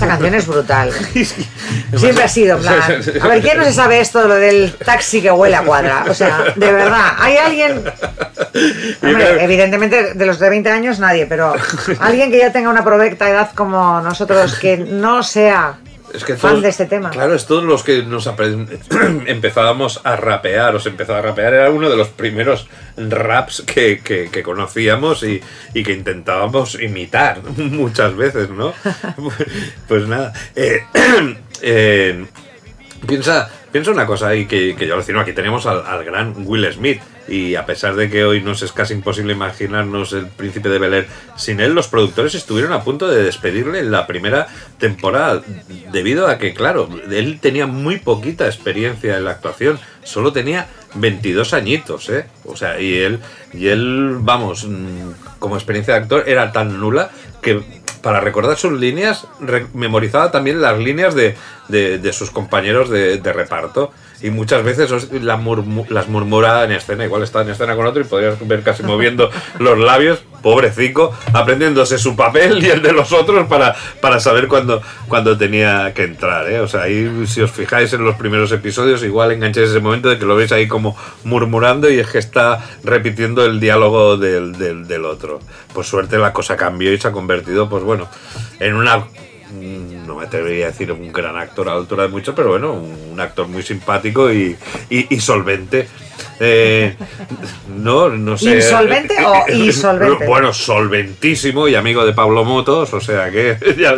[0.00, 0.90] Esta canción es brutal.
[1.94, 2.80] Siempre ha sido, plan.
[3.20, 6.06] A ver, ¿quién no se sabe esto de lo del taxi que huele a cuadra?
[6.08, 7.84] O sea, de verdad, ¿hay alguien?
[9.02, 11.54] Hombre, evidentemente de los de 20 años nadie, pero
[11.98, 15.74] alguien que ya tenga una provecta edad como nosotros que no sea
[16.14, 17.10] Es que fan todos- de este tema.
[17.10, 18.26] Claro, es todos los que nos
[19.26, 24.28] empezábamos a rapear, os empezaba a rapear, era uno de los primeros raps que, que-
[24.30, 25.40] que conocíamos y,
[25.74, 28.72] y que intentábamos imitar muchas veces, ¿no?
[29.88, 30.32] pues nada.
[30.56, 30.82] eh,
[31.62, 32.24] eh,
[33.06, 35.20] piensa, piensa una cosa ahí que, que yo alucino.
[35.20, 37.00] Aquí tenemos al, al gran Will Smith.
[37.30, 40.94] Y a pesar de que hoy nos es casi imposible imaginarnos el príncipe de Bel
[40.94, 44.48] Air sin él, los productores estuvieron a punto de despedirle en la primera
[44.78, 45.40] temporada.
[45.92, 49.78] Debido a que, claro, él tenía muy poquita experiencia en la actuación.
[50.02, 50.66] Solo tenía
[50.96, 52.26] 22 añitos, ¿eh?
[52.44, 53.20] O sea, y él,
[53.54, 57.62] y él vamos, mm, como experiencia de actor era tan nula que
[58.02, 59.26] para recordar sus líneas,
[59.72, 61.36] memorizaba también las líneas de,
[61.68, 63.92] de- sus compañeros de reparto.
[64.22, 64.90] Y muchas veces
[65.22, 67.04] la murmu- las murmuraba en escena.
[67.04, 71.96] Igual estaba en escena con otro y podrías ver casi moviendo los labios, pobrecico, aprendiéndose
[71.98, 76.50] su papel y el de los otros para, para saber cuándo, cuándo tenía que entrar.
[76.50, 76.60] ¿eh?
[76.60, 80.18] O sea, ahí si os fijáis en los primeros episodios, igual engancháis ese momento de
[80.18, 84.86] que lo veis ahí como murmurando y es que está repitiendo el diálogo del, del,
[84.86, 85.40] del otro.
[85.72, 88.06] Por suerte la cosa cambió y se ha convertido, pues bueno,
[88.58, 89.04] en una
[89.52, 92.72] no me atrevería a decir un gran actor a la altura de muchos, pero bueno,
[92.74, 94.56] un actor muy simpático y,
[94.88, 95.88] y- y solvente.
[96.38, 96.94] Eh,
[97.76, 98.56] no, no sé.
[98.56, 100.26] ¿Insolvente o insolvente?
[100.26, 103.94] Bueno, solventísimo y amigo de Pablo Motos, o sea que ya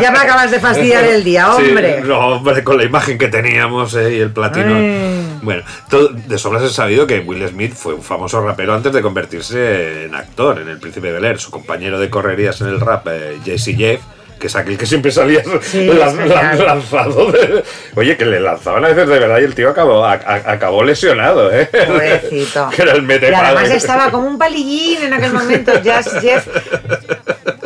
[0.00, 2.00] ya me acabas de fastidiar el día, Sí, hombre.
[2.02, 4.74] no, hombre, con la imagen que teníamos eh, y el platino.
[4.74, 5.31] Ay.
[5.42, 9.02] Bueno, todo, de sobras es sabido que Will Smith fue un famoso rapero antes de
[9.02, 11.38] convertirse en actor, en El Príncipe de Bel Air.
[11.40, 14.00] Su compañero de correrías en el rap, eh, Jesse Jeff,
[14.38, 15.86] que es aquel que siempre salía Sí,
[16.66, 17.30] lanzado.
[17.32, 17.62] de-
[17.94, 20.82] oye, que le lanzaban a veces de verdad y el tío acabó, a- a- acabó
[20.84, 21.66] lesionado, ¿eh?
[21.66, 22.68] Pobrecito.
[22.74, 26.46] que era el Y además estaba como un palillín en aquel momento, Jazz Jeff.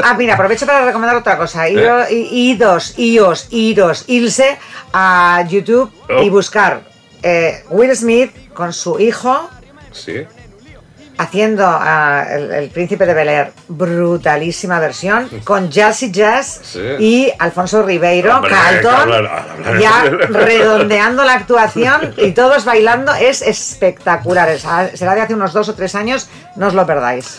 [0.03, 1.69] Ah, mira, aprovecho para recomendar otra cosa.
[1.69, 4.59] Iros, i- idos, ios, iros, irse
[4.93, 6.31] a YouTube y Oh.
[6.31, 6.83] buscar
[7.29, 9.51] eh, Will Smith con su hijo
[9.93, 10.25] Sí.
[11.19, 16.81] haciendo ah, el, el príncipe de Bel Air, brutalísima versión, con Jazzy Jazz Sí.
[16.99, 23.15] y Alfonso Ribeiro, Hombre, Carlton, que hablar- hablar- ya redondeando la actuación y todos bailando,
[23.15, 24.49] es espectacular.
[24.51, 27.39] Es- ah, Será de hace unos dos o tres años, no os lo perdáis.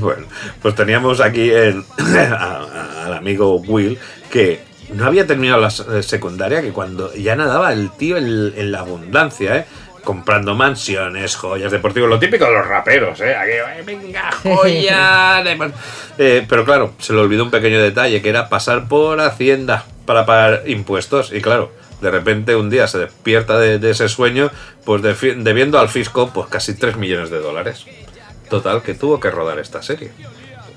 [0.00, 0.26] Bueno,
[0.62, 1.84] pues teníamos aquí el-
[2.28, 3.98] al amigo Will
[4.30, 5.70] que no había terminado la
[6.02, 9.64] secundaria, que cuando ya nadaba el tío en, en la abundancia, ¿eh?
[10.04, 13.36] comprando mansiones, joyas deportivos, lo típico de los raperos, ¿eh?
[13.36, 15.42] Aquí, "Eh, venga, joya.
[15.44, 15.72] de-
[16.18, 20.24] Eh, pero claro, se le olvidó un pequeño detalle, que era pasar por Hacienda para
[20.24, 21.30] pagar impuestos.
[21.32, 21.70] Y claro,
[22.00, 24.50] de repente un día se despierta de, de ese sueño,
[24.84, 27.84] pues debiendo al fisco pues casi 3 millones de dólares.
[28.48, 30.10] Total, que tuvo que rodar esta serie.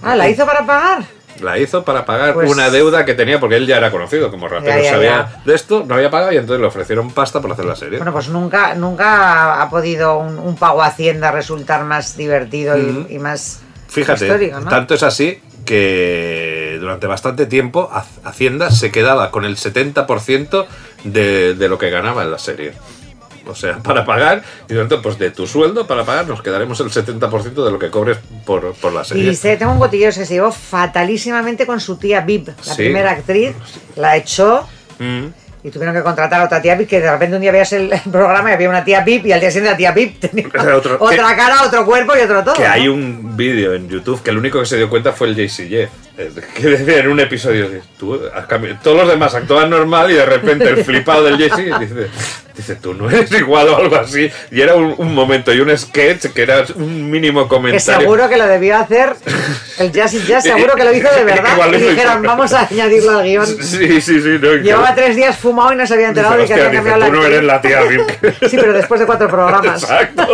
[0.01, 1.03] Ah, ¿la hizo para pagar?
[1.41, 4.47] La hizo para pagar Pues- una deuda que tenía porque él ya era conocido como
[4.47, 4.77] rapero.
[4.77, 5.41] Ya, ya, sabía ya.
[5.45, 7.97] de esto, no había pagado y entonces le ofrecieron pasta por hacer la serie.
[7.97, 13.07] Bueno, pues nunca, nunca ha podido un, un pago a Hacienda resultar más divertido y-
[13.09, 14.69] y, más Fíjate, histórico, ¿no?
[14.69, 20.65] tanto es así que durante bastante tiempo Ha- Hacienda se quedaba con el 70%
[21.03, 22.73] de, de lo que ganaba en la serie.
[23.47, 26.89] O sea, para pagar, y durante, pues de tu sueldo, para pagar, nos quedaremos el
[26.91, 29.31] 70% de lo que cobres por, por la serie.
[29.31, 32.75] Y sé, tengo un cotillo que se llevó fatalísimamente con su tía Viv, la Sí.
[32.75, 33.55] primera actriz,
[33.95, 34.67] la echó
[34.99, 35.25] Mm.
[35.63, 37.89] y tuvieron que contratar a otra tía Viv, que de repente un día veías el
[38.11, 40.97] programa y había una tía Viv y al día siguiente la tía Viv tenía otro-
[40.99, 42.53] otra que- cara, otro cuerpo y otro todo.
[42.55, 42.69] Que ¿no?
[42.71, 45.67] hay un vídeo en YouTube que el único que se dio cuenta fue el JC
[45.67, 45.89] Jeff.
[46.17, 48.45] eh, Que decía en un episodio, dice, tú has
[48.83, 52.07] todos los demás actúan normal y de repente el flipado del JC dice,
[52.61, 54.29] dice, tú no eres igual o algo así.
[54.51, 57.99] Y era un, un momento y un sketch que era un mínimo Que comentario.
[58.01, 59.15] seguro que lo debió hacer
[59.79, 61.71] el Jazz y Jazz, seguro que lo hizo de verdad.
[61.73, 63.45] Y dijeron, vamos a añadirlo al guion.
[63.45, 64.37] Sí, sí, sí.
[64.41, 67.05] No, Llevaba tres días fumado y no se había enterado Dice, de que había cambiado
[67.05, 68.01] tú no la eres la tía Viv".
[68.49, 69.83] Sí, pero después de cuatro programas.
[69.83, 70.27] Exacto.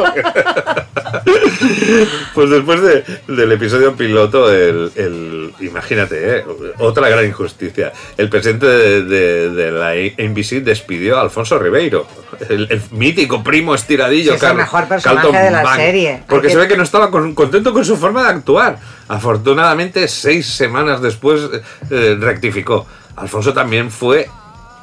[2.33, 6.45] pues después de- del episodio piloto, el, el- imagínate, ¿eh?
[6.79, 7.91] otra gran injusticia.
[8.17, 12.07] El presidente de, de- de la NBC despidió a Alfonso Ribeiro,
[12.49, 14.31] el, el mítico primo estiradillo.
[14.31, 16.23] Sí, es el Carl- mejor personaje Carlton de la serie.
[16.27, 18.79] Porque Hay se que- ve que no estaba con- contento con su forma de actuar.
[19.07, 21.41] Afortunadamente, seis semanas después
[21.89, 22.85] eh, rectificó.
[23.15, 24.29] Alfonso también fue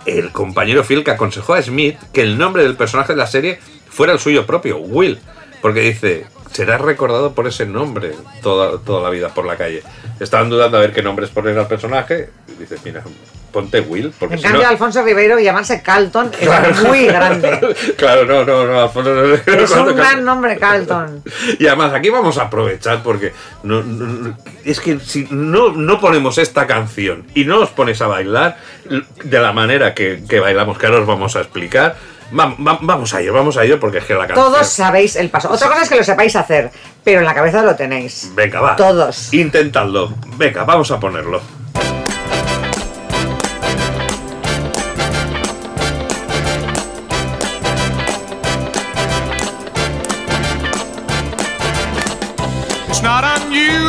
[0.06, 3.58] el compañero fiel que aconsejó a Smith que el nombre del personaje de la serie
[3.88, 5.18] fuera el suyo propio, Will.
[5.62, 8.12] Porque dice, será recordado por ese nombre
[8.42, 9.82] toda, toda la vida por la calle.
[10.20, 12.28] Estaban dudando a ver qué nombres poner al personaje.
[12.48, 13.02] Y dice, mira,
[13.54, 14.12] ponte Will.
[14.18, 17.74] Porque En si cambio, no- Alfonso Ribeiro llamarse Carlton es muy grande.
[17.96, 21.22] claro, no, no, no, Alfonso no- Es un gran nombre, Carlton.
[21.58, 23.32] y además aquí vamos a aprovechar porque
[23.62, 28.02] no, no- no- es que si no, no ponemos esta canción y no os pones
[28.02, 28.58] a bailar
[29.24, 31.96] de la manera que, que bailamos, que ahora os vamos a explicar,
[32.38, 34.46] va- va- vamos a ello, vamos a ello porque es que la canción...
[34.52, 35.50] Todos sabéis el paso.
[35.50, 36.70] Otra cosa es que lo sepáis hacer,
[37.04, 38.30] pero en la cabeza lo tenéis.
[38.34, 38.76] Venga, va.
[38.76, 39.32] Todos.
[39.32, 40.12] Intentadlo.
[40.36, 41.40] Venga, vamos a ponerlo.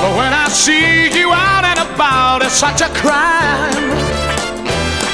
[0.00, 3.90] But when I see you out and about, it's such a crime.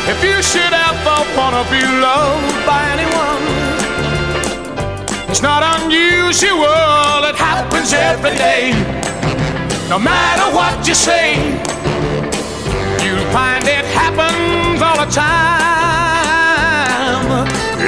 [0.07, 3.45] If you should ever wanna be loved by anyone,
[5.29, 8.71] it's not unusual, it happens every day.
[9.89, 11.35] No matter what you say,
[13.03, 15.67] you'll find it happens all the time.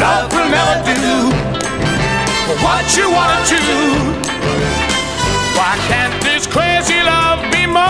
[0.02, 1.30] Love will never do
[2.64, 3.62] what you wanna do.
[5.56, 6.17] Why can't
[6.59, 7.85] crazy love be more?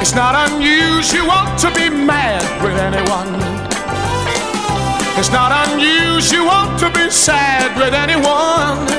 [0.00, 3.34] It's not unusual you want to be mad with anyone.
[5.18, 8.90] It's not unusual you want to be sad with anyone.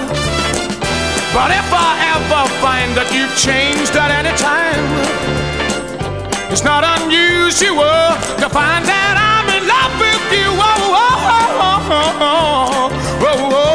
[1.33, 4.83] But if I ever find that you've changed at any time,
[6.51, 8.03] it's not unusual
[8.43, 10.51] to find that I'm in love with you.
[10.59, 11.47] Whoa, whoa, whoa,
[13.23, 13.70] whoa, whoa,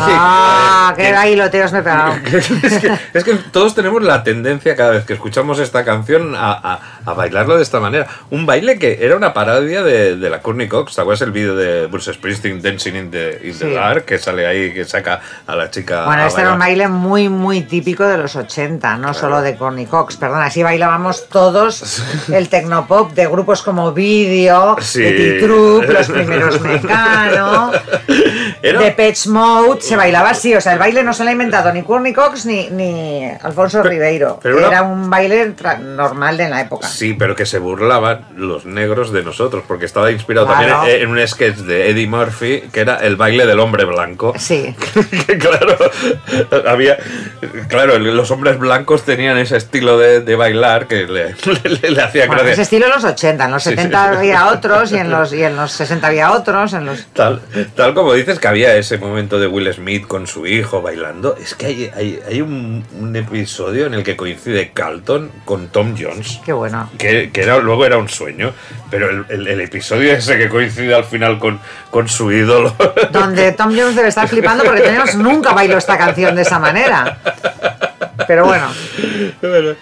[0.00, 2.14] Ah, qué bailoteos me he pegado.
[2.32, 2.48] es,
[2.80, 6.80] que, es que todos tenemos la tendencia cada vez que escuchamos esta canción a, a-
[7.06, 8.06] a bailarlo de esta manera.
[8.30, 10.94] Un baile que era una parodia de, de la Courtney Cox.
[10.96, 13.72] ¿Te acuerdas el vídeo de Bruce Springsteen Dancing in the, in the Sí.
[13.74, 14.04] Dark?
[14.04, 16.04] Que sale ahí, que saca a la chica.
[16.06, 19.86] Bueno, este era un baile muy, muy típico de los 80, no solo de Corny
[19.86, 20.16] Cox.
[20.16, 22.02] Perdona, así bailábamos todos
[22.32, 25.02] el tecnopop de grupos como Video, Sí.
[25.02, 27.72] Petit Troop, Los Primeros Mecano,
[28.62, 29.80] The Pets Mode.
[29.80, 32.46] Se bailaba así, o sea, el baile no se lo ha inventado ni Courtney Cox
[32.46, 34.38] ni, ni Alfonso Ribeiro.
[34.42, 36.86] pero era- era un baile normal de la época.
[36.88, 40.68] Sí, pero que se burlaban los negros de nosotros, porque estaba inspirado Claro.
[40.76, 44.34] también en un sketch de Eddie Murphy, que era el baile del hombre blanco.
[44.38, 44.74] Sí.
[45.26, 45.76] que claro,
[46.66, 46.96] había.
[47.68, 51.34] Claro, los hombres blancos tenían ese estilo de, de bailar que le,
[51.80, 53.76] le- le hacía Bueno, ese estilo en los 80, en los Sí, sí.
[53.76, 56.72] 70 había otros y en los, y en los 60 había otros.
[56.72, 57.06] En los...
[57.12, 57.40] Tal,
[57.74, 61.36] tal como dices que había ese momento de Will Smith con su hijo bailando.
[61.36, 65.94] Es que hay, hay, hay un, un episodio en el que coincide Carlton con Tom
[65.98, 66.40] Jones.
[66.44, 66.90] Qué bueno.
[66.98, 68.52] Que, que era, luego era un sueño,
[68.90, 72.74] pero el, el- el episodio ese que coincide al final con, con su ídolo.
[73.12, 77.18] Donde Tom Jones debe estar flipando porque Jones nunca bailó esta canción de esa manera.
[78.26, 78.68] Pero bueno,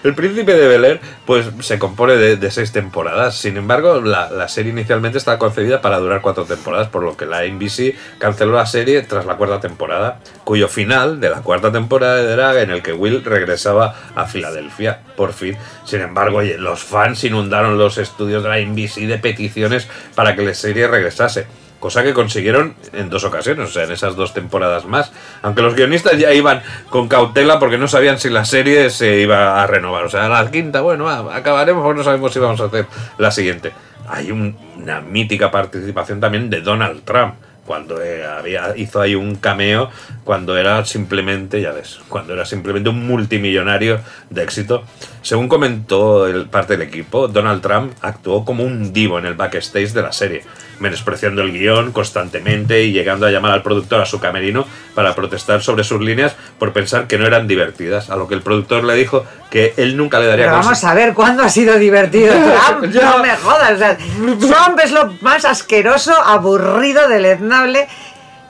[0.02, 3.36] el príncipe de Bel Air pues se compone de, seis temporadas.
[3.36, 7.26] Sin embargo, la, la serie inicialmente estaba concebida para durar cuatro temporadas, por lo que
[7.26, 12.20] la NBC canceló la serie tras la cuarta temporada, cuyo final de la cuarta temporada
[12.20, 15.56] era en el que Will regresaba a Filadelfia, por fin.
[15.84, 20.54] Sin embargo, los fans inundaron los estudios de la NBC de peticiones para que la
[20.54, 21.46] serie regresase.
[21.84, 25.12] Cosa que consiguieron en dos ocasiones, o sea, en esas dos temporadas más.
[25.42, 29.62] Aunque los guionistas ya iban con cautela porque no sabían si la serie se iba
[29.62, 30.02] a renovar.
[30.04, 32.86] O sea, la quinta, bueno, va, acabaremos porque no sabemos si vamos a hacer
[33.18, 33.74] la siguiente.
[34.08, 37.34] Hay un- una mítica participación también de Donald Trump.
[37.64, 39.90] Cuando eh, había, hizo ahí un cameo,
[40.24, 44.00] cuando era simplemente, ya ves, cuando era simplemente un multimillonario
[44.30, 44.84] de éxito.
[45.22, 49.92] Según comentó el, parte del equipo, Donald Trump actuó como un divo en el backstage
[49.92, 50.44] de la serie,
[50.80, 55.62] menospreciando el guion constantemente y llegando a llamar al productor a su camerino para protestar
[55.62, 58.94] sobre sus líneas por pensar que no eran divertidas, a lo que el productor le
[58.94, 62.34] dijo que él nunca le daría pero vamos a ver cuándo ha sido divertido
[62.92, 62.94] Trump.
[62.94, 63.72] No me jodas.
[63.72, 67.08] o sea, Trump es lo más asqueroso, aburrido,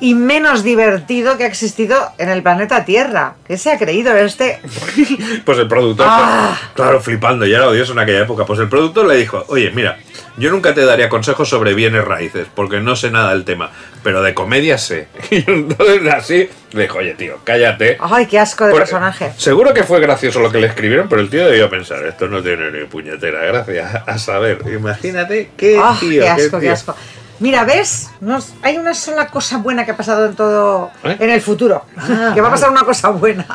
[0.00, 3.34] y menos divertido que ha existido en el planeta Tierra.
[3.46, 4.60] ¿Qué se ha creído este?
[5.44, 6.58] Pues el productor, Ah.
[6.74, 8.44] claro, flipando, ya era odioso en aquella época.
[8.44, 9.98] Pues el productor le dijo, oye, mira,
[10.36, 13.70] yo nunca te daría consejos sobre bienes raíces, porque no sé nada del tema,
[14.02, 15.08] pero de comedia sé.
[15.30, 17.96] Y entonces así le dijo, oye, tío, cállate.
[18.00, 19.32] Ay, qué asco de Porque personaje.
[19.38, 22.42] Seguro que fue gracioso lo que le escribieron, pero el tío debió pensar, esto no
[22.42, 24.02] tiene ni puñetera gracia.
[24.06, 26.72] A saber, imagínate qué Ah, tío, qué asco, qué tío.
[26.72, 26.96] asco.
[27.40, 28.10] Mira, ¿ves?
[28.20, 30.90] Nos- hay una sola cosa buena que ha pasado en todo.
[31.02, 31.16] ¿Eh?
[31.18, 31.84] en el futuro.
[31.96, 33.46] Ah, que va a pasar una cosa buena.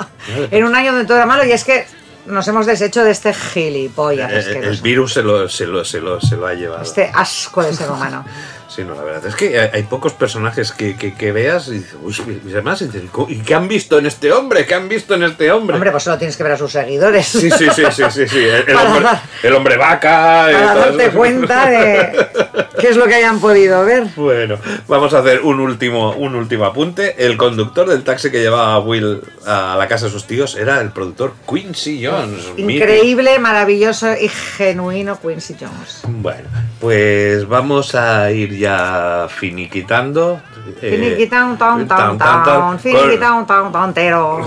[0.52, 1.88] En un año donde todo era malo, y es que
[2.26, 4.30] nos hemos deshecho de este gilipollas.
[4.32, 4.84] Eh, El, asqueroso.
[4.84, 6.84] virus se lo, se, lo, se, lo, se lo ha llevado.
[6.84, 8.26] Este asco de ser humano.
[8.70, 11.80] Sí, no, la verdad es que hay, hay pocos personajes que, que, que veas y
[11.80, 12.16] dices, uy,
[12.48, 14.66] y además, y dices, ¿y qué han visto en este hombre?
[14.68, 15.76] ¿Qué han visto en este hombre?
[15.76, 17.26] Hombre, pues solo tienes que ver a sus seguidores.
[17.28, 18.38] Sí, sí, sí, sí, sí, sí.
[18.40, 20.48] El, hombre, dar- el hombre vaca.
[20.52, 21.18] Para todo darte eso.
[21.18, 22.28] cuenta de
[22.80, 24.04] qué es lo que hayan podido ver.
[24.16, 27.16] Bueno, vamos a hacer un último, un último apunte.
[27.26, 30.80] El conductor del taxi que llevaba a Will a la casa de sus tíos era
[30.82, 32.50] el productor Quincy Jones.
[32.56, 32.70] mítico.
[32.70, 36.02] Increíble, maravilloso y genuino Quincy Jones.
[36.08, 36.48] Bueno,
[36.80, 40.42] pues vamos a ir ya finiquitando.
[40.82, 44.42] eh, Finiquitown, town, tan, tan, tan, town, tero.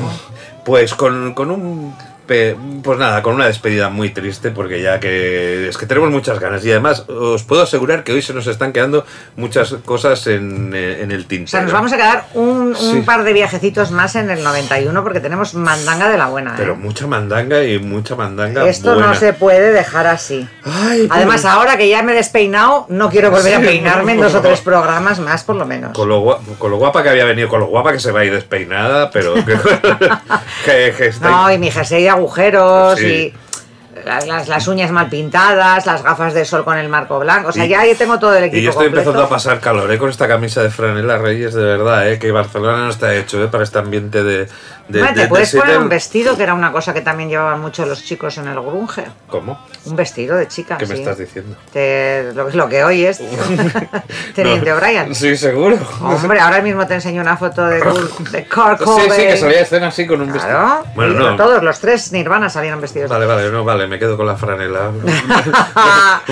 [0.64, 1.94] Pues con, con un.
[2.82, 6.64] Pues nada, con una despedida muy triste, porque ya que es que tenemos muchas ganas.
[6.64, 9.04] Y además, os puedo asegurar que hoy se nos están quedando
[9.36, 11.44] muchas cosas en, en el tintero.
[11.46, 13.00] O sea, nos vamos a quedar un, un Sí.
[13.04, 16.50] par de viajecitos más en el 91 porque tenemos mandanga de la buena.
[16.50, 16.54] ¿eh?
[16.56, 18.66] Pero mucha mandanga y mucha mandanga.
[18.68, 19.08] Esto buena.
[19.08, 20.48] no se puede dejar así.
[20.64, 24.12] Ay, Además, pobre- ahora que ya me he despeinado, no quiero volver a Sí, peinarme
[24.12, 25.92] en por dos o tres programas más, por lo menos.
[25.96, 28.20] Con lo, gua- con lo guapa que había venido, con lo guapa que se va
[28.20, 29.42] a ir despeinada, pero que,
[30.64, 33.06] que- que está- No, y mi jersey agujeros Sí.
[33.06, 33.34] y
[34.06, 37.50] las, las- las uñas mal pintadas, las gafas de sol con el marco blanco.
[37.50, 39.10] O sea, Y- ya ahí tengo todo el equipo Y yo estoy completo.
[39.10, 39.98] empezando a pasar calor ¿eh?
[39.98, 42.18] con esta camisa de franela Reyes, de verdad, ¿eh?
[42.18, 43.48] que Barcelona no está hecho ¿eh?
[43.48, 44.48] para este ambiente de...
[44.88, 47.86] de, te de puedes poner un vestido, que era una cosa que también llevaban mucho
[47.86, 49.04] los chicos en el grunge.
[49.28, 49.58] ¿Cómo?
[49.84, 50.76] Un vestido de chica.
[50.78, 51.56] ¿Qué me estás diciendo?
[51.72, 53.20] Te- lo, lo que oyes,
[54.34, 54.76] Teniente No.
[54.76, 55.14] O'Brien.
[55.14, 55.76] Sí, seguro.
[56.00, 59.88] Hombre, ahora mismo te enseño una foto de, de Kurt Sí, sí, que salía escena
[59.88, 60.56] así con un vestido.
[60.56, 60.84] Claro.
[60.94, 61.36] Bueno, no.
[61.36, 63.10] Todos los tres Nirvana salieron vestidos.
[63.10, 64.90] Vale, vale, no, vale, me quedo con la franela.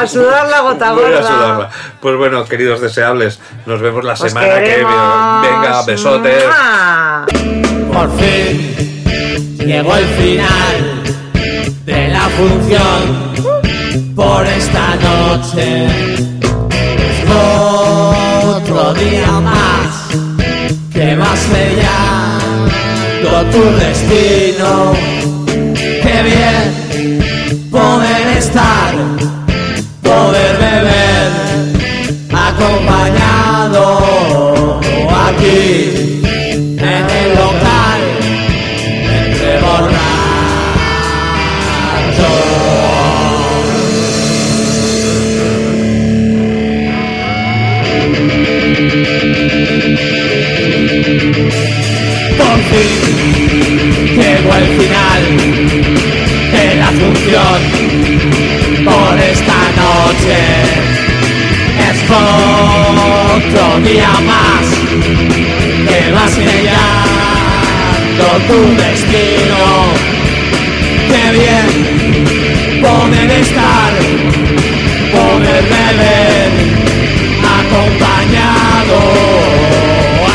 [0.00, 1.22] A sudar la gota a gorda.
[1.22, 1.70] sudarla.
[2.00, 4.84] Pues bueno, queridos deseables, nos vemos la Os semana que viene.
[4.84, 6.44] Venga, besotes.
[6.44, 7.26] ¡Mua!
[7.96, 8.52] Por fin
[9.58, 10.76] llegó el final
[11.86, 13.00] de la función
[14.14, 15.86] por esta noche.
[18.44, 20.08] Otro día más
[20.92, 24.92] que vas sellando tu destino.
[26.02, 26.64] Qué bien
[27.70, 28.94] poder estar,
[30.02, 31.30] poder beber
[32.30, 33.84] acompañado
[35.28, 35.85] aquí
[61.88, 64.66] Es otro día más
[65.86, 66.10] que
[68.48, 69.62] tu destino.
[71.08, 73.92] Qué bien poder estar,
[75.12, 76.50] poder beber,
[77.60, 78.98] acompañado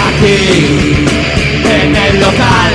[0.07, 0.95] aquí
[1.65, 2.73] en el local,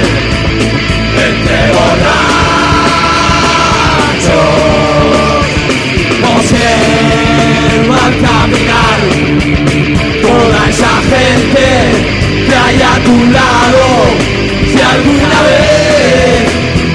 [13.06, 16.50] Si alguna vez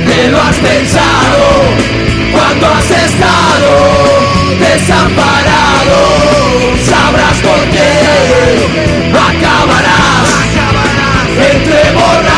[0.05, 1.47] te lo has pensado,
[2.33, 3.71] cuando has estado
[4.59, 5.99] desamparado,
[6.85, 7.91] sabrás por qué
[9.15, 10.27] acabarás
[11.53, 12.35] entre borrachos.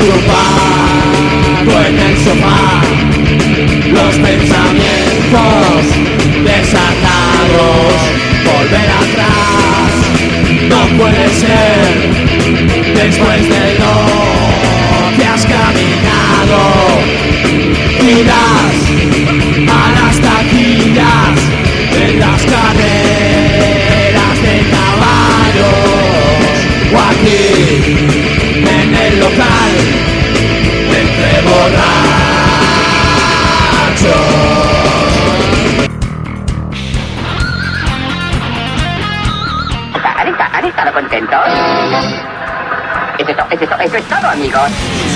[0.00, 2.82] Tumbado en el sofá,
[3.92, 5.82] los pensamientos
[6.42, 8.31] desatados,
[8.62, 9.90] volver atrás
[10.68, 11.84] no puede ser
[12.94, 13.94] después de lo
[15.16, 16.60] que has caminado.
[18.20, 18.82] Irás
[19.68, 21.38] a las taquillas
[22.02, 26.56] en las carreras de caballos
[26.92, 28.21] o aquí
[43.96, 44.32] han estado contentos?
[44.32, 45.11] Eso es, to- eso